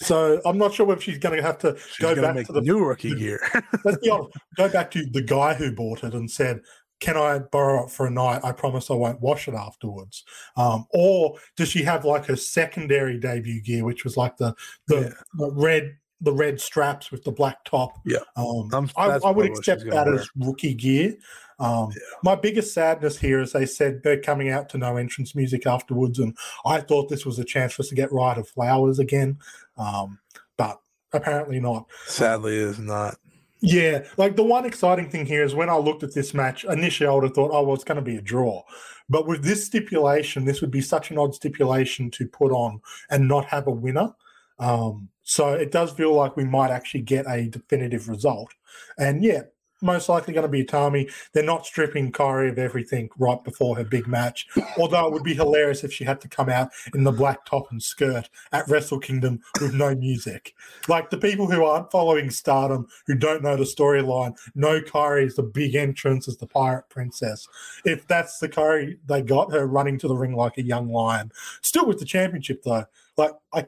So 0.00 0.40
I'm 0.44 0.58
not 0.58 0.74
sure 0.74 0.92
if 0.92 1.02
she's 1.02 1.18
going 1.18 1.36
to 1.36 1.42
have 1.42 1.58
to 1.58 1.76
She's 1.78 1.98
go 1.98 2.20
back 2.20 2.46
to 2.46 2.52
the 2.52 2.60
new 2.60 2.84
rookie 2.84 3.14
gear. 3.14 3.40
let's 3.84 3.98
be 3.98 4.10
honest, 4.10 4.30
go 4.56 4.68
back 4.68 4.90
to 4.92 5.04
the 5.12 5.22
guy 5.22 5.54
who 5.54 5.72
bought 5.72 6.02
it 6.04 6.14
and 6.14 6.28
said, 6.30 6.60
"Can 7.00 7.16
I 7.16 7.38
borrow 7.38 7.84
it 7.86 7.90
for 7.90 8.06
a 8.06 8.10
night? 8.10 8.40
I 8.44 8.52
promise 8.52 8.90
I 8.90 8.94
won't 8.94 9.20
wash 9.20 9.46
it 9.46 9.54
afterwards." 9.54 10.24
Um, 10.56 10.86
or 10.90 11.36
does 11.56 11.68
she 11.68 11.82
have 11.84 12.04
like 12.04 12.26
her 12.26 12.36
secondary 12.36 13.18
debut 13.20 13.62
gear, 13.62 13.84
which 13.84 14.04
was 14.04 14.16
like 14.16 14.36
the 14.36 14.54
the, 14.88 15.00
Yeah. 15.00 15.10
the 15.34 15.52
red 15.52 15.96
the 16.20 16.32
red 16.32 16.60
straps 16.60 17.10
with 17.12 17.22
the 17.24 17.32
black 17.32 17.64
top? 17.64 17.92
Yeah. 18.04 18.18
um, 18.36 18.70
I'm- 18.72 18.90
I, 18.96 19.08
would 19.08 19.20
probably 19.22 19.50
what 19.50 19.64
she's 19.64 19.74
accept 19.74 19.90
that 19.90 20.06
wear. 20.06 20.14
as 20.16 20.28
rookie 20.36 20.74
gear. 20.74 21.14
Um, 21.60 21.92
My 22.24 22.34
biggest 22.34 22.74
sadness 22.74 23.16
here 23.16 23.40
is 23.40 23.52
they 23.52 23.66
said 23.66 24.00
they're 24.02 24.20
coming 24.20 24.50
out 24.50 24.68
to 24.70 24.78
no 24.78 24.96
entrance 24.96 25.36
music 25.36 25.66
afterwards, 25.68 26.18
and 26.18 26.36
I 26.66 26.80
thought 26.80 27.08
this 27.08 27.24
was 27.24 27.38
a 27.38 27.44
chance 27.44 27.74
for 27.74 27.82
us 27.82 27.88
to 27.90 27.94
get 27.94 28.10
Riot 28.12 28.38
of 28.38 28.48
Flowers 28.48 28.98
again, 28.98 29.38
um, 29.76 30.18
but 30.56 30.80
apparently 31.12 31.60
not. 31.60 31.86
Sadly, 32.06 32.56
is 32.56 32.78
not. 32.78 33.16
Yeah, 33.60 34.04
like 34.18 34.36
the 34.36 34.44
one 34.44 34.66
exciting 34.66 35.08
thing 35.08 35.24
here 35.24 35.42
is 35.42 35.54
when 35.54 35.70
I 35.70 35.76
looked 35.76 36.02
at 36.02 36.12
this 36.12 36.34
match, 36.34 36.64
initially 36.64 37.08
I 37.08 37.12
would 37.12 37.24
have 37.24 37.34
thought, 37.34 37.50
oh, 37.50 37.62
well, 37.62 37.74
it's 37.74 37.84
going 37.84 37.96
to 37.96 38.02
be 38.02 38.16
a 38.16 38.22
draw. 38.22 38.62
But 39.08 39.26
with 39.26 39.42
this 39.42 39.64
stipulation, 39.64 40.44
this 40.44 40.60
would 40.60 40.70
be 40.70 40.82
such 40.82 41.10
an 41.10 41.18
odd 41.18 41.34
stipulation 41.34 42.10
to 42.12 42.26
put 42.26 42.52
on 42.52 42.80
and 43.10 43.26
not 43.26 43.46
have 43.46 43.66
a 43.66 43.70
winner. 43.70 44.14
Um, 44.58 45.08
so 45.22 45.54
it 45.54 45.72
does 45.72 45.92
feel 45.92 46.14
like 46.14 46.36
we 46.36 46.44
might 46.44 46.70
actually 46.70 47.02
get 47.02 47.26
a 47.26 47.48
definitive 47.48 48.08
result. 48.08 48.52
And 48.98 49.24
yeah, 49.24 49.42
most 49.84 50.08
likely 50.08 50.34
going 50.34 50.42
to 50.42 50.48
be 50.48 50.64
Utami. 50.64 51.12
They're 51.32 51.42
not 51.42 51.66
stripping 51.66 52.10
Kairi 52.10 52.50
of 52.50 52.58
everything 52.58 53.10
right 53.18 53.42
before 53.44 53.76
her 53.76 53.84
big 53.84 54.06
match. 54.06 54.46
Although 54.78 55.06
it 55.06 55.12
would 55.12 55.22
be 55.22 55.34
hilarious 55.34 55.84
if 55.84 55.92
she 55.92 56.04
had 56.04 56.20
to 56.22 56.28
come 56.28 56.48
out 56.48 56.70
in 56.94 57.04
the 57.04 57.12
black 57.12 57.44
top 57.44 57.70
and 57.70 57.82
skirt 57.82 58.28
at 58.52 58.68
Wrestle 58.68 58.98
Kingdom 58.98 59.40
with 59.60 59.74
no 59.74 59.94
music. 59.94 60.54
Like 60.88 61.10
the 61.10 61.18
people 61.18 61.50
who 61.50 61.64
aren't 61.64 61.90
following 61.90 62.30
Stardom, 62.30 62.86
who 63.06 63.14
don't 63.14 63.42
know 63.42 63.56
the 63.56 63.64
storyline, 63.64 64.36
know 64.54 64.80
Kairi 64.80 65.26
is 65.26 65.36
the 65.36 65.42
big 65.42 65.74
entrance 65.74 66.28
as 66.28 66.36
the 66.36 66.46
Pirate 66.46 66.88
Princess. 66.88 67.46
If 67.84 68.06
that's 68.06 68.38
the 68.38 68.48
Kairi 68.48 68.98
they 69.06 69.22
got, 69.22 69.52
her 69.52 69.66
running 69.66 69.98
to 69.98 70.08
the 70.08 70.16
ring 70.16 70.34
like 70.34 70.58
a 70.58 70.62
young 70.62 70.88
lion, 70.88 71.30
still 71.62 71.86
with 71.86 71.98
the 71.98 72.04
championship 72.04 72.62
though. 72.62 72.84
Like 73.16 73.32
I, 73.52 73.66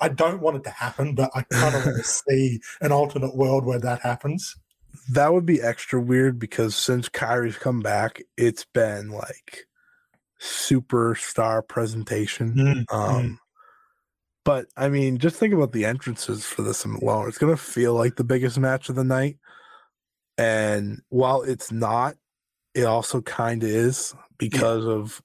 I 0.00 0.08
don't 0.08 0.40
want 0.40 0.56
it 0.56 0.64
to 0.64 0.70
happen, 0.70 1.14
but 1.14 1.30
I 1.34 1.42
kind 1.42 1.74
of 1.74 1.84
want 1.84 1.96
to 1.98 2.04
see 2.30 2.60
an 2.80 2.92
alternate 2.92 3.36
world 3.36 3.64
where 3.64 3.78
that 3.80 4.00
happens. 4.00 4.56
That 5.12 5.32
would 5.32 5.46
be 5.46 5.60
extra 5.60 6.00
weird 6.00 6.38
because 6.38 6.76
since 6.76 7.08
Kairi's 7.08 7.56
come 7.56 7.80
back, 7.80 8.22
it's 8.36 8.64
been 8.64 9.10
like 9.10 9.66
superstar 10.40 11.66
presentation. 11.66 12.54
Um, 12.90 13.38
but 14.44 14.66
I 14.76 14.88
mean, 14.88 15.18
just 15.18 15.36
think 15.36 15.52
about 15.52 15.72
the 15.72 15.84
entrances 15.84 16.46
for 16.46 16.62
this 16.62 16.84
alone. 16.84 17.28
It's 17.28 17.38
gonna 17.38 17.56
feel 17.56 17.94
like 17.94 18.16
the 18.16 18.24
biggest 18.24 18.58
match 18.58 18.88
of 18.88 18.94
the 18.96 19.04
night, 19.04 19.38
and 20.38 21.00
while 21.08 21.42
it's 21.42 21.70
not, 21.70 22.16
it 22.74 22.84
also 22.84 23.20
kind 23.20 23.62
of 23.62 23.68
is 23.68 24.14
because 24.38 24.86
of. 24.86 25.22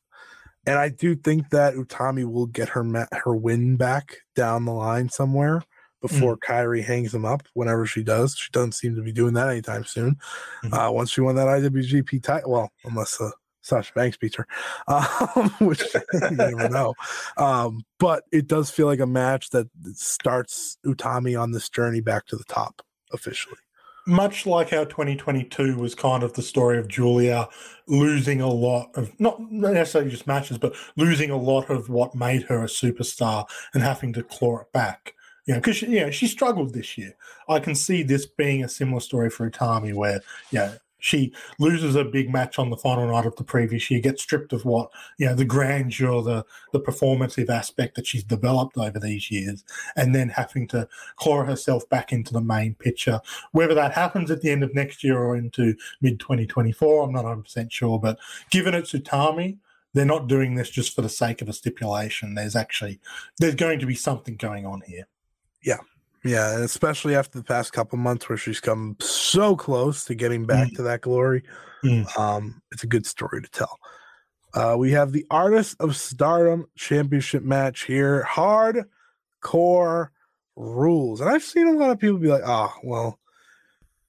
And 0.68 0.80
I 0.80 0.90
do 0.90 1.16
think 1.16 1.52
that 1.52 1.76
Utami 1.76 2.26
will 2.26 2.48
get 2.48 2.70
her 2.70 2.84
ma- 2.84 3.06
her 3.12 3.36
win 3.36 3.78
back 3.78 4.18
down 4.36 4.66
the 4.66 4.74
line 4.74 5.10
somewhere 5.10 5.62
before 6.02 6.38
Kairi 6.38 6.84
hangs 6.84 7.14
him 7.14 7.26
up. 7.26 7.44
Whenever 7.54 7.86
she 7.86 8.04
does, 8.04 8.36
she 8.36 8.50
doesn't 8.52 8.74
seem 8.74 8.96
to 8.96 9.02
be 9.02 9.12
doing 9.12 9.34
that 9.34 9.50
anytime 9.50 9.86
soon. 9.86 10.18
Mhm. 10.64 10.74
Uh, 10.88 10.92
once 10.92 11.12
she 11.12 11.22
won 11.22 11.36
that 11.36 11.48
IWGP 11.48 12.22
title, 12.22 12.52
well, 12.52 12.72
unless 12.84 13.20
uh, 13.20 13.32
Sasha 13.62 13.92
Banks 13.96 14.16
beats 14.18 14.36
her, 14.36 14.48
um, 14.88 15.50
which 15.60 15.84
you 15.94 16.32
never 16.32 16.70
know. 16.70 16.94
Um, 17.38 17.82
but 18.00 18.24
it 18.32 18.48
does 18.48 18.70
feel 18.70 18.86
like 18.86 19.00
a 19.00 19.08
match 19.08 19.50
that 19.50 19.68
starts 19.94 20.78
Utami 20.86 21.40
on 21.42 21.52
this 21.52 21.70
journey 21.70 22.02
back 22.02 22.28
to 22.28 22.36
the 22.36 22.44
top 22.44 22.82
officially. 23.12 23.58
much 24.08 24.46
like 24.46 24.70
how 24.70 24.84
2022 24.84 25.78
was 25.78 25.96
kind 25.96 26.22
of 26.22 26.34
the 26.34 26.42
story 26.44 26.78
of 26.78 26.88
Giulia 26.88 27.48
losing 27.88 28.40
a 28.40 28.48
lot 28.50 28.92
of 28.94 29.20
not 29.20 29.40
necessarily 29.52 30.12
just 30.12 30.28
matches, 30.28 30.60
but 30.60 30.76
losing 30.96 31.32
a 31.32 31.38
lot 31.38 31.72
of 31.72 31.90
what 31.90 32.14
made 32.14 32.44
her 32.44 32.62
a 32.64 32.68
superstar 32.68 33.48
and 33.74 33.82
having 33.82 34.14
to 34.14 34.22
claw 34.22 34.60
it 34.60 34.72
back. 34.72 35.14
You 35.46 35.54
know, 35.54 35.60
because 35.60 35.82
you 35.82 36.00
know 36.00 36.12
she 36.12 36.28
struggled 36.28 36.74
this 36.74 36.98
year. 36.98 37.16
I 37.48 37.60
can 37.60 37.76
see 37.76 38.04
this 38.04 38.26
being 38.26 38.64
a 38.64 38.70
similar 38.70 39.00
story 39.00 39.30
for 39.30 39.50
Utami, 39.50 39.94
where 39.94 40.22
yeah, 40.52 40.76
she 41.06 41.32
loses 41.60 41.96
a 41.96 42.04
big 42.04 42.32
match 42.32 42.58
on 42.58 42.72
the 42.72 42.78
final 42.78 43.08
night 43.12 43.28
of 43.28 43.36
the 43.36 43.44
previous 43.44 43.92
year, 43.92 44.00
gets 44.00 44.24
stripped 44.24 44.54
of 44.54 44.66
what 44.66 44.90
you 45.20 45.28
know 45.28 45.36
the 45.36 45.46
grandeur, 45.46 46.24
the 46.24 46.46
the 46.74 46.80
performative 46.80 47.48
aspect 47.48 47.96
that 47.96 48.08
she's 48.08 48.24
developed 48.24 48.76
over 48.76 49.00
these 49.00 49.30
years, 49.30 49.64
and 49.96 50.16
then 50.16 50.30
having 50.30 50.68
to 50.70 50.88
claw 51.18 51.44
herself 51.44 51.88
back 51.90 52.12
into 52.12 52.34
the 52.34 52.42
main 52.42 52.74
picture. 52.74 53.22
Whether 53.52 53.76
that 53.76 53.92
happens 53.92 54.32
at 54.32 54.42
the 54.42 54.50
end 54.50 54.64
of 54.64 54.74
next 54.74 55.04
year 55.04 55.20
or 55.20 55.36
into 55.36 55.76
mid 56.02 56.20
2024, 56.20 57.04
I'm 57.04 57.14
not 57.14 57.26
100% 57.26 57.72
sure. 57.72 58.00
But 58.00 58.18
given 58.50 58.74
it's 58.74 58.94
Utami, 58.94 59.58
they're 59.94 60.06
not 60.06 60.28
doing 60.28 60.56
this 60.56 60.72
just 60.72 60.96
for 60.96 61.04
the 61.04 61.10
sake 61.10 61.40
of 61.44 61.50
a 61.50 61.54
stipulation. 61.54 62.34
There's 62.34 62.56
actually 62.56 63.00
there's 63.38 63.54
going 63.54 63.78
to 63.78 63.86
be 63.86 63.96
something 63.96 64.38
going 64.38 64.66
on 64.66 64.82
here. 64.88 65.08
Yeah, 65.66 65.80
Yeah, 66.24 66.54
and 66.56 66.64
especially 66.64 67.16
after 67.16 67.38
the 67.38 67.44
past 67.44 67.74
couple 67.74 67.98
months 67.98 68.28
where 68.30 68.38
she's 68.38 68.60
come 68.60 68.96
so 69.00 69.56
close 69.56 70.06
to 70.06 70.16
getting 70.16 70.46
back 70.46 70.72
to 70.74 70.84
that 70.84 71.02
glory, 71.02 71.44
Mm. 71.84 72.18
um, 72.18 72.62
it's 72.72 72.84
a 72.84 72.88
good 72.88 73.06
story 73.06 73.42
to 73.42 73.50
tell. 73.50 73.78
Uh, 74.54 74.76
we 74.78 74.92
have 74.92 75.12
the 75.12 75.26
Artist 75.30 75.76
of 75.80 75.96
Stardom 75.96 76.66
Championship 76.78 77.44
match 77.44 77.84
here. 77.84 78.24
Hardcore 78.28 80.10
rules, 80.56 81.20
and 81.22 81.30
I've 81.30 81.44
seen 81.44 81.68
a 81.68 81.74
lot 81.74 81.92
of 81.92 82.00
people 82.00 82.18
be 82.18 82.30
like, 82.30 82.44
"Oh, 82.46 82.74
well, 82.84 83.20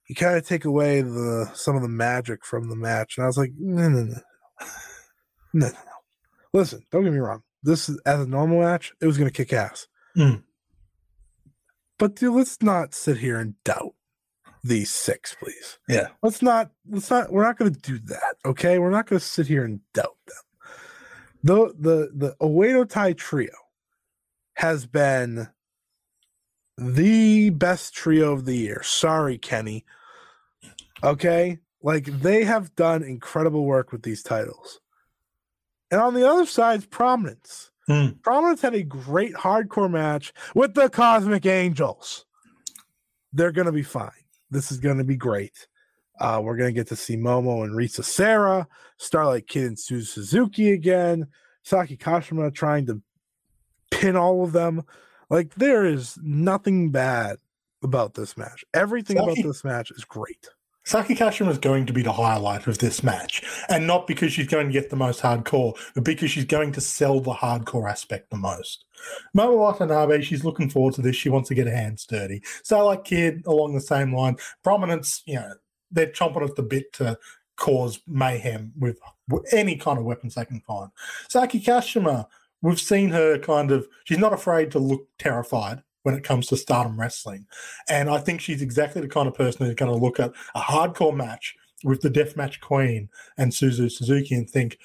you 0.09 0.15
kind 0.15 0.37
of 0.37 0.47
take 0.47 0.65
away 0.65 1.03
the 1.03 1.51
some 1.55 1.75
of 1.77 1.83
the 1.83 1.89
magic 1.89 2.45
from 2.45 2.69
the 2.69 2.77
match," 2.77 3.17
and 3.19 3.25
I 3.25 3.27
was 3.27 3.37
like, 3.37 3.51
"No, 3.59 3.89
no, 3.89 4.03
no, 4.03 4.05
no, 4.05 4.21
no, 5.53 5.67
no, 5.67 5.69
no. 5.69 5.73
Listen, 6.53 6.83
don't 6.93 7.03
get 7.05 7.13
me 7.13 7.19
wrong. 7.19 7.43
This 7.63 7.89
is 7.89 7.99
as 8.07 8.21
a 8.21 8.27
normal 8.27 8.61
match, 8.61 8.93
it 9.01 9.07
was 9.07 9.19
going 9.19 9.29
to 9.29 9.35
kick 9.37 9.53
ass." 9.53 9.89
Mm. 10.17 10.45
But 11.99 12.17
dude, 12.17 12.35
let's 12.35 12.61
not 12.63 12.95
sit 12.95 13.19
here 13.19 13.39
and 13.39 13.55
doubt 13.65 13.95
these 14.63 14.91
six, 14.91 15.35
please. 15.35 15.79
Yeah. 15.89 16.09
Let's 16.23 16.43
not. 16.43 16.71
Let's 16.89 17.11
not. 17.11 17.33
We're 17.33 17.45
not 17.45 17.59
going 17.59 17.73
to 17.73 17.81
do 17.81 17.99
that. 18.07 18.37
Okay. 18.45 18.79
We're 18.79 18.91
not 18.91 19.07
going 19.07 19.21
to 19.21 19.25
sit 19.25 19.47
here 19.47 19.65
and 19.65 19.81
doubt 19.93 20.17
them. 20.27 20.37
The 21.43 21.75
the 21.79 22.11
the 22.15 22.37
Oedo 22.41 22.89
Tai 22.89 23.13
trio 23.13 23.53
has 24.55 24.87
been 24.87 25.49
the 26.79 27.51
best 27.51 27.95
trio 27.95 28.33
of 28.33 28.45
the 28.45 28.57
year. 28.57 28.83
Sorry, 28.83 29.39
Kenny. 29.39 29.85
Okay, 31.05 31.59
like 31.83 32.07
they 32.07 32.45
have 32.45 32.75
done 32.75 33.03
incredible 33.03 33.65
work 33.65 33.93
with 33.93 34.03
these 34.03 34.23
titles. 34.23 34.81
And 35.91 36.01
on 36.01 36.15
the 36.15 36.29
other 36.29 36.47
side's 36.47 36.87
Prominence. 36.87 37.71
Prominence 37.87 38.63
had 38.63 38.75
a 38.75 38.83
great 38.83 39.35
hardcore 39.35 39.91
match 39.91 40.33
with 40.55 40.75
the 40.75 40.89
Cosmic 40.89 41.47
Angels. 41.47 42.25
They're 43.33 43.53
going 43.53 43.67
to 43.67 43.73
be 43.73 43.83
fine. 43.83 44.11
This 44.51 44.73
is 44.73 44.79
going 44.79 44.99
to 44.99 45.05
be 45.05 45.17
great. 45.17 45.69
Uh, 46.19 46.41
we're 46.43 46.57
going 46.57 46.69
to 46.69 46.79
get 46.79 46.89
to 46.89 46.97
see 46.97 47.17
Momo 47.17 47.63
and 47.65 47.75
Risa 47.75 48.03
Sera, 48.03 48.67
Starlight 48.97 49.47
Kid 49.47 49.67
and 49.67 49.77
Suzu 49.77 50.07
Suzuki 50.07 50.73
again, 50.73 51.27
Saki 51.63 51.97
Kashima 51.97 52.55
trying 52.55 52.87
to 52.87 53.03
pin 53.91 54.17
all 54.17 54.43
of 54.43 54.53
them. 54.53 54.83
Like, 55.29 55.55
there 55.57 55.85
is 55.85 56.19
nothing 56.23 56.91
bad 56.91 57.37
about 57.83 58.15
this 58.15 58.37
match. 58.37 58.65
Everything 58.73 59.19
about 59.19 59.37
this 59.43 59.63
match 59.65 59.91
is 59.91 60.05
great. 60.05 60.49
Saki 60.87 61.17
Kashima 61.17 61.51
is 61.51 61.59
going 61.59 61.85
to 61.87 61.93
be 61.93 62.03
the 62.03 62.13
highlight 62.13 62.69
of 62.69 62.79
this 62.79 63.03
match, 63.03 63.43
and 63.69 63.89
not 63.89 64.07
because 64.07 64.33
she's 64.33 64.47
going 64.47 64.69
to 64.69 64.73
get 64.73 64.89
the 64.89 64.95
most 64.95 65.21
hardcore, 65.21 65.77
but 65.97 66.05
because 66.05 66.31
she's 66.31 66.45
going 66.45 66.71
to 66.71 66.81
sell 66.81 67.19
the 67.19 67.33
hardcore 67.35 67.91
aspect 67.91 68.31
the 68.31 68.37
most. 68.37 68.85
Momo 69.37 69.59
Watanabe, 69.59 70.23
she's 70.23 70.45
looking 70.45 70.71
forward 70.71 70.95
to 70.95 71.03
this. 71.03 71.17
She 71.17 71.29
wants 71.29 71.49
to 71.49 71.57
get 71.57 71.67
her 71.67 71.75
hands 71.75 72.07
dirty. 72.07 72.41
Starlight 72.63 73.03
Kid, 73.03 73.43
along 73.47 73.75
the 73.75 73.81
same 73.81 74.15
line. 74.15 74.37
Prominence, 74.63 75.23
you 75.27 75.35
know, 75.35 75.55
they're 75.91 76.07
chomping 76.07 76.49
at 76.49 76.55
the 76.55 76.63
bit 76.63 76.93
to 76.95 77.19
cause 77.57 77.99
mayhem 78.07 78.73
with 78.79 79.01
any 79.51 79.75
kind 79.75 79.99
of 79.99 80.05
weapons 80.05 80.37
they 80.37 80.45
can 80.45 80.61
find. 80.61 80.91
Saki 81.29 81.59
Kashima, 81.59 82.27
we've 82.63 82.81
seen 82.81 83.11
her 83.11 83.39
kind 83.39 83.73
of, 83.73 83.89
she's 84.05 84.19
not 84.19 84.33
afraid 84.33 84.71
to 84.71 84.79
look 84.79 85.09
terrified 85.19 85.83
when 86.07 86.15
it 86.15 86.23
comes 86.23 86.47
to 86.47 86.57
stardom 86.57 87.01
wrestling. 87.01 87.45
And 87.89 88.09
I 88.09 88.19
think 88.19 88.41
she's 88.41 88.63
exactly 88.63 89.03
the 89.03 89.09
kind 89.09 89.27
of 89.27 89.35
person 89.35 89.67
who's 89.67 89.75
going 89.75 89.91
to 89.91 89.99
look 89.99 90.21
at 90.21 90.33
a 90.55 90.61
hardcore 90.61 91.17
match 91.17 91.57
with 91.83 92.01
the 92.01 92.09
Deathmatch 92.09 92.61
Queen 92.61 93.09
and 93.37 93.51
Suzu 93.51 93.91
Suzuki 93.91 94.37
and 94.37 94.49
think, 94.49 94.79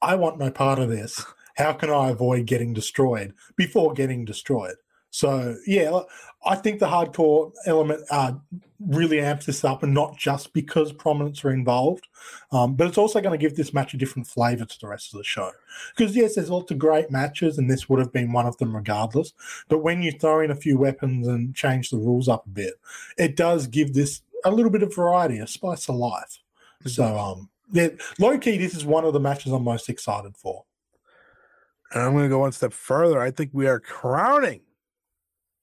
I 0.00 0.14
want 0.14 0.38
no 0.38 0.50
part 0.50 0.78
of 0.78 0.88
this. 0.88 1.22
How 1.56 1.74
can 1.74 1.90
I 1.90 2.08
avoid 2.08 2.46
getting 2.46 2.72
destroyed 2.72 3.34
before 3.54 3.92
getting 3.92 4.24
destroyed? 4.24 4.76
So 5.12 5.56
yeah, 5.66 6.00
I 6.44 6.56
think 6.56 6.80
the 6.80 6.86
hardcore 6.86 7.52
element 7.66 8.02
uh, 8.10 8.32
really 8.80 9.20
amps 9.20 9.44
this 9.44 9.62
up, 9.62 9.82
and 9.82 9.92
not 9.92 10.16
just 10.16 10.54
because 10.54 10.90
prominence 10.90 11.44
are 11.44 11.50
involved, 11.50 12.08
um, 12.50 12.74
but 12.74 12.86
it's 12.86 12.96
also 12.96 13.20
going 13.20 13.38
to 13.38 13.46
give 13.46 13.54
this 13.54 13.74
match 13.74 13.92
a 13.92 13.98
different 13.98 14.26
flavour 14.26 14.64
to 14.64 14.80
the 14.80 14.88
rest 14.88 15.12
of 15.12 15.18
the 15.18 15.24
show. 15.24 15.50
Because 15.94 16.16
yes, 16.16 16.34
there's 16.34 16.48
lots 16.48 16.70
of 16.70 16.78
great 16.78 17.10
matches, 17.10 17.58
and 17.58 17.70
this 17.70 17.90
would 17.90 17.98
have 17.98 18.10
been 18.10 18.32
one 18.32 18.46
of 18.46 18.56
them 18.56 18.74
regardless. 18.74 19.34
But 19.68 19.80
when 19.80 20.02
you 20.02 20.12
throw 20.12 20.40
in 20.40 20.50
a 20.50 20.56
few 20.56 20.78
weapons 20.78 21.28
and 21.28 21.54
change 21.54 21.90
the 21.90 21.98
rules 21.98 22.26
up 22.26 22.46
a 22.46 22.50
bit, 22.50 22.74
it 23.18 23.36
does 23.36 23.66
give 23.66 23.92
this 23.92 24.22
a 24.46 24.50
little 24.50 24.72
bit 24.72 24.82
of 24.82 24.94
variety, 24.94 25.38
a 25.38 25.46
spice 25.46 25.90
of 25.90 25.96
life. 25.96 26.38
So 26.86 27.18
um, 27.18 27.50
yeah, 27.70 27.88
low 28.18 28.38
key, 28.38 28.56
this 28.56 28.74
is 28.74 28.86
one 28.86 29.04
of 29.04 29.12
the 29.12 29.20
matches 29.20 29.52
I'm 29.52 29.62
most 29.62 29.90
excited 29.90 30.38
for. 30.38 30.64
And 31.92 32.02
I'm 32.02 32.12
going 32.12 32.24
to 32.24 32.30
go 32.30 32.38
one 32.38 32.52
step 32.52 32.72
further. 32.72 33.20
I 33.20 33.30
think 33.30 33.50
we 33.52 33.66
are 33.66 33.78
crowning 33.78 34.62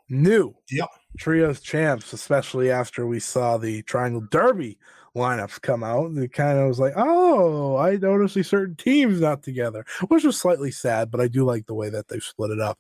new 0.09 0.53
yeah. 0.69 0.85
trios 1.17 1.61
champs, 1.61 2.13
especially 2.13 2.71
after 2.71 3.07
we 3.07 3.19
saw 3.19 3.57
the 3.57 3.81
Triangle 3.83 4.25
Derby 4.31 4.77
lineups 5.15 5.61
come 5.61 5.83
out. 5.83 6.11
It 6.17 6.33
kind 6.33 6.59
of 6.59 6.67
was 6.67 6.79
like, 6.79 6.93
oh, 6.95 7.77
I 7.77 7.97
noticed 7.97 8.35
these 8.35 8.49
certain 8.49 8.75
teams 8.75 9.21
not 9.21 9.43
together, 9.43 9.85
which 10.07 10.23
was 10.23 10.39
slightly 10.39 10.71
sad, 10.71 11.11
but 11.11 11.21
I 11.21 11.27
do 11.27 11.43
like 11.43 11.65
the 11.65 11.73
way 11.73 11.89
that 11.89 12.07
they've 12.07 12.23
split 12.23 12.51
it 12.51 12.59
up. 12.59 12.79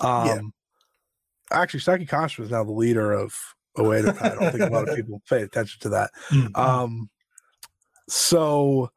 Um, 0.00 0.26
yeah. 0.26 0.40
Actually, 1.50 1.80
Saki 1.80 2.06
Kosh 2.06 2.38
is 2.38 2.50
now 2.50 2.64
the 2.64 2.72
leader 2.72 3.12
of 3.12 3.34
Oedo. 3.76 4.20
I 4.20 4.34
don't 4.34 4.52
think 4.52 4.70
a 4.70 4.72
lot 4.72 4.88
of 4.88 4.96
people 4.96 5.22
pay 5.28 5.42
attention 5.42 5.80
to 5.80 5.88
that. 5.90 6.10
Mm-hmm. 6.30 6.60
Um, 6.60 7.10
so, 8.08 8.90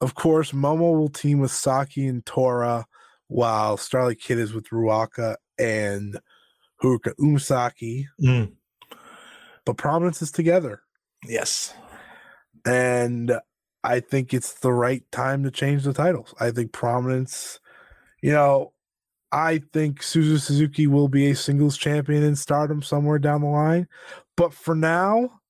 of 0.00 0.14
course, 0.14 0.52
Momo 0.52 0.92
will 0.98 1.08
team 1.08 1.40
with 1.40 1.50
Saki 1.50 2.06
and 2.06 2.24
Tora, 2.26 2.86
while 3.28 3.76
Starlight 3.76 4.20
Kid 4.20 4.38
is 4.38 4.52
with 4.52 4.68
Ruaka 4.68 5.36
and 5.58 6.18
Haruka 6.82 7.14
Umesaki. 7.20 8.06
Mm. 8.20 8.52
But 9.64 9.76
Prominence 9.76 10.22
is 10.22 10.30
together. 10.30 10.82
Yes. 11.26 11.74
And 12.64 13.38
I 13.82 14.00
think 14.00 14.34
it's 14.34 14.54
the 14.54 14.72
right 14.72 15.02
time 15.12 15.44
to 15.44 15.50
change 15.50 15.84
the 15.84 15.92
titles. 15.92 16.34
I 16.40 16.50
think 16.50 16.72
Prominence, 16.72 17.60
you 18.22 18.32
know, 18.32 18.72
I 19.32 19.62
think 19.72 20.00
Suzu 20.00 20.40
Suzuki 20.40 20.86
will 20.86 21.08
be 21.08 21.30
a 21.30 21.36
singles 21.36 21.76
champion 21.76 22.22
in 22.22 22.36
stardom 22.36 22.82
somewhere 22.82 23.18
down 23.18 23.42
the 23.42 23.48
line. 23.48 23.88
But 24.36 24.54
for 24.54 24.74
now, 24.74 25.40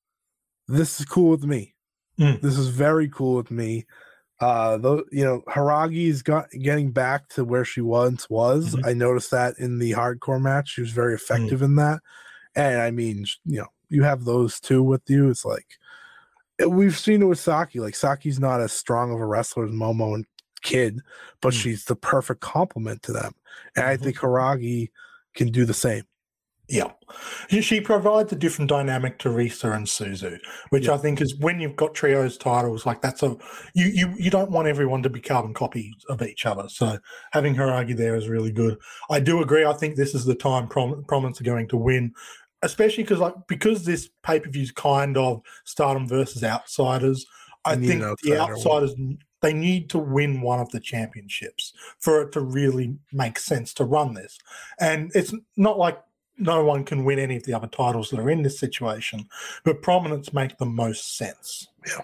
this 0.67 0.99
is 0.99 1.05
cool 1.05 1.29
with 1.29 1.43
me. 1.43 1.75
Mm. 2.19 2.41
This 2.41 2.57
is 2.57 2.69
very 2.69 3.07
cool 3.09 3.35
with 3.35 3.51
me. 3.51 3.85
Uh, 4.39 4.77
though 4.77 5.03
you 5.11 5.23
know, 5.23 5.41
Hiiragi 5.47 6.07
is 6.07 6.21
got 6.21 6.49
getting 6.51 6.91
back 6.91 7.27
to 7.29 7.43
where 7.43 7.65
she 7.65 7.81
once 7.81 8.29
was. 8.29 8.75
Mm-hmm. 8.75 8.85
I 8.85 8.93
noticed 8.93 9.31
that 9.31 9.55
in 9.57 9.79
the 9.79 9.91
hardcore 9.91 10.41
match, 10.41 10.73
she 10.73 10.81
was 10.81 10.91
very 10.91 11.13
mm. 11.13 11.15
effective 11.15 11.61
mm. 11.61 11.65
in 11.65 11.75
that. 11.77 11.99
And 12.55 12.81
I 12.81 12.91
mean, 12.91 13.25
you 13.45 13.59
know, 13.59 13.67
you 13.89 14.03
have 14.03 14.25
those 14.25 14.59
two 14.59 14.83
with 14.83 15.01
you. 15.07 15.29
It's 15.29 15.45
like 15.45 15.65
eh, 16.59 16.65
we've 16.65 16.97
seen 16.97 17.21
it 17.21 17.25
with 17.25 17.39
Saki. 17.39 17.79
Like 17.79 17.95
Saki's 17.95 18.39
not 18.39 18.61
as 18.61 18.71
strong 18.71 19.11
of 19.11 19.19
a 19.19 19.25
wrestler 19.25 19.65
as 19.65 19.71
Momo 19.71 20.13
and 20.13 20.25
Kid, 20.61 21.01
but 21.41 21.53
mm. 21.53 21.61
she's 21.61 21.85
the 21.85 21.95
perfect 21.95 22.41
complement 22.41 23.01
to 23.03 23.13
them. 23.13 23.33
And 23.75 23.85
mm-hmm. 23.85 23.91
I 23.91 23.97
think 23.97 24.17
Hiiragi 24.17 24.89
can 25.33 25.51
do 25.51 25.65
the 25.65 25.73
same. 25.73 26.03
Yeah. 26.69 26.91
She 27.49 27.79
provides 27.79 28.33
a 28.33 28.35
different 28.35 28.69
dynamic 28.69 29.19
to 29.19 29.29
Risa 29.29 29.73
and 29.73 29.87
Suzu, 29.87 30.37
which 30.69 30.87
yeah. 30.87 30.95
I 30.95 30.97
think 30.97 31.21
is 31.21 31.33
when 31.37 31.61
you've 31.61 31.77
got 31.77 31.95
trios 31.95 32.37
titles, 32.37 32.85
like 32.85 33.01
that's 33.01 33.23
a 33.23 33.37
you, 33.73 33.85
you 33.85 34.13
you 34.17 34.29
don't 34.29 34.51
want 34.51 34.67
everyone 34.67 35.01
to 35.03 35.09
be 35.09 35.21
carbon 35.21 35.53
copies 35.53 35.93
of 36.09 36.21
each 36.21 36.45
other. 36.45 36.67
So 36.67 36.97
having 37.31 37.55
her 37.55 37.71
argue 37.71 37.95
there 37.95 38.17
is 38.17 38.27
really 38.27 38.51
good. 38.51 38.77
I 39.09 39.21
do 39.21 39.41
agree. 39.41 39.63
I 39.63 39.73
think 39.73 39.95
this 39.95 40.13
is 40.13 40.25
the 40.25 40.35
time 40.35 40.67
Prom- 40.67 41.05
Prominence 41.07 41.39
are 41.39 41.45
going 41.45 41.69
to 41.69 41.77
win, 41.77 42.13
especially 42.61 43.03
because 43.03 43.19
like 43.19 43.35
because 43.47 43.85
this 43.85 44.09
pay 44.23 44.41
per 44.41 44.49
view 44.49 44.63
is 44.63 44.71
kind 44.71 45.15
of 45.15 45.41
Stardom 45.63 46.05
versus 46.05 46.43
Outsiders. 46.43 47.25
I 47.63 47.75
think 47.75 48.01
the 48.23 48.39
Outsiders 48.39 48.93
they 49.41 49.53
need 49.53 49.89
to 49.91 49.99
win 49.99 50.41
one 50.41 50.59
of 50.59 50.69
the 50.71 50.79
championships 50.79 51.73
for 51.99 52.21
it 52.21 52.31
to 52.31 52.41
really 52.41 52.97
make 53.13 53.37
sense 53.37 53.73
to 53.75 53.85
run 53.85 54.13
this. 54.13 54.39
And 54.79 55.11
it's 55.13 55.33
not 55.55 55.77
like 55.77 55.99
no 56.37 56.63
one 56.63 56.83
can 56.83 57.03
win 57.03 57.19
any 57.19 57.37
of 57.37 57.43
the 57.43 57.53
other 57.53 57.67
titles 57.67 58.09
that 58.09 58.19
are 58.19 58.29
in 58.29 58.43
this 58.43 58.59
situation, 58.59 59.27
but 59.63 59.81
prominence 59.81 60.33
make 60.33 60.57
the 60.57 60.65
most 60.65 61.17
sense. 61.17 61.67
Yeah. 61.85 62.01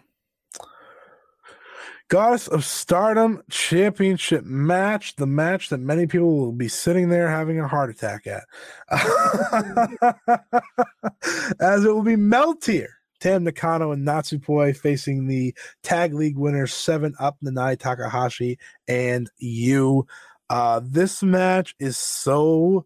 Goddess 2.10 2.48
of 2.48 2.64
Stardom 2.64 3.42
Championship 3.50 4.44
match, 4.44 5.16
the 5.16 5.26
match 5.26 5.70
that 5.70 5.80
many 5.80 6.06
people 6.06 6.38
will 6.38 6.52
be 6.52 6.68
sitting 6.68 7.10
there 7.10 7.28
having 7.28 7.60
a 7.60 7.68
heart 7.68 7.90
attack 7.90 8.28
at. 8.28 8.44
As 11.60 11.86
it 11.86 11.90
will 11.90 12.04
be 12.04 12.16
Meltear, 12.16 12.88
Tam 13.20 13.46
Nakano, 13.46 13.94
and 13.94 14.06
Natsupoi 14.06 14.78
facing 14.78 15.28
the 15.28 15.56
tag 15.82 16.14
league 16.14 16.38
winners 16.38 16.74
7 16.74 17.16
Up 17.20 17.38
Nanae 17.44 17.80
Takahashi 17.80 18.60
and 18.88 19.32
you. 19.38 20.06
Uh, 20.50 20.82
this 20.84 21.24
match 21.24 21.74
is 21.80 21.98
so 21.98 22.86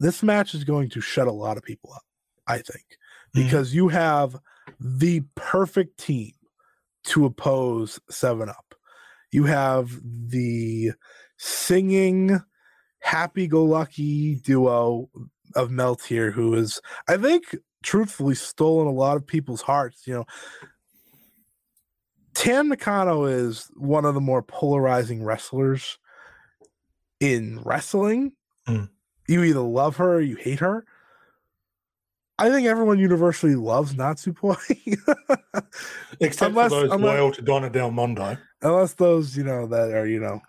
this 0.00 0.22
match 0.22 0.54
is 0.54 0.64
going 0.64 0.88
to 0.90 1.00
shut 1.00 1.28
a 1.28 1.32
lot 1.32 1.56
of 1.56 1.62
people 1.62 1.92
up, 1.94 2.02
I 2.46 2.56
think, 2.56 2.86
mm-hmm. 3.36 3.44
because 3.44 3.68
mm-hmm. 3.68 3.76
you 3.76 3.88
have 3.88 4.36
the 4.80 5.22
perfect 5.36 5.98
team 5.98 6.32
to 7.04 7.26
oppose 7.26 8.00
7 8.08 8.48
Up. 8.48 8.74
You 9.30 9.44
have 9.44 10.00
the 10.02 10.92
singing, 11.36 12.40
happy 13.00 13.46
go 13.46 13.64
lucky 13.64 14.36
duo 14.36 15.08
of 15.54 15.68
Meltear, 15.68 16.32
who 16.32 16.54
is, 16.54 16.80
I 17.06 17.16
think, 17.16 17.56
truthfully 17.82 18.34
stolen 18.34 18.86
a 18.86 18.92
lot 18.92 19.16
of 19.16 19.26
people's 19.26 19.62
hearts. 19.62 20.06
You 20.06 20.14
know, 20.14 20.24
Tam 22.34 22.68
Nakano 22.68 23.24
is 23.24 23.70
one 23.76 24.04
of 24.04 24.14
the 24.14 24.20
more 24.20 24.42
polarizing 24.42 25.22
wrestlers 25.22 25.98
in 27.20 27.60
wrestling. 27.62 28.32
Mm 28.66 28.88
you 29.30 29.44
either 29.44 29.60
love 29.60 29.96
her 29.96 30.14
or 30.14 30.20
you 30.20 30.36
hate 30.36 30.58
her. 30.58 30.84
I 32.38 32.50
think 32.50 32.66
everyone 32.66 32.98
universally 32.98 33.54
loves 33.54 33.94
Natsupoi. 33.94 34.56
Except 36.20 36.50
unless, 36.50 36.72
for 36.72 36.80
those 36.80 36.90
unless, 36.90 37.00
loyal 37.00 37.32
to 37.32 37.42
Donna 37.42 37.70
Del 37.70 37.90
Mondo. 37.90 38.36
Unless 38.62 38.94
those, 38.94 39.36
you 39.36 39.44
know, 39.44 39.66
that 39.66 39.92
are, 39.92 40.06
you 40.06 40.18
know, 40.18 40.40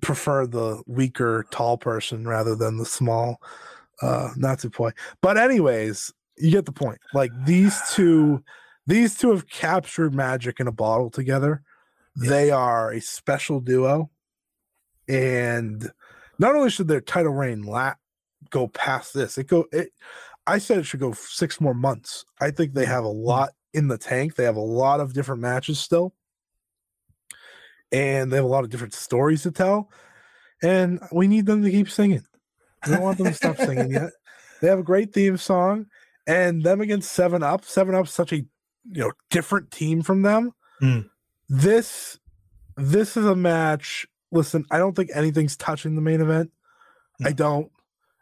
prefer 0.00 0.46
the 0.46 0.82
weaker, 0.86 1.44
tall 1.50 1.76
person 1.76 2.26
rather 2.26 2.54
than 2.54 2.78
the 2.78 2.86
small 2.86 3.42
uh 4.00 4.30
Natsupoi. 4.38 4.92
But 5.20 5.36
anyways, 5.36 6.12
you 6.38 6.50
get 6.52 6.64
the 6.64 6.72
point. 6.72 6.98
Like 7.12 7.32
these 7.44 7.78
two, 7.92 8.42
these 8.86 9.18
two 9.18 9.30
have 9.30 9.48
captured 9.48 10.14
magic 10.14 10.58
in 10.58 10.68
a 10.68 10.72
bottle 10.72 11.10
together. 11.10 11.62
Yeah. 12.16 12.30
They 12.30 12.50
are 12.50 12.92
a 12.92 13.00
special 13.00 13.60
duo. 13.60 14.10
And 15.08 15.90
not 16.38 16.54
only 16.54 16.70
should 16.70 16.88
their 16.88 17.00
title 17.00 17.32
reign 17.32 17.62
la- 17.62 17.94
go 18.50 18.68
past 18.68 19.14
this, 19.14 19.38
it 19.38 19.46
go 19.46 19.66
it. 19.72 19.92
I 20.46 20.58
said 20.58 20.78
it 20.78 20.84
should 20.84 21.00
go 21.00 21.12
six 21.12 21.60
more 21.60 21.74
months. 21.74 22.24
I 22.40 22.50
think 22.50 22.72
they 22.72 22.86
have 22.86 23.04
a 23.04 23.08
mm-hmm. 23.08 23.26
lot 23.26 23.50
in 23.74 23.88
the 23.88 23.98
tank. 23.98 24.34
They 24.34 24.44
have 24.44 24.56
a 24.56 24.60
lot 24.60 25.00
of 25.00 25.12
different 25.12 25.42
matches 25.42 25.78
still, 25.78 26.14
and 27.92 28.32
they 28.32 28.36
have 28.36 28.44
a 28.44 28.48
lot 28.48 28.64
of 28.64 28.70
different 28.70 28.94
stories 28.94 29.42
to 29.42 29.50
tell. 29.50 29.90
And 30.62 31.00
we 31.12 31.28
need 31.28 31.46
them 31.46 31.62
to 31.62 31.70
keep 31.70 31.90
singing. 31.90 32.24
We 32.86 32.92
don't 32.92 33.02
want 33.02 33.18
them 33.18 33.28
to 33.28 33.34
stop 33.34 33.56
singing 33.58 33.92
yet. 33.92 34.10
They 34.60 34.68
have 34.68 34.78
a 34.78 34.84
great 34.84 35.12
theme 35.12 35.36
song, 35.36 35.86
and 36.26 36.62
them 36.62 36.80
against 36.80 37.12
Seven 37.12 37.42
Up. 37.42 37.64
Seven 37.64 37.94
Up 37.94 38.08
such 38.08 38.32
a 38.32 38.36
you 38.36 38.46
know 39.02 39.12
different 39.30 39.70
team 39.70 40.02
from 40.02 40.22
them. 40.22 40.52
Mm. 40.82 41.08
This 41.48 42.18
this 42.76 43.16
is 43.16 43.26
a 43.26 43.36
match 43.36 44.06
listen, 44.30 44.64
I 44.70 44.78
don't 44.78 44.94
think 44.94 45.10
anything's 45.14 45.56
touching 45.56 45.94
the 45.94 46.00
main 46.00 46.20
event. 46.20 46.50
No. 47.20 47.28
I 47.28 47.32
don't. 47.32 47.70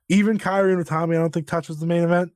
Even 0.09 0.38
Kairi 0.38 0.72
and 0.72 0.84
Utami, 0.84 1.16
I 1.16 1.20
don't 1.20 1.32
think 1.32 1.46
touches 1.46 1.78
the 1.78 1.86
main 1.86 2.02
event. 2.02 2.32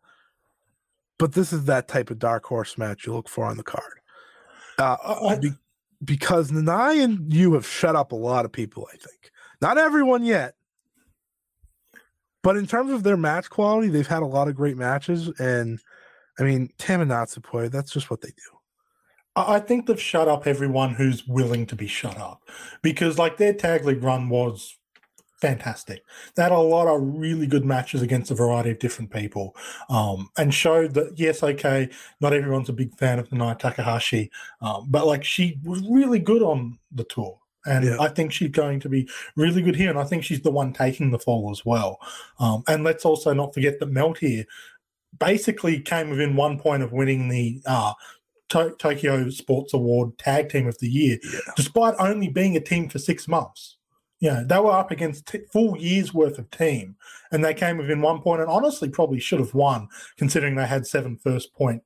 But 1.19 1.35
this 1.35 1.53
is 1.53 1.67
that 1.67 1.87
type 1.87 2.11
of 2.11 2.19
dark 2.19 2.45
horse 2.47 2.79
match 2.79 3.05
Yuu 3.05 3.15
look 3.15 3.29
for 3.29 3.45
on 3.45 3.57
the 3.57 3.63
card. 3.63 4.01
Uh, 4.79 4.97
uh, 5.05 5.39
be, 5.39 5.53
because 6.03 6.51
Nanae 6.51 7.05
and 7.05 7.33
you 7.33 7.53
have 7.53 7.67
shut 7.67 7.95
up 7.95 8.13
a 8.13 8.17
lot 8.17 8.45
of 8.45 8.53
people, 8.53 8.89
I 8.93 8.97
think. 8.97 9.31
Not 9.61 9.77
everyone 9.77 10.25
yet. 10.25 10.55
But 12.43 12.57
in 12.57 12.67
terms 12.67 12.91
of 12.91 13.03
their 13.03 13.19
match 13.19 13.51
quality, 13.51 13.89
they've 13.89 14.07
had 14.07 14.23
a 14.23 14.27
lot 14.27 14.49
of 14.49 14.55
great 14.55 14.79
matches. 14.79 15.29
And 15.39 15.79
I 16.39 16.43
mean, 16.43 16.71
Tam 16.79 17.03
and 17.03 17.11
Natsupoi, 17.11 17.71
that's 17.71 17.93
just 17.93 18.11
what 18.11 18.23
they 18.23 18.31
do. 18.31 18.60
I 19.37 19.61
think 19.61 19.87
they've 19.87 20.01
shut 20.01 20.29
up 20.29 20.47
everyone 20.47 20.95
who's 20.95 21.27
willing 21.27 21.67
to 21.67 21.77
be 21.77 21.87
shut 21.87 22.19
up 22.19 22.43
because, 22.83 23.19
like, 23.19 23.37
their 23.37 23.55
tag 23.55 23.85
league 23.85 24.03
run 24.03 24.29
was 24.29 24.77
fantastic. 25.41 26.03
They 26.35 26.43
had 26.43 26.53
a 26.53 26.59
lot 26.59 26.87
of 26.87 27.01
really 27.03 27.47
good 27.47 27.65
matches 27.65 28.03
against 28.03 28.31
a 28.31 28.35
variety 28.35 28.71
of 28.71 28.79
different 28.79 29.11
people 29.11 29.57
um, 29.89 30.29
and 30.37 30.53
showed 30.53 30.95
that, 30.95 31.15
yes, 31.17 31.43
okay, 31.43 31.89
not 32.21 32.33
everyone's 32.33 32.69
a 32.69 32.75
big 32.75 32.95
fan 32.99 33.19
of 33.19 33.29
Nanae 33.31 33.59
Takahashi, 33.59 34.31
um, 34.61 34.87
but 34.91 35.07
like 35.07 35.25
she 35.25 35.59
was 35.65 35.83
really 35.89 36.19
good 36.19 36.43
on 36.43 36.79
the 36.93 37.05
tour. 37.05 37.39
And 37.67 37.85
Yeah. 37.85 37.97
I 38.01 38.09
think 38.09 38.33
she's 38.33 38.51
going 38.51 38.81
to 38.81 38.89
be 38.89 39.09
really 39.37 39.63
good 39.63 39.77
here. 39.77 39.91
And 39.91 39.99
I 39.99 40.05
think 40.05 40.25
she's 40.25 40.41
the 40.43 40.51
one 40.51 40.73
taking 40.73 41.11
the 41.11 41.19
fall 41.19 41.51
as 41.51 41.65
well. 41.65 41.99
Um, 42.39 42.63
and 42.69 42.85
let's 42.85 43.05
also 43.05 43.33
not 43.33 43.55
forget 43.55 43.79
that 43.81 43.93
Meltear 43.93 44.45
basically 45.19 45.81
came 45.81 46.11
within 46.11 46.37
one 46.37 46.59
point 46.59 46.83
of 46.83 46.93
winning 46.93 47.29
the 47.29 47.61
uh, 47.67 47.93
to- 48.51 48.75
Tokyo 48.79 49.31
Sports 49.31 49.75
Award 49.75 50.17
Tag 50.19 50.49
Team 50.51 50.69
of 50.69 50.79
the 50.79 50.89
Year, 50.89 51.19
Yeah. 51.33 51.41
despite 51.57 51.95
only 51.99 52.29
being 52.29 52.57
a 52.57 52.61
team 52.61 52.89
for 52.89 52.99
six 52.99 53.27
months. 53.27 53.77
You 54.21 54.31
know, 54.31 54.45
they 54.45 54.59
were 54.59 54.73
up 54.73 54.91
against 54.91 55.27
t- 55.27 55.47
full 55.51 55.79
years 55.79 56.13
worth 56.13 56.39
of 56.39 56.51
team, 56.51 56.97
and 57.33 57.43
they 57.43 57.55
came 57.55 57.79
within 57.79 58.03
one 58.03 58.21
point, 58.21 58.43
and 58.43 58.51
honestly, 58.51 58.91
probably 58.91 59.19
should 59.19 59.41
have 59.41 59.55
won, 59.55 59.89
considering 60.19 60.55
they 60.55 60.67
had 60.67 60.87
seven 60.87 61.17
first 61.17 61.55
point. 61.55 61.83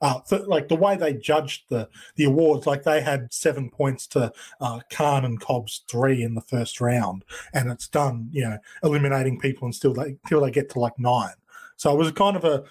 Uh, 0.00 0.20
th- 0.28 0.42
like 0.46 0.68
the 0.68 0.74
way 0.76 0.96
they 0.96 1.12
judged 1.12 1.64
the 1.68 1.88
the 2.16 2.24
awards, 2.24 2.66
like 2.66 2.82
they 2.82 3.00
had 3.02 3.32
seven 3.32 3.68
points 3.70 4.06
to 4.06 4.32
uh, 4.60 4.80
Khan 4.90 5.24
and 5.24 5.38
Cobb's 5.40 5.84
three 5.88 6.22
in 6.22 6.34
the 6.34 6.40
first 6.42 6.80
round, 6.80 7.24
and 7.52 7.70
it's 7.70 7.88
done, 7.88 8.28
you 8.32 8.42
know, 8.42 8.58
eliminating 8.82 9.38
people 9.38 9.66
until 9.66 9.92
they 9.92 10.16
until 10.24 10.40
they 10.40 10.50
get 10.50 10.70
to 10.70 10.80
like 10.80 10.98
nine. 10.98 11.34
So 11.76 11.92
it 11.92 11.98
was 11.98 12.10
kind 12.12 12.36
of 12.36 12.44
a, 12.44 12.64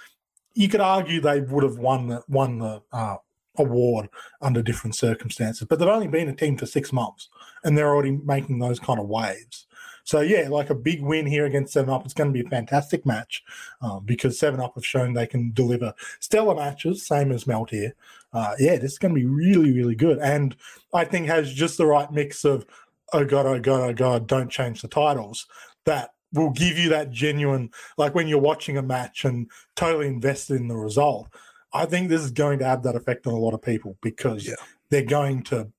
you 0.55 0.67
could 0.67 0.81
argue 0.81 1.21
they 1.21 1.41
would 1.41 1.63
have 1.63 1.77
won 1.77 2.07
the 2.07 2.23
won 2.27 2.57
the 2.59 2.81
uh, 2.91 3.17
award 3.57 4.09
under 4.41 4.61
different 4.61 4.95
circumstances, 4.95 5.67
but 5.67 5.79
they've 5.79 5.87
only 5.87 6.07
been 6.07 6.29
a 6.29 6.35
team 6.35 6.57
for 6.57 6.65
six 6.65 6.91
months, 6.93 7.29
and 7.63 7.77
they're 7.77 7.93
already 7.93 8.11
making 8.11 8.59
those 8.59 8.79
kind 8.79 8.99
of 8.99 9.07
waves. 9.07 9.65
So 10.03 10.21
yeah, 10.21 10.47
like 10.49 10.69
a 10.69 10.75
big 10.75 11.01
win 11.01 11.25
here 11.25 11.45
against 11.45 11.73
Seven 11.73 11.89
Up. 11.89 12.05
It's 12.05 12.13
going 12.13 12.31
to 12.31 12.43
be 12.43 12.45
a 12.45 12.49
fantastic 12.49 13.05
match 13.07 13.43
um, 13.81 14.05
because 14.05 14.37
Seven 14.37 14.59
Up 14.59 14.75
have 14.75 14.85
shown 14.85 15.13
they 15.13 15.25
can 15.25 15.51
deliver 15.53 15.93
stellar 16.19 16.55
matches, 16.55 17.05
same 17.05 17.31
as 17.31 17.45
Meltear. 17.45 17.93
Uh, 18.31 18.53
yeah, 18.59 18.75
this 18.77 18.93
is 18.93 18.99
going 18.99 19.15
to 19.15 19.19
be 19.19 19.25
really, 19.25 19.71
really 19.71 19.95
good, 19.95 20.19
and 20.19 20.55
I 20.93 21.05
think 21.05 21.27
has 21.27 21.51
just 21.51 21.77
the 21.77 21.87
right 21.87 22.11
mix 22.11 22.45
of 22.45 22.65
oh 23.13 23.25
god, 23.25 23.45
oh 23.45 23.59
god, 23.59 23.81
oh 23.81 23.93
god, 23.93 24.27
don't 24.27 24.49
change 24.49 24.81
the 24.81 24.87
titles. 24.87 25.47
That 25.85 26.13
will 26.33 26.51
give 26.51 26.77
you 26.77 26.89
that 26.89 27.11
genuine, 27.11 27.71
like 27.97 28.13
when 28.13 28.27
you're 28.27 28.39
watching 28.39 28.77
a 28.77 28.81
match 28.81 29.25
and 29.25 29.49
totally 29.75 30.07
invested 30.07 30.59
in 30.59 30.67
the 30.67 30.75
result. 30.75 31.29
I 31.75 31.85
think 31.85 32.09
this 32.09 32.21
is 32.21 32.31
going 32.31 32.59
to 32.59 32.65
have 32.65 32.83
that 32.83 32.95
effect 32.95 33.27
on 33.27 33.33
a 33.33 33.37
lot 33.37 33.53
of 33.53 33.61
people 33.61 33.97
because 34.01 34.47
Yeah. 34.47 34.55
they're 34.89 35.03
going 35.03 35.43
to 35.43 35.69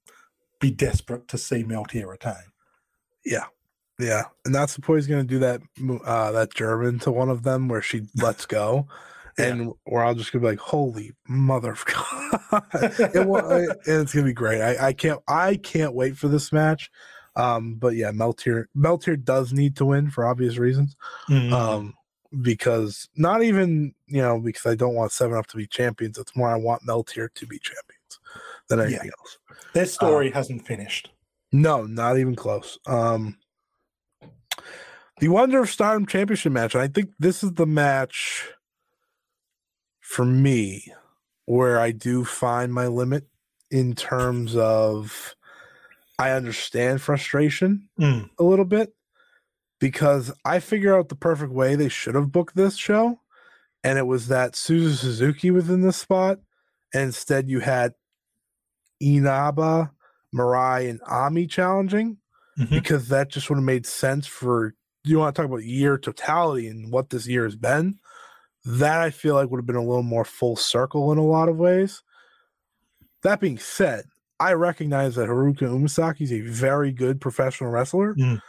be 0.60 0.70
desperate 0.70 1.28
to 1.28 1.38
see 1.38 1.64
Meltear 1.64 2.06
retain. 2.08 2.34
Yeah, 3.24 3.44
Yeah, 3.98 4.24
and 4.44 4.54
that's 4.54 4.74
the 4.74 4.82
point. 4.82 4.98
He's 4.98 5.06
going 5.06 5.26
to 5.26 5.34
do 5.34 5.38
that 5.40 5.60
uh, 6.04 6.32
that 6.32 6.54
German 6.54 6.98
to 7.00 7.10
one 7.10 7.28
of 7.30 7.42
them 7.42 7.68
where 7.68 7.82
she 7.82 8.02
lets 8.16 8.46
go, 8.46 8.86
Yeah. 9.38 9.46
and 9.46 9.72
where 9.84 10.04
I'll 10.04 10.14
just 10.14 10.32
gonna 10.32 10.42
be 10.42 10.48
like, 10.48 10.58
"Holy 10.60 11.12
mother 11.28 11.72
of 11.72 11.84
God!" 12.50 12.62
it, 13.14 13.26
wa- 13.26 13.40
I- 13.48 13.60
and 13.86 14.02
it's 14.02 14.14
gonna 14.14 14.24
be 14.26 14.32
great. 14.32 14.60
I, 14.62 14.88
I 14.88 14.92
can't 14.92 15.20
I 15.28 15.56
can't 15.56 15.94
wait 15.94 16.16
for 16.16 16.28
this 16.28 16.52
match. 16.52 16.90
Um, 17.34 17.74
but 17.74 17.96
yeah, 17.96 18.12
Meltear 18.12 18.64
Meltear 18.76 19.22
does 19.22 19.52
need 19.52 19.76
to 19.76 19.84
win 19.84 20.08
for 20.10 20.24
obvious 20.26 20.56
reasons. 20.56 20.96
Mm. 21.28 21.52
Um, 21.52 21.94
because 22.42 23.08
not 23.16 23.42
even 23.42 23.94
you 24.06 24.20
know 24.22 24.40
because 24.40 24.66
I 24.66 24.74
don't 24.74 24.94
want 24.94 25.12
Seven 25.12 25.36
Up 25.36 25.46
to 25.48 25.56
be 25.56 25.66
champions. 25.66 26.18
It's 26.18 26.36
more 26.36 26.48
I 26.48 26.56
want 26.56 26.82
Meltear 26.82 27.28
to 27.34 27.46
be 27.46 27.58
champions 27.58 28.20
than 28.68 28.80
anything 28.80 29.10
else. 29.18 29.38
Their 29.72 29.86
story 29.86 30.30
hasn't 30.30 30.66
finished. 30.66 31.10
No, 31.52 31.84
not 31.84 32.18
even 32.18 32.34
close. 32.34 32.78
Um 32.86 33.36
the 35.18 35.28
Wonder 35.28 35.62
of 35.62 35.70
Stardom 35.70 36.06
Championship 36.06 36.52
match. 36.52 36.74
I 36.74 36.88
think 36.88 37.10
this 37.18 37.42
is 37.42 37.52
the 37.54 37.66
match 37.66 38.50
for 40.00 40.24
me 40.24 40.92
where 41.46 41.80
I 41.80 41.90
do 41.90 42.24
find 42.24 42.72
my 42.72 42.86
limit 42.86 43.24
in 43.70 43.94
terms 43.94 44.54
of 44.56 45.34
I 46.18 46.30
understand 46.32 47.00
frustration 47.02 47.88
Mm. 47.98 48.30
a 48.38 48.42
little 48.42 48.64
bit 48.64 48.94
because 49.78 50.32
I 50.44 50.60
figure 50.60 50.96
out 50.96 51.08
the 51.08 51.16
perfect 51.16 51.52
way 51.52 51.74
they 51.74 51.88
should 51.88 52.14
have 52.14 52.32
booked 52.32 52.56
this 52.56 52.76
show, 52.76 53.20
and 53.84 53.98
it 53.98 54.06
was 54.06 54.28
that 54.28 54.52
Suzu 54.52 54.94
Suzuki 54.94 55.50
was 55.50 55.68
in 55.70 55.82
this 55.82 55.96
spot, 55.96 56.38
and 56.94 57.04
instead 57.04 57.48
you 57.48 57.60
had 57.60 57.94
Inaba, 59.00 59.90
Mirai, 60.34 60.88
and 60.88 61.00
Ami 61.06 61.46
challenging 61.46 62.18
Mhm. 62.58 62.70
because 62.70 63.08
that 63.08 63.28
just 63.28 63.48
would 63.50 63.56
have 63.56 63.64
made 63.64 63.86
sense 63.86 64.26
for 64.26 64.74
you 65.04 65.18
want 65.18 65.34
to 65.34 65.40
talk 65.42 65.48
about 65.48 65.62
year 65.64 65.98
totality 65.98 66.66
and 66.68 66.90
what 66.90 67.10
this 67.10 67.26
year 67.26 67.44
has 67.44 67.54
been. 67.56 67.98
That 68.64 69.00
I 69.00 69.10
feel 69.10 69.34
like 69.34 69.50
would 69.50 69.58
have 69.58 69.66
been 69.66 69.76
a 69.76 69.84
little 69.84 70.02
more 70.02 70.24
full 70.24 70.56
circle 70.56 71.12
in 71.12 71.18
a 71.18 71.22
lot 71.24 71.48
of 71.48 71.56
ways. 71.58 72.02
That 73.22 73.38
being 73.40 73.58
said, 73.58 74.06
I 74.40 74.54
recognize 74.54 75.14
that 75.14 75.28
Haruka 75.28 75.60
Umesaki 75.60 76.22
is 76.22 76.32
a 76.32 76.40
very 76.40 76.92
good 76.92 77.20
professional 77.20 77.70
wrestler. 77.70 78.14
Mm. 78.14 78.40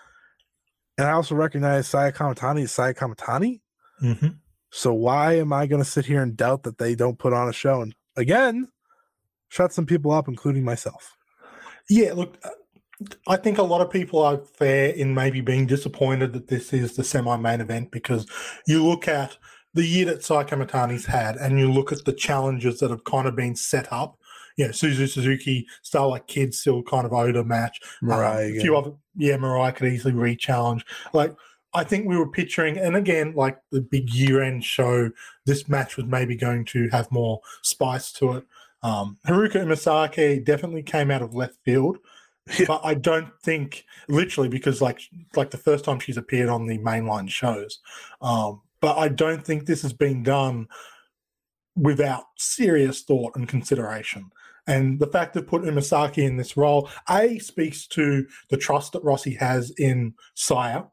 And 0.97 1.07
I 1.07 1.11
also 1.11 1.35
recognize 1.35 1.87
Saya 1.87 2.11
Kamitani 2.11 2.63
is 2.63 2.71
Saya 2.71 2.93
Kamitani. 2.93 3.61
Mhm. 4.01 4.37
So 4.71 4.93
why 4.93 5.33
am 5.37 5.53
I 5.53 5.65
going 5.67 5.81
to 5.81 5.89
sit 5.89 6.05
here 6.05 6.21
and 6.21 6.35
doubt 6.35 6.63
that 6.63 6.77
they 6.77 6.95
don't 6.95 7.19
put 7.19 7.33
on 7.33 7.47
a 7.47 7.53
show 7.53 7.81
and 7.81 7.95
again 8.15 8.67
shut 9.49 9.73
some 9.73 9.85
people 9.85 10.11
up, 10.11 10.27
including 10.27 10.63
myself? 10.63 11.15
Yeah, 11.89 12.13
look, 12.13 12.37
uh, 12.43 12.49
I 13.27 13.37
think 13.37 13.57
a 13.59 13.63
lot 13.63 13.81
of 13.81 13.91
people 13.91 14.21
are 14.21 14.37
fair 14.37 14.89
in 14.89 15.13
maybe 15.13 15.39
being 15.39 15.67
disappointed 15.67 16.33
that 16.33 16.47
this 16.47 16.73
is 16.73 16.95
the 16.95 17.03
semi-main 17.03 17.61
event 17.61 17.91
because 17.91 18.25
you 18.65 18.83
look 18.85 19.07
at 19.07 19.37
the 19.73 19.85
year 19.85 20.05
that 20.05 20.23
Saya 20.23 20.43
Kamitani's 20.43 21.05
had 21.05 21.35
and 21.37 21.59
you 21.59 21.71
look 21.71 21.91
at 21.91 22.03
the 22.05 22.13
challenges 22.13 22.79
that 22.79 22.89
have 22.89 23.03
kind 23.03 23.27
of 23.27 23.35
been 23.35 23.55
set 23.55 23.91
up. 23.93 24.17
You 24.57 24.65
know, 24.65 24.71
Suzu 24.71 25.07
Suzuki, 25.07 25.67
Starlight 25.83 26.25
Kid 26.25 26.55
still 26.55 26.81
kind 26.81 27.05
of 27.05 27.13
owed 27.13 27.35
a 27.35 27.43
match. 27.43 27.79
Um, 28.01 28.09
a 28.57 28.59
few 28.59 28.75
other, 28.75 28.93
yeah, 29.17 29.35
Mirai 29.37 29.75
could 29.75 29.91
easily 29.91 30.13
re-challenge. 30.13 30.85
Like, 31.13 31.35
I 31.73 31.83
think 31.83 32.07
we 32.07 32.17
were 32.17 32.29
picturing, 32.29 32.77
and 32.77 32.95
again, 32.95 33.33
like 33.35 33.59
the 33.71 33.81
big 33.81 34.09
year-end 34.09 34.63
show, 34.63 35.11
this 35.45 35.67
match 35.67 35.97
was 35.97 36.05
maybe 36.05 36.35
going 36.35 36.65
to 36.65 36.87
have 36.89 37.11
more 37.11 37.41
spice 37.61 38.11
to 38.13 38.37
it. 38.37 38.45
Um, 38.83 39.17
Haruka 39.27 39.55
Umesaki 39.63 40.43
definitely 40.43 40.83
came 40.83 41.11
out 41.11 41.21
of 41.21 41.35
left 41.35 41.57
field, 41.65 41.97
Yeah. 42.57 42.65
but 42.67 42.81
I 42.83 42.93
don't 42.93 43.29
think 43.43 43.85
literally 44.07 44.49
because 44.49 44.81
like 44.81 45.01
like 45.35 45.49
the 45.51 45.57
first 45.57 45.83
time 45.83 45.99
she's 45.99 46.15
appeared 46.17 46.47
on 46.49 46.65
the 46.67 46.77
mainline 46.79 47.29
shows, 47.29 47.79
um, 48.21 48.61
but 48.79 48.97
I 48.97 49.09
don't 49.09 49.43
think 49.43 49.65
this 49.65 49.81
has 49.81 49.93
been 49.93 50.23
done 50.23 50.67
without 51.75 52.25
serious 52.37 53.01
thought 53.01 53.35
and 53.35 53.47
consideration. 53.47 54.31
And 54.67 54.99
the 54.99 55.07
fact 55.07 55.33
that 55.33 55.47
put 55.47 55.63
Umesaki 55.63 56.19
in 56.19 56.37
this 56.37 56.57
role, 56.57 56.89
A, 57.09 57.39
speaks 57.39 57.87
to 57.87 58.27
the 58.49 58.57
trust 58.57 58.91
that 58.93 59.03
Rossy 59.03 59.37
has 59.37 59.71
in 59.71 60.13
Saya, 60.35 60.83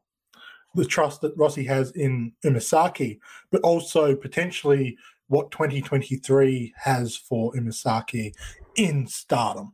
the 0.75 0.85
trust 0.85 1.21
that 1.21 1.37
Rossy 1.37 1.65
has 1.67 1.91
in 1.91 2.33
Umesaki, 2.43 3.19
but 3.51 3.61
also 3.61 4.15
potentially 4.15 4.97
what 5.27 5.51
2023 5.51 6.73
has 6.77 7.15
for 7.15 7.53
Umesaki 7.53 8.33
in 8.75 9.07
stardom. 9.07 9.73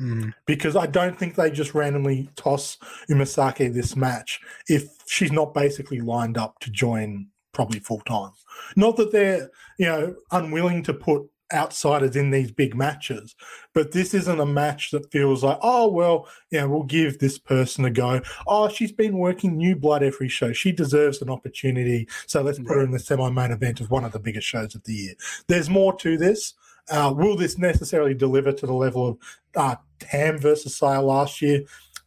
Mm, 0.00 0.32
Because 0.46 0.76
I 0.76 0.86
don't 0.86 1.18
think 1.18 1.34
they 1.34 1.50
just 1.50 1.74
randomly 1.74 2.30
toss 2.36 2.78
Umesaki 3.10 3.72
this 3.72 3.96
match 3.96 4.40
if 4.68 4.88
she's 5.06 5.32
not 5.32 5.54
basically 5.54 6.00
lined 6.00 6.38
up 6.38 6.58
to 6.60 6.70
join 6.70 7.28
probably 7.52 7.80
full 7.80 8.00
time. 8.00 8.32
Not 8.76 8.96
that 8.96 9.12
they're, 9.12 9.50
you 9.78 9.86
know, 9.86 10.14
unwilling 10.30 10.82
to 10.84 10.94
put 10.94 11.22
outsiders 11.52 12.16
in 12.16 12.30
these 12.30 12.50
big 12.50 12.74
matches, 12.74 13.34
but 13.74 13.92
this 13.92 14.14
isn't 14.14 14.40
a 14.40 14.46
match 14.46 14.90
that 14.90 15.10
feels 15.10 15.44
like, 15.44 15.58
oh 15.62 15.88
well, 15.88 16.28
yeah, 16.50 16.64
we'll 16.64 16.82
give 16.82 17.18
this 17.18 17.38
person 17.38 17.84
a 17.84 17.90
go. 17.90 18.20
Oh, 18.46 18.68
she's 18.68 18.92
been 18.92 19.18
working 19.18 19.56
new 19.56 19.76
blood 19.76 20.02
every 20.02 20.28
show. 20.28 20.52
She 20.52 20.72
deserves 20.72 21.22
an 21.22 21.30
opportunity. 21.30 22.08
So 22.26 22.42
let's 22.42 22.58
put 22.58 22.76
her 22.76 22.82
in 22.82 22.90
the 22.90 22.98
semi-main 22.98 23.50
event 23.50 23.80
of 23.80 23.90
one 23.90 24.04
of 24.04 24.12
the 24.12 24.20
biggest 24.20 24.46
shows 24.46 24.74
of 24.74 24.82
the 24.84 24.94
year. 24.94 25.14
There's 25.48 25.70
more 25.70 25.96
to 25.98 26.16
this. 26.16 26.54
Uh, 26.90 27.14
will 27.16 27.36
this 27.36 27.58
necessarily 27.58 28.14
deliver 28.14 28.52
to 28.52 28.66
the 28.66 28.74
level 28.74 29.08
of 29.08 29.18
uh, 29.54 29.76
Tam 30.00 30.38
versus 30.38 30.76
Saya 30.76 31.00
last 31.00 31.40
year? 31.40 31.62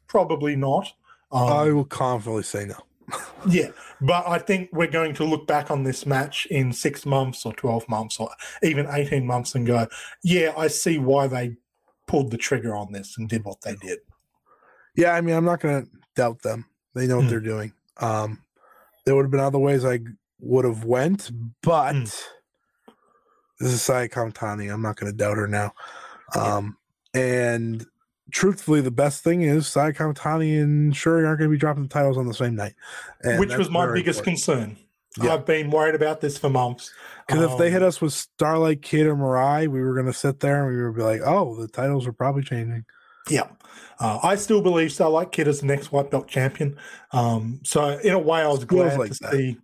Probably 0.07 0.55
not. 0.55 0.91
Um, 1.31 1.47
I 1.47 1.71
will 1.71 1.85
confidently 1.85 2.43
say 2.43 2.65
no. 2.65 2.75
Yeah, 3.47 3.69
but 4.01 4.27
I 4.27 4.39
think 4.39 4.69
we're 4.73 4.87
going 4.87 5.13
to 5.15 5.23
look 5.23 5.45
back 5.45 5.69
on 5.69 5.83
this 5.83 6.05
match 6.05 6.47
in 6.47 6.73
six 6.73 7.05
months 7.05 7.45
or 7.45 7.53
12 7.53 7.87
months 7.87 8.19
or 8.19 8.29
even 8.63 8.87
18 8.89 9.25
months 9.25 9.53
and 9.53 9.67
go, 9.67 9.87
yeah, 10.23 10.53
I 10.57 10.67
see 10.67 10.97
why 10.97 11.27
they 11.27 11.57
pulled 12.07 12.31
the 12.31 12.37
trigger 12.37 12.75
on 12.75 12.91
this 12.91 13.17
and 13.17 13.29
did 13.29 13.43
what 13.45 13.61
they 13.61 13.75
did. 13.75 13.99
Yeah, 14.95 15.13
I 15.13 15.21
mean, 15.21 15.35
I'm 15.35 15.45
not 15.45 15.59
going 15.59 15.83
to 15.85 15.91
doubt 16.15 16.41
them. 16.41 16.65
They 16.95 17.05
know 17.07 17.17
what 17.17 17.25
Mm. 17.25 17.29
they're 17.29 17.39
doing. 17.39 17.73
Um, 17.97 18.41
there 19.05 19.15
would 19.15 19.25
have 19.25 19.31
been 19.31 19.39
other 19.39 19.59
ways 19.59 19.85
I 19.85 19.99
would 20.39 20.65
have 20.65 20.83
went, 20.83 21.29
but 21.61 21.93
Mm. 21.95 22.23
this 23.59 23.71
is 23.73 23.81
Saya 23.81 24.09
Kamitani. 24.09 24.73
I'm 24.73 24.81
not 24.81 24.95
going 24.95 25.11
to 25.11 25.17
doubt 25.17 25.37
her 25.37 25.47
now. 25.47 25.73
Yeah. 26.35 26.55
Um, 26.55 26.77
and 27.13 27.85
truthfully, 28.32 28.82
the 28.82 28.91
best 28.91 29.23
thing 29.23 29.41
is 29.41 29.67
Saya 29.67 29.93
Kamitani 29.93 30.61
and 30.61 30.95
Shuri 30.95 31.26
aren't 31.26 31.39
going 31.39 31.49
to 31.49 31.55
be 31.55 31.59
dropping 31.59 31.84
the 31.84 31.89
titles 31.89 32.17
on 32.17 32.28
the 32.28 32.34
same 32.34 32.55
night, 32.55 32.73
And 33.21 33.39
Which 33.39 33.55
was 33.55 33.69
my 33.69 33.86
biggest 33.91 34.19
important. 34.19 34.26
concern. 34.45 34.78
Yeah. 35.21 35.34
I've 35.34 35.45
been 35.45 35.69
worried 35.69 35.95
about 35.95 36.19
this 36.19 36.38
for 36.38 36.49
months. 36.49 36.91
Because 37.26 37.49
if 37.51 37.57
they 37.57 37.67
Um, 37.67 37.71
hit 37.73 37.84
us 37.84 38.01
with 38.01 38.11
Starlight 38.11 38.82
Kid 38.82 39.07
or 39.07 39.15
Mirai, 39.15 39.67
we 39.69 39.82
were 39.82 39.93
going 39.93 40.07
to 40.07 40.13
sit 40.13 40.41
there 40.41 40.65
and 40.67 40.76
we 40.76 40.84
would 40.84 40.95
be 40.95 41.03
like, 41.03 41.21
"Oh, 41.23 41.55
the 41.59 41.67
titles 41.69 42.05
are 42.05 42.11
probably 42.11 42.43
changing." 42.43 42.84
Yeah. 43.30 43.47
Uh, 43.99 44.19
I 44.21 44.36
still 44.36 44.61
believe 44.61 44.91
Starlight 44.91 45.32
Kid 45.32 45.47
is 45.47 45.61
the 45.61 45.67
next 45.67 45.91
white 45.91 46.11
belt 46.11 46.28
champion. 46.28 46.78
Um, 47.13 47.61
so 47.63 47.97
in 47.99 48.13
a 48.13 48.19
way, 48.19 48.41
I 48.41 48.47
was 48.47 48.65
glad 48.65 48.99
like 48.99 49.13
to 49.13 49.17
that. 49.21 49.32
see. 49.32 49.57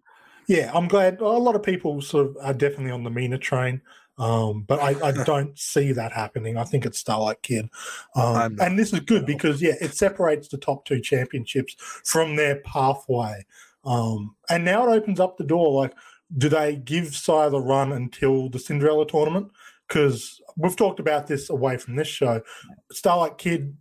Yeah, 0.48 0.72
I'm 0.74 0.88
glad. 0.88 1.20
A 1.20 1.26
lot 1.26 1.56
of 1.56 1.64
people 1.64 2.02
sort 2.02 2.28
of 2.28 2.38
are 2.42 2.54
definitely 2.54 2.92
on 2.92 3.04
the 3.04 3.10
Mina 3.10 3.38
train, 3.38 3.82
um, 4.22 4.62
but 4.62 4.80
I, 4.80 5.08
I 5.08 5.12
don't 5.26 5.58
see 5.58 5.92
that 5.94 6.14
happening. 6.14 6.56
I 6.56 6.64
think 6.64 6.86
it's 6.86 7.00
Starlight 7.00 7.42
Kid, 7.42 7.70
um, 8.16 8.58
and 8.62 8.78
this 8.78 8.94
is 8.94 9.00
good 9.00 9.26
because 9.26 9.62
yeah, 9.62 9.74
it 9.82 9.96
separates 9.96 10.48
the 10.48 10.58
top 10.58 10.86
two 10.86 11.02
championships 11.02 11.76
from 12.06 12.36
their 12.36 12.58
pathway, 12.58 13.44
um, 13.84 14.36
and 14.50 14.64
now 14.64 14.88
it 14.88 14.96
opens 14.96 15.20
up 15.20 15.38
the 15.38 15.44
door. 15.44 15.74
Like, 15.74 15.96
do 16.38 16.50
they 16.50 16.76
give 16.76 17.16
Saya 17.16 17.50
the 17.50 17.60
run 17.60 17.92
until 17.92 18.48
the 18.48 18.60
Cinderella 18.60 19.08
tournament? 19.08 19.52
Because 19.88 20.40
we've 20.56 20.76
talked 20.76 21.00
about 21.00 21.28
this 21.28 21.50
away 21.50 21.78
from 21.78 21.96
this 21.96 22.08
show. 22.08 22.42
Starlight 22.92 23.40
Kid 23.40 23.76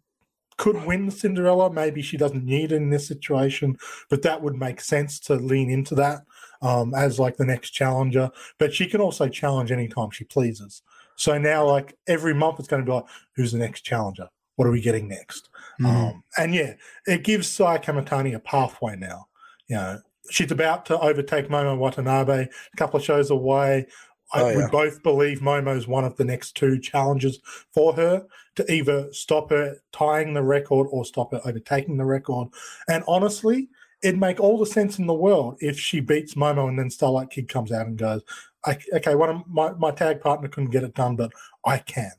could 0.56 0.84
win 0.86 1.10
Cinderella. 1.10 1.70
Maybe 1.70 2.02
she 2.02 2.16
doesn't 2.16 2.44
need 2.44 2.72
it 2.72 2.76
in 2.76 2.90
this 2.90 3.06
situation, 3.06 3.76
but 4.08 4.22
that 4.22 4.42
would 4.42 4.56
make 4.56 4.80
sense 4.80 5.20
to 5.20 5.34
lean 5.34 5.70
into 5.70 5.94
that 5.96 6.22
um, 6.62 6.94
as 6.94 7.18
like 7.18 7.36
the 7.36 7.44
next 7.44 7.70
challenger. 7.70 8.30
But 8.58 8.72
she 8.74 8.86
can 8.86 9.00
also 9.00 9.28
challenge 9.28 9.72
anytime 9.72 10.10
she 10.10 10.24
pleases. 10.24 10.82
So 11.16 11.36
now, 11.38 11.66
like 11.66 11.96
every 12.08 12.34
month, 12.34 12.58
it's 12.58 12.68
going 12.68 12.82
to 12.82 12.86
be 12.86 12.92
like, 12.92 13.04
who's 13.36 13.52
the 13.52 13.58
next 13.58 13.82
challenger? 13.82 14.28
What 14.56 14.66
are 14.66 14.70
we 14.70 14.80
getting 14.80 15.08
next? 15.08 15.48
Mhm. 15.80 15.86
Um, 15.86 16.24
and 16.38 16.54
yeah, 16.54 16.74
it 17.06 17.24
gives 17.24 17.48
Saya 17.48 17.78
Kamitani 17.78 18.34
a 18.34 18.38
pathway 18.40 18.96
now. 18.96 19.26
You 19.68 19.76
know, 19.76 20.00
she's 20.30 20.50
about 20.50 20.86
to 20.86 20.98
overtake 20.98 21.48
Momo 21.48 21.78
Watanabe, 21.78 22.42
a 22.44 22.76
couple 22.76 22.98
of 22.98 23.04
shows 23.04 23.30
away. 23.30 23.86
I, 24.32 24.42
Oh, 24.42 24.46
We 24.54 24.62
yeah. 24.62 24.68
both 24.70 25.02
believe 25.02 25.40
Momo's 25.40 25.88
one 25.88 26.04
of 26.04 26.16
the 26.16 26.24
next 26.24 26.52
two 26.56 26.78
challenges 26.78 27.40
for 27.74 27.92
her 27.94 28.26
to 28.56 28.72
either 28.72 29.12
stop 29.12 29.50
her 29.50 29.76
tying 29.92 30.34
the 30.34 30.42
record 30.42 30.86
or 30.90 31.04
stop 31.04 31.32
her 31.32 31.40
overtaking 31.44 31.96
the 31.96 32.04
record. 32.04 32.48
And 32.88 33.02
honestly, 33.08 33.68
it'd 34.02 34.18
make 34.20 34.40
all 34.40 34.58
the 34.58 34.66
sense 34.66 34.98
in 34.98 35.06
the 35.06 35.14
world 35.14 35.56
if 35.60 35.78
she 35.78 36.00
beats 36.00 36.34
Momo 36.34 36.68
and 36.68 36.78
then 36.78 36.90
Starlight 36.90 37.30
Kid 37.30 37.48
comes 37.48 37.70
out 37.72 37.86
and 37.86 37.96
goes, 37.98 38.22
"I- 38.64 38.78
okay, 38.94 39.14
one 39.14 39.28
of 39.30 39.42
my, 39.46 39.72
my 39.72 39.90
tag 39.90 40.20
partner 40.20 40.48
couldn't 40.48 40.70
get 40.70 40.84
it 40.84 40.94
done, 40.94 41.16
but 41.16 41.32
I 41.64 41.78
can. 41.78 42.12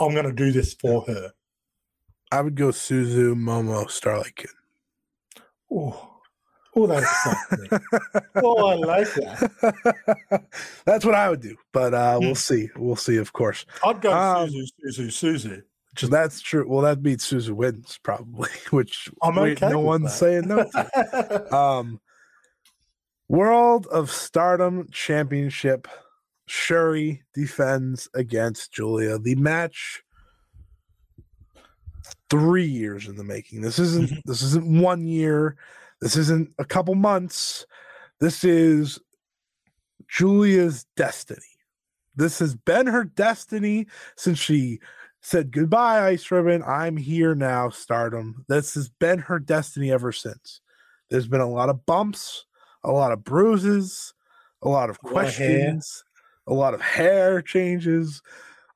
I'm 0.00 0.12
going 0.12 0.26
to 0.26 0.32
do 0.32 0.52
this 0.52 0.74
for 0.74 1.02
her. 1.06 1.32
I 2.32 2.40
would 2.40 2.54
go 2.56 2.68
Suzu, 2.68 3.34
Momo, 3.34 3.88
Starlight 3.90 4.34
Kid. 4.36 4.50
Oh, 5.70 6.10
oh, 6.76 6.86
that's 6.86 7.26
me. 7.58 7.68
oh, 8.42 8.66
I 8.66 8.74
like 8.74 9.14
that. 9.14 10.44
That's 10.84 11.04
what 11.04 11.14
I 11.14 11.30
would 11.30 11.40
do, 11.40 11.56
but 11.72 11.94
uh, 11.94 12.18
Hmm. 12.18 12.24
we'll 12.26 12.34
see. 12.34 12.68
We'll 12.76 12.96
see, 12.96 13.16
of 13.18 13.32
course. 13.32 13.64
I'd 13.84 14.00
go 14.00 14.12
Um, 14.12 14.48
Suzu, 14.50 14.66
Suzu, 14.86 15.06
Suzu. 15.08 15.62
That's 16.02 16.40
true. 16.40 16.66
Well, 16.68 16.82
that 16.82 17.02
means 17.02 17.24
Suzu 17.24 17.50
wins 17.52 17.98
probably, 18.02 18.50
which 18.70 19.08
I'm 19.22 19.36
wait, 19.36 19.62
okay 19.62 19.72
no 19.72 19.80
one's 19.80 20.04
that. 20.04 20.10
saying 20.18 20.48
no. 20.48 20.64
to. 20.64 21.54
um, 21.56 22.00
World 23.28 23.86
of 23.86 24.10
Stardom 24.10 24.88
Championship. 24.92 25.88
Shuri 26.46 27.22
defends 27.32 28.08
against 28.14 28.72
Giulia. 28.72 29.18
The 29.18 29.34
match 29.36 30.02
three 32.28 32.66
years 32.66 33.06
in 33.08 33.16
the 33.16 33.24
making. 33.24 33.60
This 33.62 33.78
isn't 33.78 34.10
Mhm. 34.10 34.22
this 34.24 34.42
isn't 34.42 34.66
one 34.82 35.06
year. 35.06 35.56
This 36.00 36.16
isn't 36.16 36.50
a 36.58 36.64
couple 36.64 36.94
months. 36.94 37.66
This 38.20 38.44
is 38.44 38.98
Giulia's 40.08 40.84
destiny. 40.96 41.40
This 42.16 42.38
has 42.40 42.54
been 42.54 42.86
her 42.86 43.04
destiny 43.04 43.86
since 44.16 44.38
she 44.38 44.80
said 45.24 45.50
goodbye, 45.50 46.06
Ice 46.08 46.30
Ribbon. 46.30 46.62
I'm 46.62 46.98
here 46.98 47.34
now, 47.34 47.70
Stardom. 47.70 48.44
This 48.46 48.74
has 48.74 48.90
been 48.90 49.18
her 49.20 49.38
destiny 49.38 49.90
ever 49.90 50.12
since. 50.12 50.60
There's 51.08 51.26
been 51.26 51.40
a 51.40 51.48
lot 51.50 51.70
of 51.70 51.86
bumps, 51.86 52.44
a 52.84 52.92
lot 52.92 53.10
of 53.10 53.24
bruises, 53.24 54.12
a 54.62 54.68
lot 54.68 54.90
of 54.90 54.98
A 55.02 55.06
lot 55.08 55.24
of 55.26 55.34
hair. 55.34 55.48
questions, 55.48 56.04
a 56.46 56.52
lot 56.52 56.74
of 56.74 56.82
hair 56.82 57.40
changes, 57.40 58.20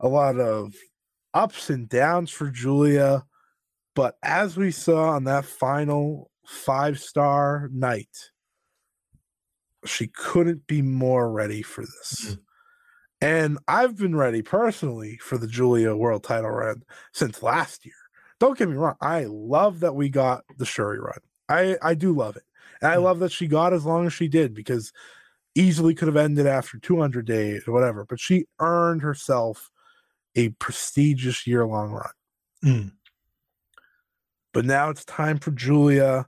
a 0.01 0.09
lot 0.09 0.41
of 0.41 0.75
ups 1.35 1.69
and 1.69 1.87
downs 1.87 2.31
for 2.31 2.51
Giulia. 2.51 3.25
But 3.95 4.17
as 4.23 4.57
we 4.57 4.71
saw 4.71 5.11
on 5.11 5.25
that 5.25 5.45
final 5.45 6.31
five 6.47 6.99
star 6.99 7.69
night, 7.73 8.31
she 9.85 10.09
couldn't 10.09 10.67
be 10.67 10.81
more 10.81 11.31
ready 11.31 11.61
for 11.63 11.83
this. 11.83 12.37
Mhm. 12.37 12.41
And 13.21 13.59
I've 13.67 13.97
been 13.97 14.15
ready 14.15 14.43
personally 14.43 15.17
for 15.19 15.39
the 15.39 15.49
Giulia 15.49 15.97
world 15.97 16.23
title 16.23 16.51
run 16.51 16.83
since 17.13 17.43
last 17.43 17.85
year. 17.85 17.95
Don't 18.39 18.57
get 18.57 18.69
me 18.69 18.77
wrong. 18.77 18.95
I 19.01 19.25
love 19.25 19.81
that 19.81 19.97
we 19.97 20.09
got 20.09 20.45
the 20.57 20.65
Shuri 20.65 21.01
run. 21.01 21.19
I, 21.49 21.77
I 21.83 21.95
do 21.95 22.13
love 22.13 22.37
it. 22.37 22.45
And 22.81 22.93
I 22.93 22.97
Mhm. 22.97 23.03
love 23.03 23.19
that 23.21 23.33
she 23.33 23.49
got 23.49 23.73
as 23.73 23.85
long 23.85 24.07
as 24.07 24.13
she 24.13 24.29
did 24.29 24.55
because 24.55 24.93
easily 25.55 25.95
could 25.95 26.09
have 26.09 26.17
ended 26.17 26.47
after 26.47 26.79
200 26.79 27.27
days 27.27 27.67
or 27.69 27.73
whatever. 27.73 28.05
But 28.05 28.21
she 28.21 28.47
earned 28.61 29.03
herself 29.03 29.71
a 30.37 30.51
prestigious 30.51 31.47
year 31.47 31.67
long 31.67 31.93
run. 31.93 32.13
Mm. 32.65 32.93
But 34.53 34.65
now 34.65 34.91
it's 34.91 35.05
time 35.05 35.39
for 35.39 35.51
Giulia. 35.53 36.27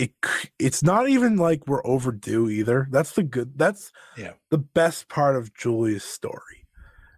It 0.00 0.12
it 0.12 0.50
it's 0.58 0.82
not 0.82 1.08
even 1.08 1.36
like 1.36 1.66
we're 1.66 1.86
overdue 1.86 2.48
either. 2.48 2.88
That's 2.90 3.12
the 3.12 3.22
good. 3.22 3.58
That's 3.58 3.92
Yeah. 4.16 4.32
the 4.50 4.58
best 4.58 5.08
part 5.08 5.36
of 5.36 5.52
Giulia's 5.54 6.04
story 6.04 6.66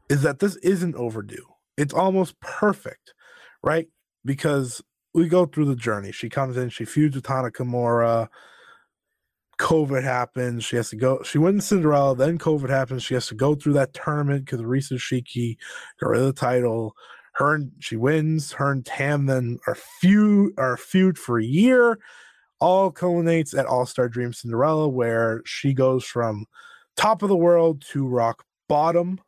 is 0.08 0.22
that 0.22 0.40
this 0.40 0.56
isn't 0.56 0.96
overdue. 0.96 1.46
It's 1.76 1.94
almost 1.94 2.38
perfect, 2.40 3.14
right? 3.62 3.88
Because 4.24 4.82
we 5.14 5.28
go 5.28 5.46
through 5.46 5.66
the 5.66 5.76
journey. 5.76 6.12
She 6.12 6.28
comes 6.28 6.56
in, 6.56 6.70
she 6.70 6.84
feuds 6.84 7.14
with 7.14 7.26
Hana 7.26 7.50
Kimura. 7.50 8.28
COVID 9.58 10.02
happens. 10.02 10.64
She 10.64 10.76
has 10.76 10.90
to 10.90 10.96
go. 10.96 11.22
She 11.22 11.38
wins 11.38 11.66
Cinderella. 11.66 12.16
Then 12.16 12.38
COVID 12.38 12.68
happens. 12.68 13.04
She 13.04 13.14
has 13.14 13.28
to 13.28 13.34
go 13.34 13.54
through 13.54 13.74
that 13.74 13.94
tournament 13.94 14.44
because 14.44 14.60
Arisa 14.60 14.94
Hoshiki 14.94 15.56
got 16.00 16.10
rid 16.10 16.20
of 16.20 16.26
the 16.26 16.32
title. 16.32 16.96
Her 17.34 17.54
and 17.54 17.70
she 17.78 17.96
wins. 17.96 18.52
Her 18.52 18.72
and 18.72 18.84
Tam 18.84 19.26
then 19.26 19.58
are 19.66 19.76
feud 19.76 20.52
are 20.58 20.76
feud 20.76 21.16
for 21.18 21.38
a 21.38 21.44
year. 21.44 21.98
All 22.62 22.92
culminates 22.92 23.54
at 23.54 23.66
All 23.66 23.86
Star 23.86 24.08
Dream 24.08 24.32
Cinderella, 24.32 24.88
where 24.88 25.42
she 25.44 25.74
goes 25.74 26.04
from 26.04 26.46
top 26.96 27.24
of 27.24 27.28
the 27.28 27.36
world 27.36 27.82
to 27.90 28.06
rock 28.06 28.44
bottom, 28.68 29.20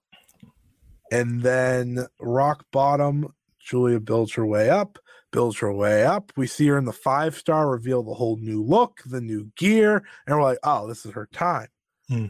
and 1.11 1.43
then 1.43 2.07
rock 2.20 2.64
bottom. 2.70 3.35
Giulia 3.59 3.99
builds 3.99 4.35
her 4.35 4.47
way 4.47 4.70
up, 4.70 5.01
builds 5.32 5.59
her 5.59 5.72
way 5.72 6.05
up. 6.05 6.30
We 6.37 6.47
see 6.47 6.68
her 6.68 6.78
in 6.78 6.85
the 6.85 6.93
five 6.93 7.35
star 7.35 7.68
reveal 7.68 8.05
the 8.05 8.14
whole 8.14 8.37
new 8.37 8.62
look, 8.62 9.01
the 9.05 9.20
new 9.20 9.51
gear, 9.57 10.05
and 10.28 10.37
we're 10.37 10.43
like, 10.45 10.59
oh, 10.62 10.87
this 10.87 11.05
is 11.05 11.11
her 11.14 11.28
time. 11.32 11.66
Hmm. 12.09 12.26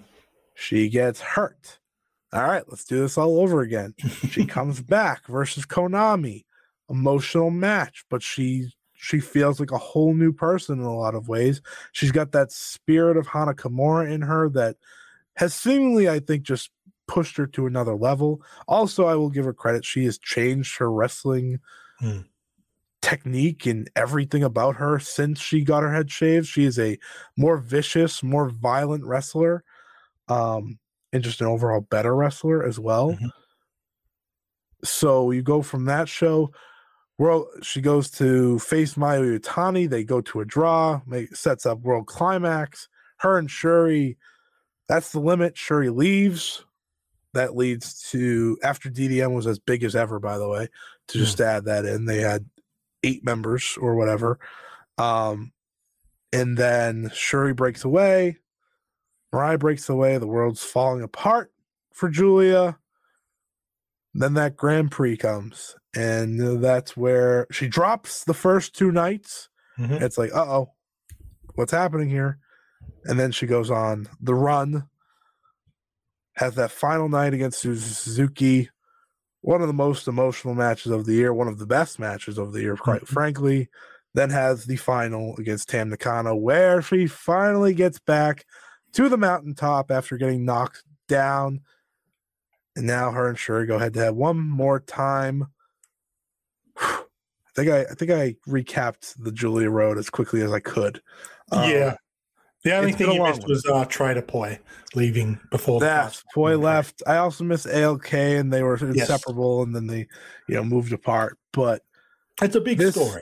She 0.55 0.89
gets 0.89 1.21
hurt. 1.21 1.81
All 2.33 2.45
right, 2.45 2.65
let's 2.67 2.85
do 2.85 3.01
this 3.01 3.19
all 3.19 3.41
over 3.41 3.61
again. 3.61 3.95
She 4.31 4.47
comes 4.47 4.81
back 4.81 5.27
versus 5.27 5.67
Konami. 5.67 6.47
Emotional 6.89 7.51
match, 7.51 8.07
but 8.09 8.23
she 8.23 8.71
she 9.05 9.21
feels 9.21 9.61
like 9.61 9.71
a 9.71 9.79
whole 9.79 10.15
new 10.15 10.33
person 10.33 10.79
in 10.79 10.85
a 10.85 10.97
lot 10.97 11.15
of 11.15 11.29
ways. 11.29 11.61
She's 11.93 12.11
got 12.13 12.33
that 12.33 12.51
spirit 12.51 13.17
of 13.17 13.27
Hana 13.27 13.53
Kimura 13.55 14.11
in 14.11 14.23
her 14.23 14.49
that 14.51 14.77
has 15.37 15.55
seemingly, 15.55 16.09
I 16.09 16.21
think, 16.21 16.43
just 16.43 16.71
pushed 17.07 17.37
her 17.37 17.47
to 17.49 17.67
another 17.67 17.95
level. 17.95 18.43
Also, 18.67 19.05
I 19.05 19.15
will 19.15 19.29
give 19.29 19.45
her 19.45 19.53
credit. 19.53 19.85
She 19.85 20.07
has 20.07 20.19
changed 20.19 20.79
her 20.79 20.91
wrestling 20.91 21.61
Hmm. 21.99 22.21
technique 23.03 23.67
and 23.67 23.91
everything 23.95 24.43
about 24.43 24.77
her 24.77 24.99
since 24.99 25.39
she 25.39 25.63
got 25.63 25.83
her 25.83 25.93
head 25.93 26.11
shaved. 26.11 26.47
She 26.47 26.65
is 26.65 26.79
a 26.79 26.99
more 27.37 27.59
vicious, 27.59 28.23
more 28.23 28.49
violent 28.49 29.05
wrestler. 29.05 29.63
Um, 30.29 30.79
and 31.13 31.23
just 31.23 31.43
an 31.43 31.47
overall 31.47 31.83
better 31.83 32.17
wrestler 32.17 32.65
as 32.65 32.81
well. 32.81 33.13
Mhm. 33.13 33.31
So 34.83 35.31
you 35.31 35.43
go 35.43 35.63
from 35.63 35.85
that 35.85 36.09
show. 36.09 36.53
World, 37.19 37.47
she 37.63 37.81
goes 37.81 38.11
to 38.13 38.59
face 38.59 38.95
Mayu 38.95 39.39
Iwatani. 39.39 39.89
They 39.89 40.03
go 40.05 40.21
to 40.23 40.41
a 40.41 40.45
draw. 40.45 41.01
Make, 41.07 41.37
sets 41.37 41.65
up 41.65 41.81
world 41.81 42.07
climax. 42.07 42.89
Her 43.19 43.39
and 43.39 43.51
Shuri. 43.51 44.17
That's 44.89 45.13
the 45.13 45.21
limit. 45.21 45.57
Shuri 45.57 45.91
leaves. 45.91 46.65
That 47.33 47.57
leads 47.57 48.09
to 48.11 48.59
after 48.63 48.91
DDM 48.91 49.35
was 49.35 49.47
as 49.47 49.59
big 49.59 49.83
as 49.83 49.97
ever. 49.97 50.21
By 50.21 50.39
the 50.39 50.49
way, 50.49 50.69
to 51.09 51.19
just 51.19 51.41
add 51.41 51.65
that 51.65 51.85
in, 51.85 52.05
they 52.05 52.21
had 52.21 52.47
eight 53.03 53.25
members 53.25 53.77
or 53.81 53.95
whatever. 53.97 54.39
Um, 54.99 55.53
and 56.33 56.57
then 56.57 57.11
Shuri 57.15 57.55
breaks 57.55 57.85
away. 57.85 58.39
Mirai 59.33 59.59
breaks 59.59 59.89
away. 59.89 60.19
The 60.19 60.27
world's 60.27 60.63
falling 60.63 61.03
apart 61.03 61.53
for 61.93 62.09
Giulia. 62.09 62.79
Then 64.15 64.35
that 64.35 64.57
Grand 64.57 64.93
Prix 64.93 65.17
comes, 65.17 65.75
and 65.95 66.63
that's 66.63 66.97
where 66.97 67.47
she 67.51 67.69
drops 67.69 68.25
the 68.25 68.35
first 68.35 68.75
two 68.75 68.91
nights. 68.93 69.49
Mhm. 69.79 70.01
It's 70.01 70.19
like, 70.19 70.35
uh 70.35 70.45
oh, 70.45 70.73
what's 71.55 71.73
happening 71.73 72.09
here? 72.09 72.39
And 73.05 73.19
then 73.19 73.33
she 73.33 73.47
goes 73.47 73.71
on 73.71 74.09
the 74.21 74.35
run, 74.35 74.89
has 76.37 76.55
that 76.57 76.71
final 76.71 77.09
night 77.09 77.35
against 77.35 77.61
Suzuki, 77.61 78.71
one 79.41 79.61
of 79.61 79.69
the 79.69 79.75
most 79.75 80.09
emotional 80.09 80.55
matches 80.55 80.91
of 80.91 81.05
the 81.05 81.15
year, 81.15 81.33
one 81.33 81.49
of 81.49 81.59
the 81.59 81.67
best 81.67 81.99
matches 81.99 82.39
of 82.39 82.53
the 82.53 82.63
year, 82.63 82.77
quite 82.77 83.03
mm-hmm. 83.03 83.15
frankly. 83.15 83.69
Then 84.15 84.31
has 84.31 84.65
the 84.65 84.77
final 84.77 85.37
against 85.39 85.69
Tam 85.69 85.89
Nakano, 85.89 86.37
where 86.37 86.81
she 86.81 87.07
finally 87.07 87.75
gets 87.75 87.99
back 87.99 88.45
to 88.93 89.09
the 89.09 89.19
mountaintop 89.19 89.91
after 89.91 90.17
getting 90.17 90.45
knocked 90.45 90.85
down. 91.09 91.61
And 92.77 92.87
now 92.87 93.11
her 93.11 93.29
and 93.29 93.39
Shuri 93.39 93.67
go 93.67 93.79
head 93.79 93.93
to 93.95 94.01
head 94.01 94.15
one 94.15 94.39
more 94.39 94.81
time. 94.81 95.49
I 96.77 97.07
think 97.55 97.71
I, 97.71 97.81
I 97.83 97.95
think 97.95 98.11
I 98.11 98.37
recapped 98.49 99.15
the 99.23 99.33
Giulia 99.33 99.71
Road 99.71 99.99
as 99.99 100.11
quickly 100.11 100.43
as 100.43 100.53
I 100.53 100.61
could. 100.61 101.01
Um, 101.53 101.71
yeah. 101.71 101.95
The 102.65 102.75
only 102.75 102.93
thing 102.93 103.13
you 103.13 103.23
missed 103.23 103.47
was 103.47 103.65
uh, 103.67 103.85
Trader 103.85 104.23
Poi 104.23 104.59
leaving 104.95 105.39
before 105.51 105.81
that. 105.81 106.21
Poi 106.35 106.57
left. 106.57 107.03
I 107.07 107.19
also 107.19 107.45
missed 107.45 107.67
ALK, 107.67 108.13
and 108.15 108.51
they 108.51 108.63
were 108.63 108.77
inseparable, 108.77 109.59
yes. 109.59 109.67
and 109.67 109.77
then 109.77 109.87
they, 109.87 110.09
you 110.49 110.55
know, 110.55 110.65
moved 110.65 110.95
apart. 110.95 111.37
But 111.53 111.83
it's 112.41 112.57
a 112.57 112.63
big 112.63 112.79
this, 112.79 112.95
story. 112.95 113.21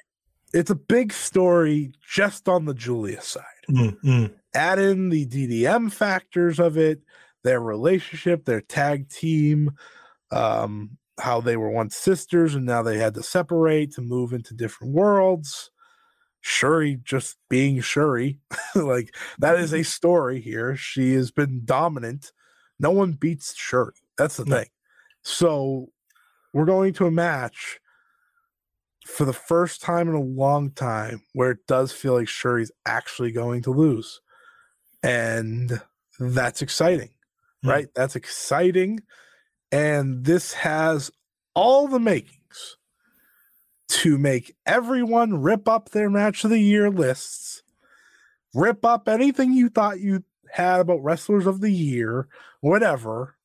It's 0.54 0.70
a 0.70 0.76
big 0.76 1.12
story 1.12 1.92
just 2.08 2.48
on 2.48 2.66
the 2.66 2.74
Giulia 2.74 3.20
side. 3.20 3.42
Mm-hmm. 3.68 4.26
Add 4.54 4.78
in 4.78 5.08
the 5.08 5.26
DDM 5.26 5.92
factors 5.92 6.60
of 6.60 6.78
it, 6.78 7.02
their 7.42 7.60
relationship, 7.60 8.44
their 8.44 8.60
tag 8.60 9.08
team, 9.08 9.72
um, 10.30 10.98
how 11.22 11.40
they 11.40 11.56
were 11.56 11.70
once 11.70 11.96
sisters 11.96 12.54
and 12.54 12.66
now 12.66 12.82
they 12.82 12.98
had 12.98 13.14
to 13.14 13.22
separate 13.22 13.92
to 13.92 14.02
move 14.02 14.32
into 14.32 14.54
different 14.54 14.92
worlds. 14.92 15.70
Shuri 16.40 16.98
just 17.04 17.36
being 17.48 17.80
Shuri. 17.80 18.38
like 18.74 19.14
that 19.38 19.58
is 19.58 19.72
a 19.72 19.76
mm-hmm. 19.76 19.84
story 19.84 20.40
here. 20.40 20.76
She 20.76 21.14
has 21.14 21.30
been 21.30 21.62
dominant. 21.64 22.32
No 22.80 22.90
one 22.90 23.12
beats 23.12 23.54
Shuri. 23.56 23.94
That's 24.18 24.36
the 24.36 24.44
thing. 24.44 24.66
So 25.22 25.90
we're 26.52 26.64
going 26.64 26.92
to 26.94 27.06
a 27.06 27.12
match 27.12 27.78
for 29.06 29.24
the 29.24 29.32
first 29.32 29.80
time 29.80 30.08
in 30.08 30.14
a 30.14 30.20
long 30.20 30.70
time 30.72 31.22
where 31.32 31.52
it 31.52 31.66
does 31.66 31.92
feel 31.92 32.14
like 32.14 32.28
Shuri's 32.28 32.72
actually 32.86 33.30
going 33.30 33.62
to 33.62 33.70
lose. 33.70 34.20
And 35.02 35.80
that's 36.18 36.62
exciting, 36.62 37.08
mm-hmm. 37.08 37.68
right? 37.68 37.86
That's 37.94 38.16
exciting. 38.16 39.00
And 39.72 40.24
this 40.24 40.52
has 40.52 41.10
all 41.54 41.88
the 41.88 41.98
makings 41.98 42.76
to 43.88 44.18
make 44.18 44.54
everyone 44.66 45.42
rip 45.42 45.66
up 45.66 45.90
their 45.90 46.10
match 46.10 46.44
of 46.44 46.50
the 46.50 46.58
year 46.58 46.90
lists, 46.90 47.62
rip 48.54 48.84
up 48.84 49.08
anything 49.08 49.52
you 49.52 49.68
thought 49.68 50.00
you 50.00 50.22
had 50.50 50.80
about 50.80 51.02
wrestlers 51.02 51.46
of 51.46 51.60
the 51.60 51.70
year, 51.70 52.28
whatever, 52.60 53.36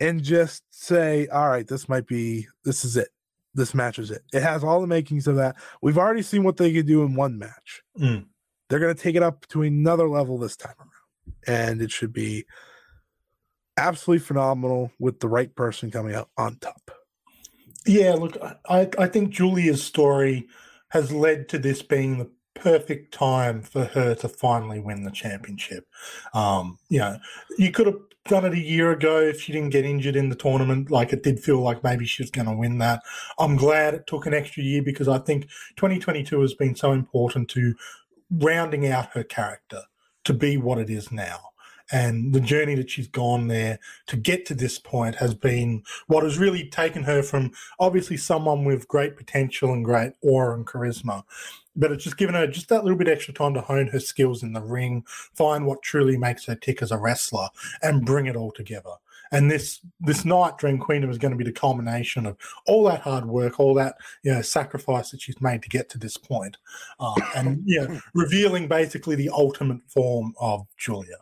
and 0.00 0.22
just 0.22 0.62
say, 0.70 1.26
all 1.28 1.48
right, 1.48 1.68
this 1.68 1.88
might 1.88 2.06
be, 2.06 2.46
this 2.64 2.84
is 2.84 2.96
it. 2.96 3.08
This 3.54 3.74
match 3.74 3.98
is 3.98 4.10
it. 4.10 4.22
It 4.32 4.42
has 4.42 4.62
all 4.62 4.80
the 4.80 4.86
makings 4.86 5.26
of 5.26 5.36
that. 5.36 5.56
We've 5.82 5.98
already 5.98 6.22
seen 6.22 6.44
what 6.44 6.56
they 6.56 6.72
could 6.72 6.86
do 6.86 7.02
in 7.02 7.14
one 7.14 7.38
match. 7.38 7.82
Mm. 7.98 8.26
They're 8.68 8.78
going 8.78 8.94
to 8.94 9.02
take 9.02 9.16
it 9.16 9.22
up 9.22 9.46
to 9.48 9.62
another 9.62 10.08
level 10.08 10.38
this 10.38 10.56
time 10.56 10.74
around. 10.78 10.90
And 11.46 11.82
it 11.82 11.90
should 11.90 12.12
be 12.12 12.44
absolutely 13.78 14.24
phenomenal 14.24 14.92
with 14.98 15.20
the 15.20 15.28
right 15.28 15.54
person 15.54 15.90
coming 15.90 16.14
out 16.14 16.28
on 16.36 16.56
top. 16.56 16.90
Yeah, 17.86 18.14
look, 18.14 18.36
I, 18.68 18.88
I 18.98 19.06
think 19.06 19.30
Giulia's 19.30 19.82
story 19.82 20.46
has 20.90 21.12
led 21.12 21.48
to 21.50 21.58
this 21.58 21.82
being 21.82 22.18
the 22.18 22.30
perfect 22.54 23.14
time 23.14 23.62
for 23.62 23.84
her 23.84 24.14
to 24.16 24.28
finally 24.28 24.80
win 24.80 25.04
the 25.04 25.10
championship. 25.10 25.86
Um, 26.34 26.78
you 26.88 26.98
know, 26.98 27.18
you 27.56 27.70
could 27.70 27.86
have 27.86 27.98
done 28.26 28.44
it 28.44 28.52
a 28.52 28.58
year 28.58 28.90
ago 28.90 29.20
if 29.20 29.40
she 29.40 29.52
didn't 29.52 29.70
get 29.70 29.84
injured 29.84 30.16
in 30.16 30.28
the 30.28 30.36
tournament. 30.36 30.90
Like 30.90 31.12
it 31.12 31.22
did 31.22 31.40
feel 31.40 31.60
like 31.60 31.84
maybe 31.84 32.04
she 32.04 32.22
was 32.22 32.30
going 32.30 32.48
to 32.48 32.56
win 32.56 32.78
that. 32.78 33.02
I'm 33.38 33.56
glad 33.56 33.94
it 33.94 34.06
took 34.06 34.26
an 34.26 34.34
extra 34.34 34.62
year 34.62 34.82
because 34.82 35.08
I 35.08 35.18
think 35.18 35.44
2022 35.76 36.40
has 36.40 36.54
been 36.54 36.74
so 36.74 36.92
important 36.92 37.48
to 37.50 37.74
rounding 38.30 38.86
out 38.86 39.12
her 39.12 39.24
character 39.24 39.82
to 40.24 40.34
be 40.34 40.56
what 40.56 40.78
it 40.78 40.90
is 40.90 41.10
now 41.10 41.38
and 41.90 42.32
the 42.32 42.40
journey 42.40 42.74
that 42.74 42.90
she's 42.90 43.08
gone 43.08 43.48
there 43.48 43.78
to 44.06 44.16
get 44.16 44.44
to 44.46 44.54
this 44.54 44.78
point 44.78 45.14
has 45.14 45.34
been 45.34 45.82
what 46.06 46.24
has 46.24 46.38
really 46.38 46.68
taken 46.68 47.02
her 47.02 47.22
from 47.22 47.50
obviously 47.80 48.16
someone 48.16 48.64
with 48.64 48.88
great 48.88 49.16
potential 49.16 49.72
and 49.72 49.84
great 49.84 50.12
aura 50.22 50.54
and 50.54 50.66
charisma 50.66 51.22
but 51.78 51.92
it's 51.92 52.04
just 52.04 52.18
given 52.18 52.34
her 52.34 52.46
just 52.46 52.68
that 52.68 52.82
little 52.84 52.98
bit 52.98 53.08
extra 53.08 53.32
time 53.32 53.54
to 53.54 53.60
hone 53.60 53.86
her 53.86 54.00
skills 54.00 54.42
in 54.42 54.52
the 54.52 54.60
ring 54.60 55.04
find 55.34 55.64
what 55.64 55.82
truly 55.82 56.18
makes 56.18 56.44
her 56.44 56.54
tick 56.54 56.82
as 56.82 56.90
a 56.90 56.98
wrestler 56.98 57.48
and 57.82 58.04
bring 58.04 58.26
it 58.26 58.36
all 58.36 58.50
together. 58.50 58.90
And 59.30 59.50
this 59.50 59.80
this 60.00 60.24
night 60.24 60.56
Dream 60.56 60.78
Queendom 60.78 61.10
is 61.10 61.18
going 61.18 61.32
to 61.32 61.36
be 61.36 61.44
the 61.44 61.52
culmination 61.52 62.24
of 62.24 62.36
all 62.66 62.84
that 62.84 63.02
hard 63.02 63.26
work, 63.26 63.60
all 63.60 63.74
that 63.74 63.96
you 64.22 64.32
know 64.32 64.40
sacrifice 64.40 65.10
that 65.10 65.20
she's 65.20 65.40
made 65.40 65.62
to 65.62 65.68
get 65.68 65.90
to 65.90 65.98
this 65.98 66.16
point, 66.16 66.56
um, 66.98 67.14
and 67.36 67.62
you 67.66 67.86
know, 67.86 68.00
revealing 68.14 68.68
basically 68.68 69.16
the 69.16 69.28
ultimate 69.28 69.82
form 69.86 70.34
of 70.40 70.66
Giulia 70.78 71.18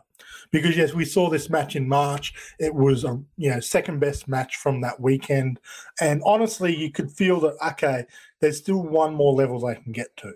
because 0.57 0.77
yes, 0.77 0.93
we 0.93 1.05
saw 1.05 1.29
this 1.29 1.49
match 1.49 1.75
in 1.75 1.87
March. 1.87 2.33
It 2.59 2.73
was 2.73 3.03
a 3.03 3.19
you 3.37 3.49
know 3.49 3.59
second 3.59 3.99
best 3.99 4.27
match 4.27 4.55
from 4.57 4.81
that 4.81 4.99
weekend, 4.99 5.59
and 6.01 6.21
honestly, 6.25 6.75
you 6.75 6.91
could 6.91 7.11
feel 7.11 7.39
that 7.41 7.55
okay, 7.73 8.05
there's 8.39 8.57
still 8.57 8.81
one 8.81 9.13
more 9.13 9.33
level 9.33 9.59
they 9.59 9.75
can 9.75 9.91
get 9.91 10.15
to, 10.17 10.33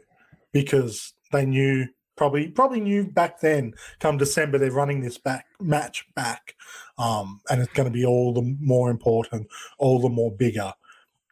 because 0.51 1.13
they 1.31 1.45
knew 1.45 1.87
probably 2.15 2.47
probably 2.49 2.79
knew 2.79 3.05
back 3.05 3.39
then. 3.39 3.73
Come 3.99 4.17
December, 4.17 4.57
they're 4.57 4.71
running 4.71 5.01
this 5.01 5.17
back 5.17 5.45
match 5.59 6.05
back, 6.15 6.55
um, 6.97 7.41
and 7.49 7.61
it's 7.61 7.73
going 7.73 7.87
to 7.87 7.93
be 7.93 8.05
all 8.05 8.33
the 8.33 8.55
more 8.59 8.89
important, 8.89 9.47
all 9.77 9.99
the 9.99 10.09
more 10.09 10.31
bigger. 10.31 10.73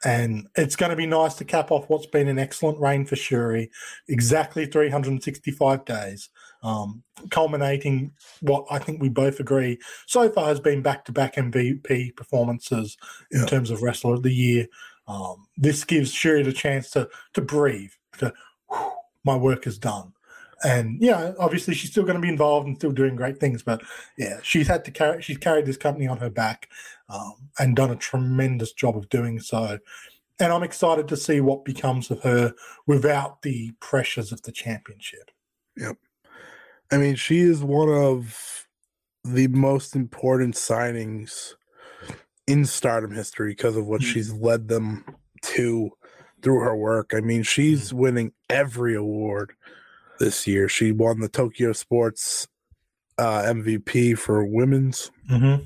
And 0.06 0.48
it's 0.56 0.78
going 0.78 0.92
to 0.92 0.96
be 0.96 1.06
nice 1.06 1.34
to 1.36 1.44
cap 1.46 1.72
off 1.72 1.90
what's 1.90 2.06
been 2.06 2.30
an 2.30 2.40
excellent 2.40 2.80
reign 2.80 3.06
for 3.06 3.18
Shuri, 3.18 3.70
exactly 4.08 4.66
365 4.66 5.84
days 5.84 6.30
um, 6.64 7.04
culminating 7.32 8.12
what 8.42 8.66
I 8.70 8.80
think 8.80 9.02
we 9.02 9.10
both 9.10 9.40
agree 9.40 9.80
so 10.06 10.30
far 10.30 10.48
has 10.48 10.60
been 10.60 10.82
back 10.82 11.06
to 11.06 11.12
back 11.12 11.36
MVP 11.36 12.16
performances 12.16 12.98
in 13.32 13.46
terms 13.46 13.72
of 13.72 13.82
Wrestler 13.82 14.16
of 14.16 14.24
the 14.24 14.34
Year. 14.34 14.68
Um, 15.08 15.48
this 15.58 15.84
gives 15.84 16.12
Shuri 16.12 16.44
the 16.44 16.54
chance 16.54 16.92
to 16.92 17.10
to 17.34 17.42
breathe, 17.42 17.92
to 18.20 18.34
whew, 18.70 18.92
my 19.24 19.36
work 19.36 19.68
is 19.68 19.78
done. 19.78 20.14
And 20.64 21.02
yeah, 21.02 21.32
obviously 21.40 21.74
she's 21.74 21.92
still 21.92 22.04
going 22.04 22.16
to 22.16 22.22
be 22.22 22.28
involved 22.28 22.68
and 22.68 22.76
still 22.76 22.92
doing 22.92 23.16
great 23.16 23.38
things, 23.38 23.64
but 23.64 23.82
yeah, 24.18 24.40
she's 24.44 24.68
had 24.68 24.84
to 24.86 24.92
carry 24.92 25.22
she's 25.22 25.38
carried 25.38 25.66
this 25.66 25.78
company 25.78 26.08
on 26.08 26.18
her 26.18 26.30
back 26.30 26.70
um, 27.08 27.34
and 27.58 27.76
done 27.76 27.92
a 27.92 27.96
tremendous 27.96 28.74
job 28.74 28.98
of 28.98 29.10
doing 29.10 29.40
so. 29.40 29.80
And 30.40 30.54
I'm 30.54 30.64
excited 30.64 31.08
to 31.10 31.18
see 31.18 31.42
what 31.42 31.66
becomes 31.66 32.12
of 32.12 32.22
her 32.24 32.54
without 32.88 33.42
the 33.42 33.72
pressures 33.80 34.32
of 34.32 34.42
the 34.44 34.52
championship. 34.52 35.32
Yep. 35.78 35.98
I 36.92 36.98
mean, 36.98 37.16
she 37.16 37.40
is 37.40 37.64
one 37.64 37.90
of 37.90 38.68
the 39.24 39.48
most 39.48 39.96
important 39.96 40.56
signings 40.56 41.54
in 42.48 42.66
stardom 42.66 43.12
history 43.12 43.52
because 43.52 43.76
of 43.76 43.86
what 43.86 44.02
mm-hmm. 44.02 44.12
she's 44.12 44.34
led 44.34 44.68
them 44.68 45.06
to 45.44 45.92
through 46.42 46.60
her 46.62 46.76
work. 46.76 47.12
I 47.14 47.20
mean, 47.20 47.44
she's 47.44 47.90
mm-hmm. 47.90 47.98
winning 47.98 48.32
every 48.50 48.96
award 48.96 49.54
this 50.20 50.48
year. 50.48 50.68
She 50.68 50.92
won 50.92 51.20
the 51.20 51.30
Tokyo 51.30 51.74
Sports 51.74 52.48
uh, 53.18 53.44
MVP 53.44 54.18
for 54.18 54.46
women's. 54.46 55.12
Mm-hmm. 55.30 55.64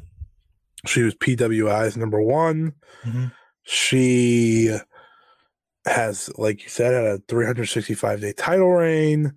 She 0.86 1.04
was 1.04 1.16
PWI's 1.16 1.96
number 1.96 2.22
one. 2.22 2.74
Mm-hmm. 3.06 3.26
She 3.64 4.78
has, 5.86 6.30
like 6.38 6.64
you 6.64 6.70
said, 6.70 6.94
had 6.94 7.06
a 7.06 7.18
365 7.28 8.22
day 8.22 8.34
title 8.34 8.72
reign. 8.72 9.34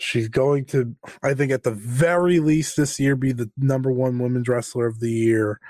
She's 0.00 0.28
going 0.28 0.64
to, 0.66 0.94
I 1.22 1.34
think, 1.34 1.52
at 1.52 1.62
the 1.62 1.70
very 1.70 2.40
least 2.40 2.76
this 2.76 2.98
year, 2.98 3.16
be 3.16 3.32
the 3.32 3.50
number 3.56 3.92
one 3.92 4.18
women's 4.18 4.48
wrestler 4.48 4.86
of 4.86 5.00
the 5.00 5.10
year. 5.10 5.60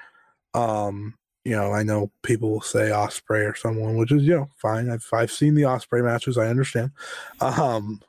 Um, 0.55 1.15
you 1.45 1.57
know, 1.57 1.73
I 1.73 1.83
know 1.83 2.13
people 2.23 2.51
will 2.51 2.61
say 2.61 2.91
Ospreay 2.91 3.51
or 3.51 3.55
someone, 3.55 3.97
which 3.97 4.13
is 4.13 4.23
you 4.25 4.37
know 4.37 4.49
fine. 4.57 4.91
I've 4.91 5.07
I've 5.13 5.33
seen 5.33 5.55
the 5.55 5.63
Ospreay 5.63 6.05
matches. 6.05 6.39
I 6.39 6.49
understand. 6.49 6.91
Um, 7.41 8.03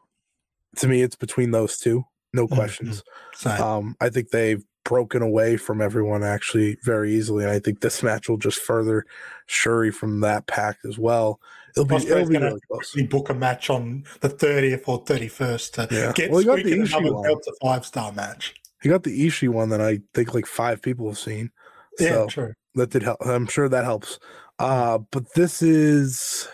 to 0.78 0.88
me, 0.88 1.02
it's 1.02 1.16
between 1.16 1.52
those 1.52 1.78
two, 1.78 2.06
no 2.34 2.46
mm-hmm. 2.46 2.56
questions. 2.56 3.04
Mm-hmm. 3.40 3.64
Um, 3.64 3.96
I 4.00 4.10
think 4.10 4.30
they've 4.30 4.64
broken 4.84 5.22
away 5.22 5.58
from 5.58 5.82
everyone 5.82 6.24
actually 6.24 6.78
very 6.84 7.14
easily. 7.14 7.44
And 7.44 7.54
I 7.54 7.60
think 7.60 7.80
this 7.80 8.02
match 8.02 8.28
will 8.28 8.38
just 8.38 8.60
further 8.60 9.06
Shuri 9.46 9.92
from 9.92 10.22
that 10.22 10.48
pack 10.48 10.78
as 10.86 10.98
well. 10.98 11.40
It'll 11.72 11.86
be, 11.86 11.96
it'll 11.96 12.28
be 12.28 12.38
really 12.38 12.60
close. 12.70 12.96
book 13.10 13.30
a 13.30 13.34
match 13.34 13.70
on 13.70 14.04
the 14.22 14.30
30th 14.30 14.88
or 14.88 15.04
31st 15.04 15.72
to 15.74 15.96
yeah. 15.96 16.12
get 16.14 16.32
well, 16.32 16.44
got 16.44 16.58
the 16.58 16.64
Ishii 16.72 17.14
one. 17.14 17.32
a 17.32 17.52
five 17.62 17.86
star 17.86 18.12
match. 18.12 18.56
He 18.82 18.90
got 18.90 19.04
the 19.04 19.28
Ishii 19.28 19.50
one 19.50 19.70
that 19.70 19.82
I 19.82 20.00
think 20.14 20.34
like 20.34 20.46
five 20.46 20.82
people 20.82 21.08
have 21.08 21.18
seen. 21.18 21.52
Yeah, 22.00 22.10
so 22.10 22.28
true. 22.28 22.54
That 22.76 22.90
did 22.90 23.04
help. 23.04 23.18
I'm 23.26 23.48
sure 23.48 23.70
that 23.70 23.84
helps. 23.84 24.20
Uh, 24.60 25.00
but 25.12 25.34
this 25.34 25.62
is 25.62 26.48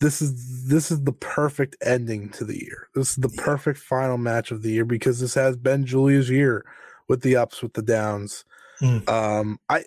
this 0.00 0.22
is 0.22 0.66
this 0.66 0.90
is 0.90 1.04
the 1.04 1.12
perfect 1.12 1.76
ending 1.82 2.30
to 2.30 2.44
the 2.44 2.58
year. 2.58 2.88
This 2.94 3.10
is 3.10 3.16
the 3.16 3.30
yeah. 3.32 3.42
perfect 3.42 3.78
final 3.78 4.16
match 4.16 4.50
of 4.50 4.62
the 4.62 4.70
year 4.70 4.84
because 4.84 5.20
this 5.20 5.34
has 5.34 5.56
been 5.56 5.84
Giulia's 5.84 6.30
year 6.30 6.64
with 7.08 7.22
the 7.22 7.36
ups 7.36 7.62
with 7.62 7.74
the 7.74 7.82
downs. 7.82 8.44
Mm. 8.80 9.08
Um, 9.08 9.60
I 9.68 9.84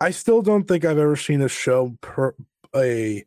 I 0.00 0.10
still 0.12 0.40
don't 0.40 0.66
think 0.66 0.84
I've 0.84 0.98
ever 0.98 1.16
seen 1.16 1.42
a 1.42 1.48
show 1.48 1.96
per 2.00 2.34
a 2.74 3.24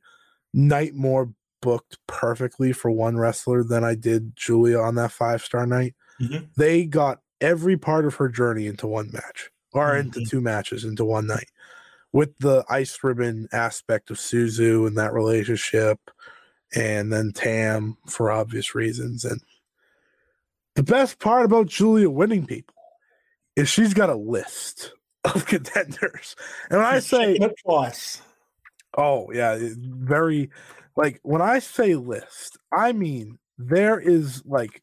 night 0.54 0.94
more 0.94 1.34
booked 1.62 1.98
perfectly 2.08 2.74
for 2.74 2.92
one 2.92 3.18
wrestler 3.18 3.64
than 3.64 3.84
I 3.84 3.96
did 3.96 4.36
Giulia 4.36 4.80
on 4.80 4.96
that 4.96 5.12
five 5.12 5.42
star 5.44 5.66
night. 5.66 5.96
Mhm. 6.20 6.50
They 6.56 6.86
got 6.86 7.22
every 7.42 7.78
part 7.78 8.06
of 8.06 8.16
her 8.16 8.30
journey 8.30 8.68
into 8.68 8.86
one 8.88 9.10
match 9.12 9.50
or 9.74 9.96
into 9.96 10.20
Mhm. 10.20 10.30
two 10.30 10.42
matches 10.42 10.84
into 10.84 11.06
one 11.06 11.26
night 11.28 11.50
with 12.12 12.38
the 12.40 12.64
ice 12.70 12.98
ribbon 13.04 13.48
aspect 13.52 14.12
of 14.12 14.18
Suzu 14.18 14.86
and 14.86 14.98
that 14.98 15.14
relationship, 15.14 16.00
and 16.76 17.12
then 17.12 17.32
Tam 17.32 17.98
for 18.08 18.30
obvious 18.30 18.76
reasons. 18.76 19.26
And 19.26 19.42
the 20.76 20.84
best 20.84 21.20
part 21.20 21.46
about 21.46 21.68
Giulia 21.68 22.10
winning 22.10 22.46
people 22.46 22.76
is 23.56 23.70
she's 23.70 23.94
got 23.94 24.10
a 24.10 24.16
list 24.16 24.94
of 25.24 25.46
contenders. 25.48 26.36
And 26.70 26.80
when 26.80 26.88
I 26.88 27.00
say 27.00 27.38
twice. 27.64 28.22
Oh 28.98 29.32
yeah, 29.34 29.58
very 29.78 30.50
like 30.96 31.20
when 31.24 31.42
I 31.42 31.60
say 31.60 31.96
list, 31.96 32.58
I 32.72 32.94
mean 32.94 33.40
there 33.58 34.00
is 34.00 34.44
like 34.46 34.82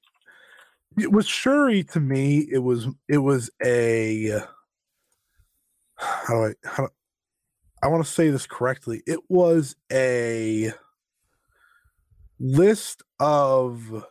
it 0.99 1.13
was 1.13 1.27
Shuri 1.27 1.85
to 1.85 2.01
me. 2.01 2.47
It 2.51 2.59
was 2.59 2.89
it 3.09 3.19
was 3.19 3.51
a 3.65 4.41
how 5.97 6.35
do 6.35 6.45
I 6.45 6.69
how 6.69 6.87
do, 6.87 6.89
I 7.83 7.89
want 7.89 8.05
to 8.05 8.11
say 8.11 8.31
this 8.31 8.47
correctly. 8.47 9.03
It 9.07 9.21
was 9.29 9.77
a 9.93 10.73
list 12.39 13.03
of 13.19 14.05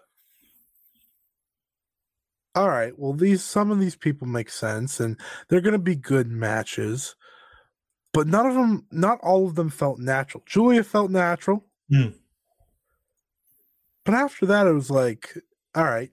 all 2.56 2.70
right. 2.70 2.98
Well, 2.98 3.14
these 3.14 3.44
some 3.44 3.72
of 3.72 3.80
these 3.80 3.96
people 3.96 4.28
make 4.28 4.50
sense, 4.50 5.00
and 5.00 5.20
they're 5.48 5.62
going 5.62 5.74
to 5.74 5.80
be 5.80 5.96
good 5.96 6.30
matches 6.30 7.16
but 8.14 8.28
none 8.28 8.46
of 8.46 8.56
them, 8.56 8.86
not 8.92 9.20
all 9.22 9.46
of 9.46 9.56
them 9.56 9.70
felt 9.70 10.00
natural. 10.00 10.44
Giulia 10.46 10.84
felt 10.84 11.12
natural. 11.12 11.66
Mm. 11.92 12.16
But 14.06 14.14
after 14.16 14.46
that, 14.48 14.68
it 14.68 14.74
was 14.74 14.90
like, 14.90 15.38
all 15.76 15.84
right, 15.84 16.12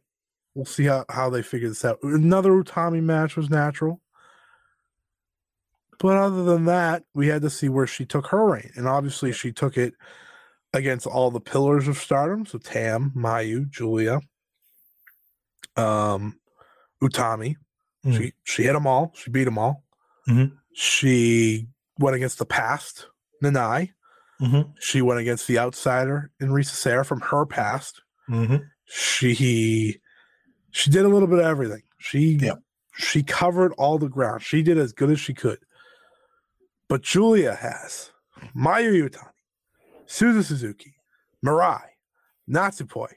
we'll 0.54 0.66
see 0.66 0.84
how, 0.84 1.04
how 1.08 1.30
they 1.30 1.42
figure 1.42 1.68
this 1.68 1.84
out. 1.84 1.98
Another 2.02 2.50
Utami 2.50 3.02
match 3.02 3.36
was 3.36 3.48
natural. 3.48 4.00
But 5.98 6.18
other 6.18 6.44
than 6.44 6.66
that, 6.66 7.04
we 7.14 7.28
had 7.28 7.42
to 7.42 7.50
see 7.50 7.70
where 7.70 7.86
she 7.86 8.04
took 8.04 8.26
her 8.26 8.44
reign. 8.44 8.70
And 8.76 8.86
obviously, 8.86 9.32
she 9.32 9.50
took 9.50 9.78
it 9.78 9.94
against 10.74 11.06
all 11.06 11.30
the 11.30 11.40
pillars 11.40 11.88
of 11.88 11.96
stardom. 11.96 12.44
So 12.44 12.58
Tam, 12.58 13.12
Mayu, 13.16 13.70
Giulia, 13.70 14.20
um, 15.76 16.38
Utami. 17.02 17.56
Mm. 18.04 18.18
She, 18.18 18.32
she 18.44 18.62
hit 18.64 18.74
them 18.74 18.86
all. 18.86 19.12
She 19.16 19.30
beat 19.30 19.44
them 19.44 19.56
all. 19.56 19.84
Mhm. 20.28 20.52
She 20.74 21.68
went 21.98 22.16
against 22.16 22.38
the 22.38 22.46
past, 22.46 23.06
Nanae. 23.42 23.90
Mm-hmm. 24.40 24.70
She 24.80 25.00
went 25.02 25.20
against 25.20 25.46
the 25.46 25.58
outsider 25.58 26.30
in 26.40 26.48
Risa 26.48 26.74
Sera 26.74 27.04
from 27.04 27.20
her 27.22 27.46
past. 27.46 28.02
Mm-hmm. 28.28 28.56
She 28.84 29.98
she 30.70 30.90
did 30.90 31.04
a 31.04 31.08
little 31.08 31.28
bit 31.28 31.38
of 31.38 31.46
everything. 31.46 31.82
She 31.98 32.38
Yep. 32.40 32.58
she 32.94 33.22
covered 33.22 33.72
all 33.78 33.98
the 33.98 34.08
ground. 34.08 34.42
She 34.42 34.62
did 34.62 34.76
as 34.78 34.92
good 34.92 35.10
as 35.10 35.18
she 35.20 35.32
could. 35.34 35.58
But 36.88 37.02
Giulia 37.02 37.54
has 37.54 38.10
Mayu 38.54 38.92
Iwatani, 39.08 39.30
Suzu 40.06 40.44
Suzuki, 40.44 40.94
Mirai, 41.44 41.80
Natsupoi, 42.48 43.08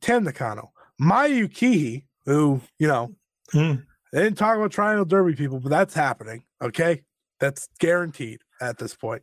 Tam 0.00 0.24
Nakano, 0.24 0.70
Mayu 1.00 1.48
Kihi, 1.48 2.04
who, 2.24 2.60
you 2.78 2.86
know, 2.88 3.14
Mm. 3.54 3.82
they 4.12 4.22
didn't 4.22 4.36
talk 4.38 4.56
about 4.56 4.70
Triangle 4.70 5.04
Derby 5.06 5.34
people, 5.34 5.58
but 5.58 5.70
that's 5.70 5.94
happening. 5.94 6.44
Okay. 6.62 7.02
That's 7.40 7.68
guaranteed 7.78 8.40
at 8.60 8.78
this 8.78 8.94
point. 8.94 9.22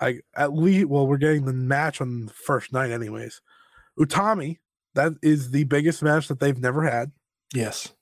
I 0.00 0.20
at 0.36 0.52
least 0.54 0.86
well, 0.86 1.06
we're 1.06 1.16
getting 1.18 1.44
the 1.44 1.52
match 1.52 2.00
on 2.00 2.26
the 2.26 2.32
first 2.32 2.72
night, 2.72 2.90
anyways. 2.90 3.40
Utami, 3.98 4.58
that 4.94 5.12
is 5.22 5.50
the 5.52 5.64
biggest 5.64 6.02
match 6.02 6.28
that 6.28 6.40
they've 6.40 6.58
never 6.58 6.82
had. 6.82 7.12
Yes. 7.54 7.92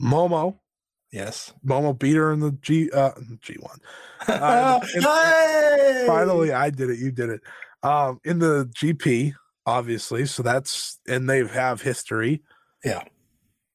Momo, 0.00 0.58
Yes. 1.12 1.52
Momo 1.66 1.96
beat 1.98 2.16
her 2.16 2.32
in 2.32 2.40
the 2.40 2.52
G 2.52 2.90
uh 2.90 3.10
G 3.40 3.56
one. 3.60 3.78
Uh, 4.26 4.80
Hey! 4.92 6.04
Finally, 6.06 6.52
I 6.52 6.70
did 6.70 6.88
it. 6.90 6.98
You 6.98 7.10
did 7.12 7.28
it. 7.30 7.40
Um, 7.82 8.20
in 8.24 8.38
the 8.38 8.70
GP, 8.74 9.34
obviously. 9.66 10.24
So 10.26 10.42
that's 10.42 10.98
and 11.06 11.28
they 11.28 11.44
have 11.46 11.82
history. 11.82 12.42
Yeah. 12.84 13.02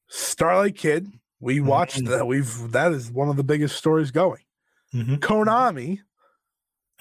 Starlight 0.08 0.76
Kid. 0.76 1.06
We 1.40 1.60
watched 1.60 2.00
Mhm. 2.02 2.08
that. 2.08 2.26
We've 2.26 2.72
that 2.72 2.92
is 2.92 3.10
one 3.12 3.28
of 3.28 3.36
the 3.36 3.44
biggest 3.44 3.76
stories 3.76 4.10
going. 4.10 4.42
Mhm. 4.94 5.18
Konami, 5.18 6.00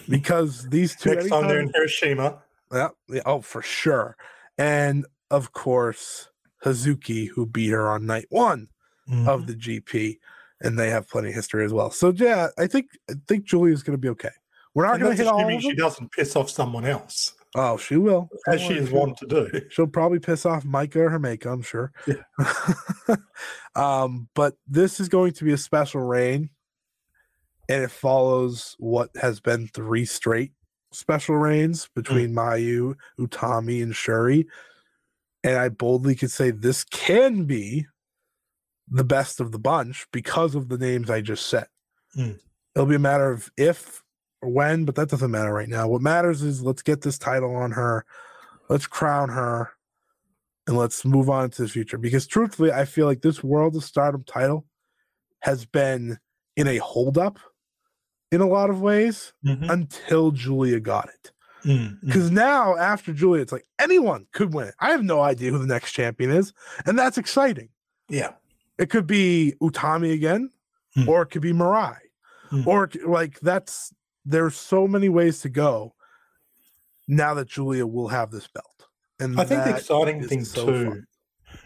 because 0.09 0.67
these 0.69 0.95
two 0.95 1.15
Next 1.15 1.29
time 1.29 1.47
they're 1.47 1.59
in 1.61 1.71
Hiroshima. 1.73 2.41
yeah, 2.71 2.89
yeah, 3.07 3.21
oh 3.25 3.41
for 3.41 3.61
sure, 3.61 4.17
and 4.57 5.05
of 5.31 5.53
course 5.53 6.29
Hazuki, 6.65 7.27
who 7.29 7.45
beat 7.45 7.69
her 7.69 7.87
on 7.89 8.05
night 8.05 8.25
one 8.29 8.67
Mhm. 9.09 9.27
of 9.27 9.47
the 9.47 9.53
GP, 9.55 10.19
and 10.61 10.77
they 10.77 10.89
have 10.89 11.07
plenty 11.09 11.29
of 11.29 11.35
history 11.35 11.63
as 11.65 11.71
well. 11.73 11.91
So 11.91 12.11
yeah, 12.15 12.49
I 12.57 12.67
think 12.67 12.97
I 13.09 13.13
think 13.27 13.45
Giulia's 13.45 13.83
going 13.83 13.95
to 13.97 14.01
be 14.01 14.09
okay. 14.09 14.31
We're 14.73 14.85
not 14.85 14.99
going 14.99 15.15
to 15.15 15.23
hit 15.23 15.27
all 15.31 15.47
of 15.47 15.61
she 15.61 15.73
doesn't 15.73 16.11
piss 16.11 16.35
off 16.35 16.51
someone 16.51 16.85
else, 16.85 17.33
Oh, 17.55 17.77
she 17.77 17.95
will, 17.95 18.29
as 18.47 18.61
she 18.61 18.73
is 18.73 18.91
wont 18.91 19.17
to 19.17 19.25
do. 19.25 19.49
She'll 19.71 19.87
probably 19.87 20.19
piss 20.19 20.45
off 20.45 20.63
Maika 20.65 20.97
or 20.97 21.09
her 21.09 21.17
makeup, 21.17 21.53
I'm 21.53 21.61
sure. 21.63 21.91
Yeah. 22.05 22.17
um, 23.75 24.27
but 24.35 24.55
this 24.67 24.99
is 24.99 25.09
going 25.09 25.33
to 25.33 25.43
be 25.43 25.53
a 25.53 25.57
special 25.57 26.01
reign, 26.01 26.51
and 27.69 27.83
it 27.83 27.91
follows 27.91 28.75
what 28.79 29.09
has 29.21 29.39
been 29.39 29.67
three 29.67 30.05
straight 30.05 30.51
special 30.91 31.35
reigns 31.35 31.89
between 31.95 32.33
Mayu, 32.33 32.95
Utami, 33.19 33.83
and 33.83 33.95
Shuri. 33.95 34.47
And 35.43 35.57
I 35.57 35.69
boldly 35.69 36.15
could 36.15 36.31
say 36.31 36.51
this 36.51 36.83
can 36.83 37.45
be 37.45 37.85
the 38.89 39.03
best 39.03 39.39
of 39.39 39.51
the 39.51 39.59
bunch 39.59 40.07
because 40.11 40.55
of 40.55 40.69
the 40.69 40.77
names 40.77 41.09
I 41.09 41.21
just 41.21 41.47
said. 41.47 41.67
Mm. 42.17 42.39
It'll 42.75 42.87
be 42.87 42.95
a 42.95 42.99
matter 42.99 43.31
of 43.31 43.51
if 43.57 44.03
or 44.41 44.49
when, 44.49 44.85
but 44.85 44.95
that 44.95 45.09
doesn't 45.09 45.31
matter 45.31 45.53
right 45.53 45.69
now. 45.69 45.87
What 45.87 46.01
matters 46.01 46.41
is 46.41 46.63
let's 46.63 46.81
get 46.81 47.01
this 47.01 47.17
title 47.17 47.55
on 47.55 47.71
her, 47.71 48.05
let's 48.69 48.87
crown 48.87 49.29
her, 49.29 49.71
and 50.67 50.77
let's 50.77 51.05
move 51.05 51.29
on 51.29 51.49
to 51.51 51.63
the 51.63 51.67
future. 51.67 51.97
Because 51.97 52.27
truthfully, 52.27 52.71
I 52.71 52.85
feel 52.85 53.05
like 53.05 53.21
this 53.21 53.43
World 53.43 53.75
of 53.75 53.83
Stardom 53.83 54.23
title 54.25 54.65
has 55.41 55.65
been 55.65 56.17
in 56.55 56.67
a 56.67 56.77
holdup 56.77 57.39
in 58.31 58.41
a 58.41 58.47
lot 58.47 58.69
of 58.69 58.81
ways 58.81 59.33
Mhm. 59.45 59.69
until 59.69 60.31
Giulia 60.31 60.79
got 60.79 61.09
it. 61.09 61.31
Because 62.01 62.31
now, 62.31 62.77
after 62.77 63.11
Giulia, 63.11 63.41
it's 63.41 63.51
like 63.51 63.65
anyone 63.77 64.25
could 64.31 64.53
win 64.53 64.69
it. 64.69 64.75
I 64.79 64.91
have 64.91 65.03
no 65.03 65.19
idea 65.19 65.51
who 65.51 65.57
the 65.57 65.67
next 65.67 65.91
champion 65.91 66.29
is, 66.31 66.53
and 66.85 66.97
that's 66.97 67.17
exciting. 67.17 67.69
Yeah. 68.07 68.33
It 68.77 68.89
could 68.89 69.05
be 69.05 69.55
Utami 69.61 70.13
again, 70.13 70.51
Hmm. 70.93 71.09
or 71.09 71.23
it 71.23 71.25
could 71.27 71.41
be 71.41 71.51
Mirai, 71.51 71.97
Hmm. 72.49 72.65
or 72.67 72.89
like 73.05 73.39
that's 73.41 73.93
there's 74.23 74.55
so 74.55 74.87
many 74.87 75.09
ways 75.09 75.41
to 75.41 75.49
go. 75.49 75.93
Now 77.07 77.33
that 77.33 77.47
Giulia 77.49 77.85
will 77.87 78.09
have 78.09 78.31
this 78.31 78.47
belt, 78.47 78.87
and 79.19 79.37
I 79.39 79.43
think 79.43 79.63
the 79.65 79.75
exciting 79.75 80.25
thing 80.27 80.45
so 80.45 80.65
too 80.65 80.85
fun. 80.89 81.07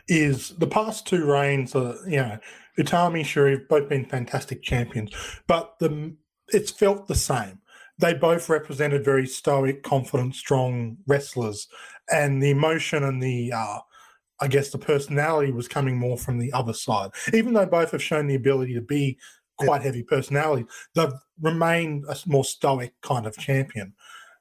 is 0.07 0.49
the 0.57 0.67
past 0.67 1.05
two 1.07 1.25
reigns 1.25 1.75
are 1.75 1.95
you 2.05 2.17
know 2.17 2.39
Utami 2.77 3.23
Shuri 3.25 3.51
have 3.57 3.67
both 3.67 3.87
been 3.89 4.05
fantastic 4.05 4.63
champions, 4.63 5.11
but 5.47 5.77
the 5.79 6.15
it's 6.53 6.71
felt 6.71 7.07
the 7.07 7.15
same. 7.15 7.59
They 7.97 8.13
both 8.13 8.49
represented 8.49 9.05
very 9.05 9.27
stoic, 9.27 9.83
confident, 9.83 10.35
strong 10.35 10.97
wrestlers, 11.07 11.67
and 12.11 12.41
the 12.41 12.49
emotion 12.49 13.03
and 13.03 13.21
the 13.21 13.53
uh, 13.53 13.79
I 14.41 14.47
guess 14.47 14.71
the 14.71 14.79
personality 14.79 15.51
was 15.51 15.67
coming 15.67 15.97
more 15.97 16.17
from 16.17 16.39
the 16.39 16.51
other 16.51 16.73
side. 16.73 17.11
Even 17.31 17.53
though 17.53 17.65
both 17.65 17.91
have 17.91 18.01
shown 18.01 18.25
the 18.25 18.35
ability 18.35 18.73
to 18.73 18.81
be 18.81 19.19
quite 19.57 19.83
heavy 19.83 20.01
personalities, 20.01 20.65
they've 20.95 21.13
remained 21.39 22.05
a 22.09 22.17
more 22.25 22.43
stoic 22.43 22.93
kind 23.01 23.27
of 23.27 23.37
champion. 23.37 23.93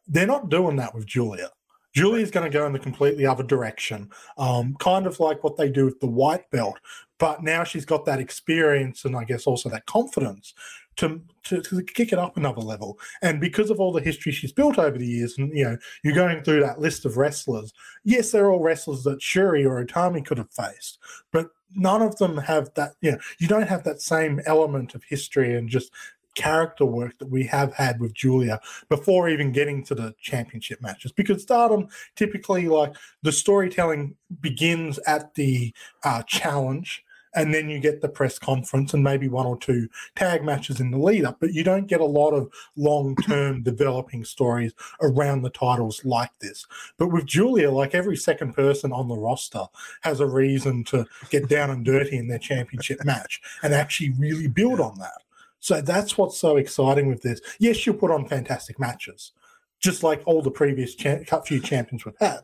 They're 0.08 0.26
not 0.26 0.48
doing 0.48 0.76
that 0.76 0.94
with 0.94 1.06
Giulia. 1.06 1.50
Giulia's 1.94 2.30
going 2.30 2.50
to 2.50 2.58
go 2.58 2.66
in 2.66 2.72
the 2.72 2.78
completely 2.78 3.26
other 3.26 3.42
direction, 3.42 4.10
um, 4.38 4.76
kind 4.78 5.06
of 5.06 5.20
like 5.20 5.42
what 5.44 5.56
they 5.56 5.68
do 5.68 5.84
with 5.84 6.00
the 6.00 6.06
white 6.06 6.48
belt. 6.50 6.78
But 7.18 7.42
now 7.42 7.64
she's 7.64 7.84
got 7.84 8.06
that 8.06 8.20
experience 8.20 9.04
and 9.04 9.16
I 9.16 9.24
guess 9.24 9.46
also 9.46 9.68
that 9.68 9.86
confidence 9.86 10.54
to, 11.00 11.20
to, 11.44 11.62
to 11.62 11.82
kick 11.82 12.12
it 12.12 12.18
up 12.18 12.36
another 12.36 12.60
level. 12.60 12.98
And 13.22 13.40
because 13.40 13.70
of 13.70 13.80
all 13.80 13.92
the 13.92 14.02
history 14.02 14.32
she's 14.32 14.52
built 14.52 14.78
over 14.78 14.98
the 14.98 15.06
years, 15.06 15.38
and 15.38 15.56
you 15.56 15.64
know, 15.64 15.76
you're 16.04 16.14
going 16.14 16.42
through 16.42 16.60
that 16.60 16.80
list 16.80 17.04
of 17.06 17.16
wrestlers. 17.16 17.72
Yes, 18.04 18.30
they're 18.30 18.50
all 18.50 18.60
wrestlers 18.60 19.02
that 19.04 19.22
Shuri 19.22 19.64
or 19.64 19.84
Utami 19.84 20.24
could 20.24 20.38
have 20.38 20.50
faced, 20.50 20.98
but 21.32 21.48
none 21.74 22.02
of 22.02 22.16
them 22.18 22.36
have 22.36 22.72
that. 22.74 22.92
You 23.00 23.12
know, 23.12 23.18
you 23.38 23.48
don't 23.48 23.68
have 23.68 23.84
that 23.84 24.02
same 24.02 24.40
element 24.44 24.94
of 24.94 25.02
history 25.04 25.56
and 25.56 25.68
just 25.68 25.90
character 26.36 26.84
work 26.84 27.18
that 27.18 27.28
we 27.28 27.44
have 27.44 27.72
had 27.74 27.98
with 27.98 28.14
Giulia 28.14 28.60
before 28.88 29.28
even 29.28 29.52
getting 29.52 29.82
to 29.84 29.94
the 29.94 30.14
championship 30.20 30.80
matches. 30.80 31.12
Because 31.12 31.42
Stardom 31.42 31.88
typically, 32.14 32.68
like 32.68 32.94
the 33.22 33.32
storytelling 33.32 34.14
begins 34.40 34.98
at 35.06 35.34
the 35.34 35.74
uh, 36.04 36.22
challenge 36.24 37.04
and 37.34 37.54
then 37.54 37.68
you 37.68 37.78
get 37.78 38.00
the 38.00 38.08
press 38.08 38.38
conference 38.38 38.94
and 38.94 39.04
maybe 39.04 39.28
one 39.28 39.46
or 39.46 39.56
two 39.58 39.88
tag 40.16 40.44
matches 40.44 40.80
in 40.80 40.90
the 40.90 40.98
lead 40.98 41.24
up, 41.24 41.38
but 41.40 41.52
you 41.52 41.62
don't 41.62 41.86
get 41.86 42.00
a 42.00 42.04
lot 42.04 42.32
of 42.32 42.50
long 42.76 43.16
term 43.16 43.62
developing 43.62 44.24
stories 44.24 44.72
around 45.00 45.42
the 45.42 45.50
titles 45.50 46.04
like 46.04 46.30
this. 46.40 46.66
But 46.98 47.08
with 47.08 47.26
Giulia, 47.26 47.70
like 47.70 47.94
every 47.94 48.16
second 48.16 48.54
person 48.54 48.92
on 48.92 49.08
the 49.08 49.16
roster 49.16 49.64
has 50.02 50.20
a 50.20 50.26
reason 50.26 50.84
to 50.84 51.06
get 51.30 51.48
down 51.48 51.70
and 51.70 51.84
dirty 51.84 52.18
in 52.18 52.28
their 52.28 52.38
championship 52.38 53.04
match 53.04 53.40
and 53.62 53.74
actually 53.74 54.10
really 54.10 54.48
build 54.48 54.80
on 54.80 54.98
that. 54.98 55.22
So 55.60 55.82
that's 55.82 56.16
what's 56.16 56.38
so 56.38 56.56
exciting 56.56 57.06
with 57.06 57.22
this. 57.22 57.40
Yes, 57.58 57.76
she'll 57.76 57.94
put 57.94 58.10
on 58.10 58.26
fantastic 58.26 58.80
matches, 58.80 59.32
just 59.80 60.02
like 60.02 60.22
all 60.26 60.42
the 60.42 60.50
previous 60.50 60.94
cha- 60.94 61.40
few 61.44 61.60
champions 61.60 62.04
we've 62.04 62.14
had. 62.20 62.40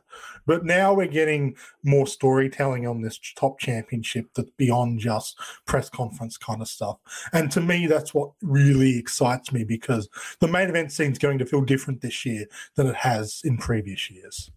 But 0.47 0.65
now 0.65 0.95
we're 0.95 1.07
getting 1.07 1.57
more 1.85 2.07
storytelling 2.07 2.87
on 2.87 3.03
this 3.03 3.21
top 3.37 3.59
championship 3.61 4.27
that's 4.35 4.51
beyond 4.57 5.01
just 5.01 5.39
press 5.67 5.91
conference 5.91 6.37
kind 6.37 6.63
of 6.63 6.69
stuff. 6.69 6.99
And 7.33 7.51
to 7.53 7.61
me, 7.61 7.87
that's 7.87 8.15
what 8.15 8.31
really 8.43 8.99
excites 8.99 9.53
me 9.53 9.65
because 9.65 10.09
the 10.41 10.49
main 10.49 10.69
event 10.69 10.93
scene 10.93 11.13
is 11.13 11.19
going 11.19 11.39
to 11.39 11.47
feel 11.47 11.63
different 11.63 12.01
this 12.01 12.25
year 12.25 12.47
than 12.75 12.87
it 12.87 12.97
has 12.97 13.43
in 13.45 13.59
previous 13.59 14.11
years. 14.11 14.51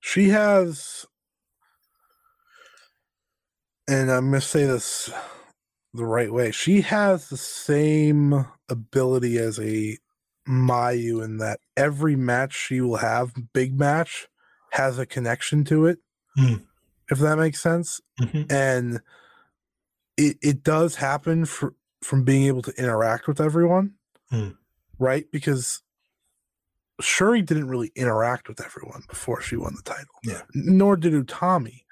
She 0.00 0.30
has, 0.30 1.04
and 3.86 4.10
I'm 4.10 4.30
going 4.30 4.40
to 4.40 4.46
say 4.46 4.64
this 4.64 5.10
the 5.92 6.06
right 6.06 6.32
way. 6.32 6.50
She 6.52 6.80
has 6.82 7.28
the 7.28 7.36
same 7.36 8.46
ability 8.68 9.38
as 9.38 9.58
a 9.58 9.98
Mayu 10.48 11.24
in 11.24 11.38
that 11.38 11.60
every 11.76 12.16
match 12.16 12.54
she 12.54 12.80
will 12.80 12.96
have, 12.96 13.32
big 13.52 13.78
match, 13.78 14.28
has 14.72 14.98
a 14.98 15.06
connection 15.06 15.64
to 15.64 15.86
it. 15.86 15.98
Mm. 16.38 16.64
If 17.10 17.18
that 17.18 17.38
makes 17.38 17.60
sense. 17.60 18.00
Mm-hmm. 18.20 18.52
And 18.52 19.00
it 20.16 20.36
it 20.42 20.62
does 20.62 20.96
happen 20.96 21.44
for 21.44 21.74
from 22.02 22.24
being 22.24 22.44
able 22.44 22.62
to 22.62 22.72
interact 22.72 23.26
with 23.26 23.40
everyone. 23.40 23.94
Mm. 24.32 24.56
Right? 24.98 25.26
Because 25.32 25.82
Shuri 27.00 27.42
didn't 27.42 27.68
really 27.68 27.90
interact 27.96 28.48
with 28.48 28.60
everyone 28.60 29.02
before 29.08 29.40
she 29.40 29.56
won 29.56 29.74
the 29.74 29.82
title. 29.82 30.14
Yeah. 30.24 30.42
Nor 30.54 30.96
did 30.96 31.12
Utami. 31.12 31.84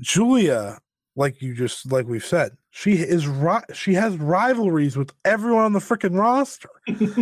Giulia 0.00 0.78
like 1.16 1.40
you 1.40 1.54
just 1.54 1.90
like 1.90 2.06
we've 2.06 2.24
said, 2.24 2.56
she 2.70 2.92
is 2.92 3.26
ri- 3.26 3.64
she 3.72 3.94
has 3.94 4.16
rivalries 4.18 4.96
with 4.96 5.12
everyone 5.24 5.64
on 5.64 5.72
the 5.72 5.78
freaking 5.78 6.18
roster. 6.18 6.68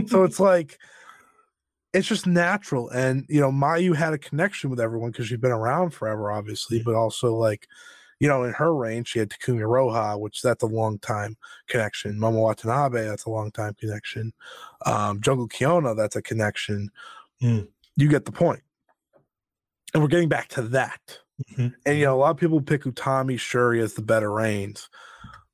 so 0.09 0.25
it's 0.25 0.41
like 0.51 0.79
it's 1.95 2.09
just 2.09 2.27
natural. 2.27 2.91
And 2.91 3.25
you 3.29 3.41
know, 3.41 3.53
Mayu 3.53 3.95
had 3.95 4.13
a 4.13 4.19
connection 4.19 4.69
with 4.69 4.81
everyone 4.81 5.13
because 5.13 5.29
she's 5.29 5.39
been 5.39 5.53
around 5.53 5.91
forever, 5.91 6.31
obviously, 6.31 6.83
but 6.83 6.97
also 6.97 7.35
like, 7.35 7.69
you 8.19 8.27
know, 8.29 8.43
in 8.43 8.53
her 8.53 8.75
reign, 8.75 9.05
she 9.05 9.21
had 9.21 9.31
Takumi 9.31 9.61
Iroha, 9.61 10.19
which 10.19 10.43
that's 10.43 10.65
a 10.65 10.67
long 10.67 10.99
time 10.99 11.37
connection. 11.69 12.19
Momo 12.19 12.43
Watanabe, 12.43 13.07
that's 13.07 13.27
a 13.27 13.31
long 13.31 13.53
time 13.53 13.75
connection. 13.75 14.33
Um, 14.85 15.21
Jungle 15.21 15.49
Kyona, 15.49 15.97
that's 15.97 16.17
a 16.17 16.23
connection. 16.23 16.91
Mm. 17.41 17.69
You 17.97 18.09
get 18.09 18.25
the 18.25 18.33
point. 18.33 18.61
And 19.93 20.03
we're 20.03 20.09
getting 20.09 20.29
back 20.29 20.49
to 20.49 20.63
that. 20.63 21.21
Mm-hmm. 21.43 21.69
And 21.85 21.99
you 21.99 22.05
know, 22.05 22.15
a 22.15 22.19
lot 22.19 22.31
of 22.31 22.37
people 22.37 22.61
pick 22.61 22.83
Utami 22.85 23.39
Shuri 23.39 23.81
as 23.81 23.95
the 23.95 24.03
better 24.03 24.31
reigns, 24.31 24.89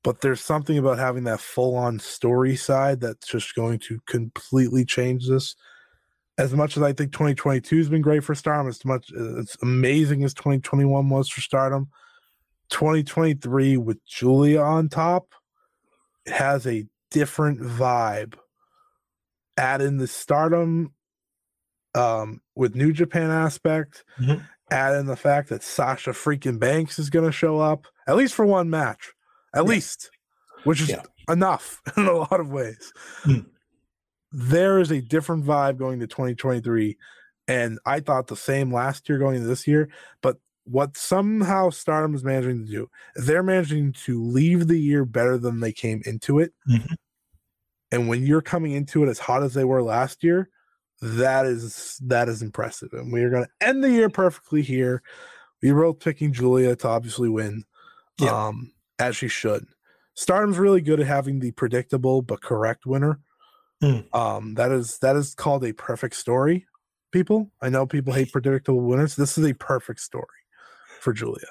but 0.02 0.20
there's 0.20 0.40
something 0.40 0.76
about 0.78 0.98
having 0.98 1.24
that 1.24 1.40
full-on 1.40 1.98
story 1.98 2.56
side 2.56 3.00
that's 3.00 3.26
just 3.26 3.54
going 3.54 3.78
to 3.80 4.00
completely 4.06 4.84
change 4.84 5.28
this. 5.28 5.56
As 6.38 6.54
much 6.54 6.76
as 6.76 6.82
I 6.82 6.92
think 6.92 7.12
2022 7.12 7.76
has 7.76 7.88
been 7.88 8.02
great 8.02 8.24
for 8.24 8.34
Stardom, 8.34 8.68
as 8.68 8.84
much 8.84 9.12
as 9.12 9.56
amazing 9.62 10.24
as 10.24 10.32
2021 10.34 11.08
was 11.08 11.28
for 11.28 11.40
Stardom, 11.40 11.88
2023 12.70 13.76
with 13.76 14.04
Giulia 14.06 14.62
on 14.62 14.88
top, 14.88 15.34
it 16.24 16.32
has 16.32 16.66
a 16.66 16.86
different 17.10 17.60
vibe. 17.60 18.34
Add 19.56 19.82
in 19.82 19.98
the 19.98 20.06
Stardom 20.06 20.94
um, 21.94 22.40
with 22.54 22.74
New 22.74 22.92
Japan 22.92 23.30
aspect, 23.30 24.04
Mhm. 24.18 24.46
Add 24.70 24.94
in 24.96 25.06
the 25.06 25.16
fact 25.16 25.48
that 25.48 25.62
Sasha 25.62 26.10
freaking 26.10 26.58
Banks 26.58 26.98
is 26.98 27.10
going 27.10 27.24
to 27.26 27.32
show 27.32 27.58
up 27.58 27.86
at 28.06 28.16
least 28.16 28.34
for 28.34 28.44
one 28.46 28.70
match, 28.70 29.12
at 29.54 29.64
Yeah. 29.64 29.68
least, 29.70 30.10
which 30.64 30.80
is 30.80 30.88
Yeah. 30.90 31.02
enough 31.28 31.80
in 31.96 32.06
a 32.06 32.12
lot 32.12 32.40
of 32.40 32.48
ways. 32.50 32.92
Mm. 33.24 33.46
There 34.32 34.78
is 34.78 34.90
a 34.90 35.00
different 35.00 35.44
vibe 35.44 35.76
going 35.76 35.98
to 36.00 36.06
2023, 36.06 36.96
and 37.48 37.78
I 37.84 38.00
thought 38.00 38.28
the 38.28 38.36
same 38.36 38.72
last 38.72 39.08
year 39.08 39.18
going 39.18 39.36
into 39.36 39.48
this 39.48 39.66
year. 39.66 39.88
But 40.22 40.36
what 40.64 40.96
somehow 40.96 41.70
Stardom 41.70 42.14
is 42.14 42.22
managing 42.22 42.64
to 42.66 42.70
do, 42.70 42.90
they're 43.16 43.42
managing 43.42 43.92
to 44.04 44.22
leave 44.22 44.68
the 44.68 44.78
year 44.78 45.04
better 45.04 45.36
than 45.36 45.58
they 45.60 45.72
came 45.72 46.00
into 46.06 46.38
it. 46.38 46.52
Mhm. 46.68 46.94
And 47.90 48.08
when 48.08 48.24
you're 48.24 48.42
coming 48.42 48.70
into 48.72 49.02
it 49.02 49.08
as 49.08 49.18
hot 49.18 49.42
as 49.42 49.54
they 49.54 49.64
were 49.64 49.82
last 49.82 50.22
year, 50.22 50.48
that 51.00 51.46
is 51.46 51.98
that 52.04 52.28
is 52.28 52.42
impressive. 52.42 52.92
And 52.92 53.12
we 53.12 53.22
are 53.22 53.30
going 53.30 53.44
to 53.44 53.66
end 53.66 53.82
the 53.82 53.90
year 53.90 54.08
perfectly 54.08 54.62
here. 54.62 55.02
We 55.62 55.72
were 55.72 55.84
both 55.84 56.00
picking 56.00 56.32
Giulia 56.32 56.76
to 56.76 56.88
obviously 56.88 57.28
win, 57.28 57.64
Yeah. 58.18 58.46
um, 58.46 58.72
as 58.98 59.16
she 59.16 59.28
should. 59.28 59.66
Stardom's 60.14 60.58
really 60.58 60.80
good 60.80 61.00
at 61.00 61.06
having 61.06 61.40
the 61.40 61.52
predictable 61.52 62.22
but 62.22 62.42
correct 62.42 62.86
winner. 62.86 63.20
Mm. 63.82 64.14
Um, 64.14 64.54
that 64.54 64.72
is 64.72 64.98
that 64.98 65.16
is 65.16 65.34
called 65.34 65.64
a 65.64 65.72
perfect 65.72 66.16
story. 66.16 66.66
People, 67.12 67.50
I 67.60 67.70
know 67.70 67.86
people 67.86 68.12
hate 68.12 68.30
predictable 68.30 68.82
winners. 68.82 69.16
This 69.16 69.36
is 69.38 69.44
a 69.44 69.54
perfect 69.54 70.00
story 70.00 70.26
for 71.00 71.12
Giulia. 71.12 71.46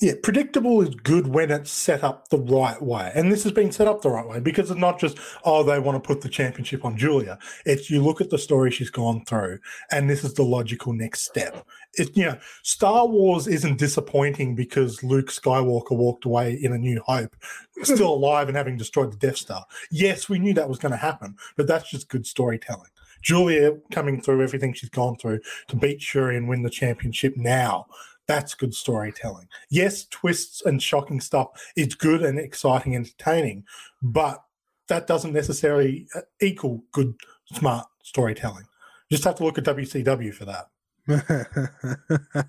Yeah, 0.00 0.12
predictable 0.22 0.80
is 0.80 0.94
good 0.94 1.26
when 1.26 1.50
it's 1.50 1.72
set 1.72 2.04
up 2.04 2.28
the 2.28 2.38
right 2.38 2.80
way. 2.80 3.10
And 3.16 3.32
this 3.32 3.42
has 3.42 3.50
been 3.50 3.72
set 3.72 3.88
up 3.88 4.00
the 4.00 4.10
right 4.10 4.26
way 4.26 4.38
because 4.38 4.70
it's 4.70 4.78
not 4.78 5.00
just, 5.00 5.18
oh, 5.44 5.64
they 5.64 5.80
want 5.80 6.00
to 6.00 6.06
put 6.06 6.20
the 6.20 6.28
championship 6.28 6.84
on 6.84 6.96
Giulia. 6.96 7.36
It's 7.66 7.90
you 7.90 8.00
look 8.00 8.20
at 8.20 8.30
the 8.30 8.38
story 8.38 8.70
she's 8.70 8.90
gone 8.90 9.24
through, 9.24 9.58
and 9.90 10.08
this 10.08 10.22
is 10.22 10.34
the 10.34 10.44
logical 10.44 10.92
next 10.92 11.22
step. 11.22 11.66
It, 11.94 12.16
you 12.16 12.26
know, 12.26 12.38
Star 12.62 13.08
Wars 13.08 13.48
isn't 13.48 13.78
disappointing 13.78 14.54
because 14.54 15.02
Luke 15.02 15.32
Skywalker 15.32 15.96
walked 15.96 16.24
away 16.24 16.54
in 16.62 16.72
A 16.72 16.78
New 16.78 17.02
Hope, 17.04 17.34
still 17.82 18.14
alive 18.14 18.46
and 18.46 18.56
having 18.56 18.76
destroyed 18.76 19.12
the 19.12 19.16
Death 19.16 19.38
Star. 19.38 19.66
Yes, 19.90 20.28
we 20.28 20.38
knew 20.38 20.54
that 20.54 20.68
was 20.68 20.78
going 20.78 20.92
to 20.92 20.98
happen, 20.98 21.34
but 21.56 21.66
that's 21.66 21.90
just 21.90 22.08
good 22.08 22.24
storytelling. 22.24 22.90
Giulia 23.20 23.72
coming 23.90 24.20
through 24.20 24.44
everything 24.44 24.74
she's 24.74 24.90
gone 24.90 25.16
through 25.16 25.40
to 25.66 25.74
beat 25.74 26.00
Shuri 26.00 26.36
and 26.36 26.48
win 26.48 26.62
the 26.62 26.70
championship 26.70 27.36
now 27.36 27.86
that's 28.28 28.54
good 28.54 28.74
storytelling. 28.74 29.48
Yes, 29.70 30.04
twists 30.04 30.62
and 30.64 30.80
shocking 30.80 31.20
stuff 31.20 31.48
is 31.76 31.94
good 31.94 32.22
and 32.22 32.38
exciting, 32.38 32.94
entertaining, 32.94 33.64
but 34.02 34.44
that 34.88 35.06
doesn't 35.06 35.32
necessarily 35.32 36.06
uh, 36.14 36.20
equal 36.40 36.84
good, 36.92 37.14
smart 37.54 37.86
storytelling. 38.02 38.64
You 39.08 39.16
just 39.16 39.24
have 39.24 39.36
to 39.36 39.44
look 39.44 39.58
at 39.58 39.64
WCW 39.64 40.32
for 40.34 40.44
that. 40.44 40.68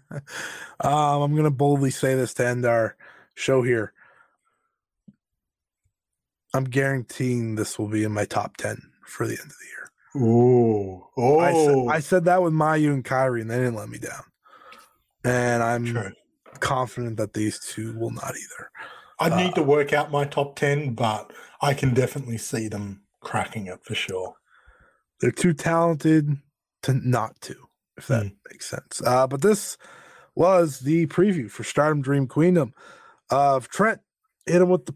um, 0.81 1.21
I'm 1.21 1.31
going 1.31 1.45
to 1.45 1.49
boldly 1.49 1.91
say 1.91 2.15
this 2.15 2.33
to 2.35 2.45
end 2.45 2.65
our 2.65 2.97
show 3.35 3.63
here. 3.63 3.93
I'm 6.53 6.65
guaranteeing 6.65 7.55
this 7.55 7.79
will 7.79 7.87
be 7.87 8.03
in 8.03 8.11
my 8.11 8.25
top 8.25 8.57
10 8.57 8.81
for 9.05 9.27
the 9.27 9.33
end 9.33 9.51
of 9.51 9.55
the 9.59 9.65
year. 9.65 10.25
Ooh, 10.27 11.05
oh, 11.15 11.39
I, 11.39 11.53
said, 11.53 11.87
I 11.89 11.99
said 11.99 12.25
that 12.25 12.41
with 12.41 12.51
Mayu 12.51 12.93
and 12.93 13.05
Kairi, 13.05 13.41
and 13.41 13.49
they 13.49 13.57
didn't 13.57 13.75
let 13.75 13.89
me 13.89 13.99
down. 13.99 14.23
And 15.23 15.61
I'm 15.61 15.85
true. 15.85 16.11
confident 16.59 17.17
that 17.17 17.33
these 17.33 17.59
two 17.59 17.97
will 17.97 18.11
not 18.11 18.31
either. 18.35 18.71
I 19.19 19.29
need 19.29 19.51
uh, 19.51 19.55
to 19.55 19.63
work 19.63 19.91
out 19.93 20.11
my 20.11 20.25
top 20.25 20.55
10, 20.55 20.93
but 20.93 21.33
I 21.61 21.73
can 21.73 21.93
definitely 21.93 22.37
see 22.37 22.67
them 22.69 23.01
cracking 23.21 23.67
it 23.67 23.83
for 23.83 23.95
sure. 23.95 24.35
They're 25.19 25.31
too 25.31 25.53
talented 25.53 26.37
to 26.83 26.93
not 26.93 27.39
to, 27.41 27.55
if 27.97 28.07
that 28.07 28.23
Mm. 28.27 28.35
makes 28.49 28.69
sense. 28.69 29.01
Uh, 29.05 29.27
but 29.27 29.41
this 29.41 29.77
was 30.35 30.79
the 30.79 31.07
preview 31.07 31.51
for 31.51 31.65
Stardom 31.65 32.01
Dream 32.01 32.27
Queendom 32.27 32.73
of 33.29 33.67
Trent. 33.67 33.99
Hit 34.45 34.61
him 34.61 34.69
with 34.69 34.85
the 34.85 34.93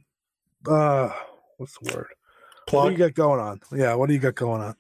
uh, 0.72 1.12
what's 1.58 1.78
the 1.80 1.94
word? 1.94 2.08
What 2.72 2.86
do 2.86 2.92
you 2.92 2.98
got 2.98 3.14
going 3.14 3.42
on? 3.42 3.60
Yeah, 3.74 3.96
what 3.96 4.08
do 4.08 4.14
you 4.14 4.20
got 4.20 4.36
going 4.36 4.62
on? 4.62 4.76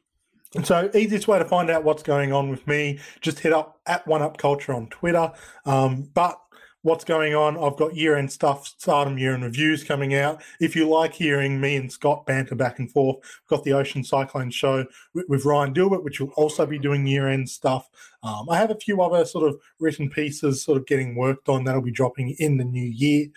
So 0.61 0.89
easiest 0.93 1.27
way 1.27 1.39
to 1.39 1.45
find 1.45 1.71
out 1.71 1.83
what's 1.83 2.03
going 2.03 2.31
on 2.31 2.49
with 2.49 2.67
me, 2.67 2.99
just 3.21 3.39
hit 3.39 3.53
up 3.53 3.79
at 3.87 4.05
One 4.05 4.21
Up 4.21 4.37
Culture 4.37 4.73
on 4.73 4.87
Twitter. 4.87 5.31
Um, 5.65 6.09
but 6.13 6.39
what's 6.83 7.03
going 7.03 7.33
on? 7.33 7.57
I've 7.57 7.77
got 7.77 7.95
year 7.95 8.15
end 8.17 8.31
stuff, 8.31 8.67
Stardom 8.67 9.17
year 9.17 9.33
end 9.33 9.43
reviews 9.43 9.83
coming 9.83 10.13
out. 10.13 10.43
If 10.59 10.75
you 10.75 10.87
like 10.87 11.13
hearing 11.13 11.59
me 11.59 11.75
and 11.77 11.91
Scott 11.91 12.27
banter 12.27 12.53
back 12.53 12.77
and 12.77 12.91
forth, 12.91 13.17
I've 13.23 13.49
got 13.49 13.63
the 13.63 13.73
Ocean 13.73 14.03
Cyclone 14.03 14.51
show 14.51 14.85
with, 15.15 15.27
with 15.27 15.43
Ryan 15.43 15.73
Dilbert, 15.73 16.03
which 16.03 16.19
will 16.19 16.29
also 16.35 16.67
be 16.67 16.77
doing 16.77 17.07
year 17.07 17.29
end 17.29 17.49
stuff. 17.49 17.89
Um, 18.21 18.47
I 18.49 18.57
have 18.57 18.69
a 18.69 18.75
few 18.75 19.01
other 19.01 19.25
sort 19.25 19.49
of 19.49 19.59
written 19.79 20.09
pieces 20.09 20.63
sort 20.63 20.77
of 20.77 20.85
getting 20.85 21.15
worked 21.15 21.49
on 21.49 21.63
that'll 21.63 21.81
be 21.81 21.91
dropping 21.91 22.35
in 22.37 22.57
the 22.57 22.63
new 22.63 22.89
year. 22.89 23.27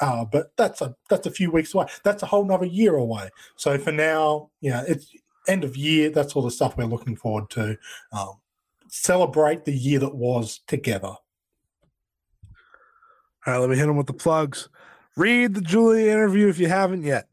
Uh, 0.00 0.24
but 0.24 0.56
that's 0.56 0.80
a 0.80 0.96
that's 1.10 1.26
a 1.26 1.30
few 1.30 1.50
weeks 1.50 1.74
away. 1.74 1.86
That's 2.04 2.22
a 2.22 2.26
whole 2.26 2.44
nother 2.44 2.64
year 2.64 2.94
away. 2.94 3.28
So 3.56 3.76
for 3.76 3.92
now, 3.92 4.50
yeah, 4.60 4.82
it's 4.88 5.12
end 5.48 5.64
of 5.64 5.76
year. 5.76 6.10
That's 6.10 6.34
all 6.34 6.42
the 6.42 6.50
stuff 6.50 6.76
we're 6.76 6.84
looking 6.84 7.16
forward 7.16 7.50
to. 7.50 7.76
Um, 8.12 8.40
celebrate 8.88 9.64
the 9.64 9.72
year 9.72 9.98
that 10.00 10.14
was 10.14 10.60
together. 10.66 11.08
All 13.46 13.52
right, 13.52 13.58
let 13.58 13.68
me 13.68 13.76
hit 13.76 13.86
them 13.86 13.96
with 13.96 14.06
the 14.06 14.14
plugs. 14.14 14.68
read 15.16 15.54
the 15.54 15.60
Giulia 15.60 16.12
interview 16.12 16.48
if 16.48 16.58
you 16.58 16.68
haven't 16.68 17.02
yet. 17.02 17.28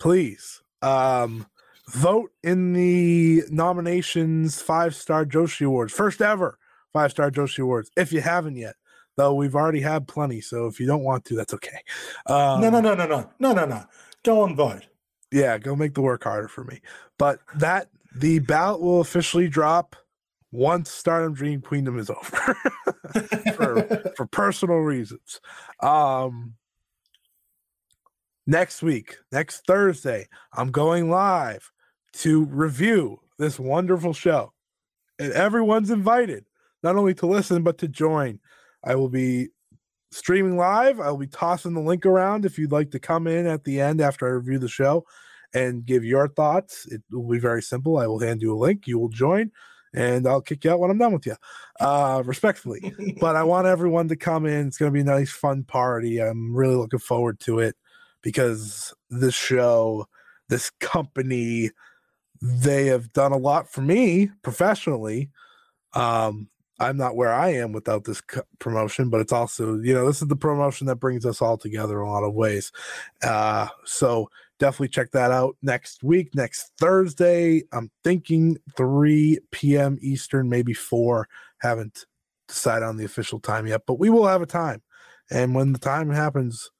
Please. 0.00 0.62
Um, 0.80 1.46
vote 1.90 2.32
in 2.42 2.72
the 2.72 3.42
nominations 3.50 4.60
five 4.60 4.94
star 4.94 5.24
Joshi 5.24 5.66
Awards, 5.66 5.92
first 5.92 6.20
ever 6.20 6.58
five 6.92 7.10
star 7.12 7.30
Joshi 7.30 7.60
Awards, 7.60 7.90
if 7.96 8.12
you 8.12 8.20
haven't 8.20 8.56
yet. 8.56 8.74
Though 9.16 9.34
we've 9.34 9.54
already 9.54 9.82
had 9.82 10.08
plenty, 10.08 10.40
so 10.40 10.66
if 10.66 10.80
you 10.80 10.86
don't 10.86 11.02
want 11.04 11.26
to, 11.26 11.36
that's 11.36 11.52
okay. 11.54 11.78
Um, 12.26 12.62
no, 12.62 12.70
no, 12.70 12.80
no, 12.80 12.94
no, 12.94 13.06
no, 13.06 13.30
no, 13.38 13.52
no, 13.52 13.66
no. 13.66 13.84
Go 14.22 14.44
and 14.44 14.56
vote. 14.56 14.86
Yeah, 15.32 15.56
go 15.58 15.74
make 15.74 15.94
the 15.94 16.02
work 16.02 16.24
harder 16.24 16.48
for 16.48 16.64
me. 16.64 16.80
But 17.18 17.40
that 17.56 17.88
the 18.14 18.40
ballot 18.40 18.80
will 18.80 19.00
officially 19.00 19.48
drop 19.48 19.96
once 20.52 20.90
Stardom 20.90 21.32
Dream 21.32 21.62
Queendom 21.62 21.98
is 21.98 22.10
over 22.10 22.54
for, 23.56 24.12
for 24.16 24.26
personal 24.26 24.76
reasons. 24.76 25.40
Um, 25.80 26.54
next 28.46 28.82
week, 28.82 29.16
next 29.32 29.66
Thursday, 29.66 30.28
I'm 30.52 30.70
going 30.70 31.10
live 31.10 31.72
to 32.14 32.44
review 32.44 33.20
this 33.38 33.58
wonderful 33.58 34.12
show. 34.12 34.52
And 35.18 35.32
everyone's 35.32 35.90
invited, 35.90 36.44
not 36.82 36.96
only 36.96 37.14
to 37.14 37.26
listen, 37.26 37.62
but 37.62 37.78
to 37.78 37.88
join. 37.88 38.40
I 38.84 38.96
will 38.96 39.08
be 39.08 39.48
streaming 40.12 40.56
live. 40.56 41.00
I 41.00 41.10
will 41.10 41.18
be 41.18 41.26
tossing 41.26 41.74
the 41.74 41.80
link 41.80 42.06
around 42.06 42.44
if 42.44 42.58
you'd 42.58 42.72
like 42.72 42.90
to 42.92 43.00
come 43.00 43.26
in 43.26 43.46
at 43.46 43.64
the 43.64 43.80
end 43.80 44.00
after 44.00 44.26
I 44.26 44.30
review 44.30 44.58
the 44.58 44.68
show 44.68 45.04
and 45.54 45.84
give 45.84 46.04
your 46.04 46.28
thoughts. 46.28 46.86
It 46.86 47.02
will 47.10 47.28
be 47.28 47.38
very 47.38 47.62
simple. 47.62 47.98
I 47.98 48.06
will 48.06 48.20
hand 48.20 48.42
you 48.42 48.54
a 48.54 48.56
link. 48.56 48.86
You 48.86 48.98
will 48.98 49.08
join 49.08 49.50
and 49.94 50.26
I'll 50.26 50.40
kick 50.40 50.64
you 50.64 50.70
out 50.70 50.80
when 50.80 50.90
I'm 50.90 50.98
done 50.98 51.12
with 51.12 51.26
you, 51.26 51.36
uh, 51.80 52.22
respectfully. 52.24 52.94
but 53.20 53.36
I 53.36 53.42
want 53.42 53.66
everyone 53.66 54.08
to 54.08 54.16
come 54.16 54.46
in. 54.46 54.66
It's 54.66 54.78
going 54.78 54.90
to 54.90 54.94
be 54.94 55.00
a 55.00 55.04
nice, 55.04 55.30
fun 55.30 55.64
party. 55.64 56.20
I'm 56.20 56.54
really 56.54 56.76
looking 56.76 56.98
forward 56.98 57.40
to 57.40 57.58
it 57.58 57.76
because 58.22 58.94
this 59.10 59.34
show, 59.34 60.06
this 60.48 60.70
company, 60.80 61.70
they 62.40 62.86
have 62.86 63.12
done 63.12 63.32
a 63.32 63.36
lot 63.36 63.70
for 63.70 63.82
me 63.82 64.30
professionally. 64.42 65.30
Um, 65.94 66.48
I'm 66.82 66.96
not 66.96 67.14
where 67.14 67.32
I 67.32 67.50
am 67.50 67.72
without 67.72 68.04
this 68.04 68.20
promotion, 68.58 69.08
but 69.08 69.20
it's 69.20 69.32
also, 69.32 69.78
you 69.78 69.94
know, 69.94 70.06
this 70.06 70.20
is 70.20 70.28
the 70.28 70.36
promotion 70.36 70.88
that 70.88 70.96
brings 70.96 71.24
us 71.24 71.40
all 71.40 71.56
together 71.56 72.02
in 72.02 72.08
a 72.08 72.10
lot 72.10 72.24
of 72.24 72.34
ways. 72.34 72.72
Uh, 73.22 73.68
so 73.84 74.28
definitely 74.58 74.88
check 74.88 75.12
that 75.12 75.30
out 75.30 75.56
next 75.62 76.02
week, 76.02 76.34
next 76.34 76.72
Thursday. 76.78 77.62
I'm 77.72 77.90
thinking 78.02 78.58
3 78.76 79.38
p.m. 79.52 79.98
Eastern, 80.02 80.48
maybe 80.48 80.74
4. 80.74 81.28
Haven't 81.60 82.04
decided 82.48 82.84
on 82.84 82.96
the 82.96 83.04
official 83.04 83.38
time 83.38 83.68
yet, 83.68 83.82
but 83.86 84.00
we 84.00 84.10
will 84.10 84.26
have 84.26 84.42
a 84.42 84.46
time. 84.46 84.82
And 85.30 85.54
when 85.54 85.72
the 85.72 85.78
time 85.78 86.10
happens, 86.10 86.70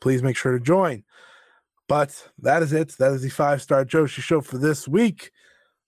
please 0.00 0.22
make 0.22 0.36
sure 0.36 0.52
to 0.52 0.60
join. 0.60 1.02
But 1.88 2.28
that 2.40 2.62
is 2.62 2.72
it. 2.72 2.90
That 2.98 3.12
is 3.12 3.22
the 3.22 3.30
five 3.30 3.62
star 3.62 3.84
Joshi 3.84 4.20
show 4.20 4.40
for 4.40 4.58
this 4.58 4.86
week. 4.86 5.30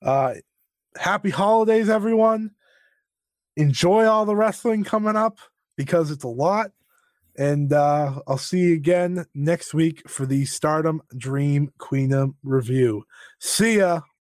Uh, 0.01 0.35
happy 0.97 1.31
holidays, 1.31 1.89
everyone. 1.91 2.53
Enjoy 3.59 4.07
all 4.07 4.25
the 4.25 4.37
wrestling 4.37 4.85
coming 4.85 5.17
up 5.17 5.39
because 5.77 6.13
it's 6.13 6.25
a 6.25 6.29
lot. 6.29 6.71
And 7.37 7.73
uh, 7.73 8.21
I'll 8.27 8.39
see 8.39 8.61
you 8.61 8.75
again 8.75 9.27
next 9.35 9.75
week 9.75 10.09
for 10.09 10.27
the 10.27 10.45
Stardom 10.45 11.03
Dream 11.17 11.73
Queendom 11.79 12.37
review. 12.45 13.05
See 13.41 13.79
ya. 13.79 14.01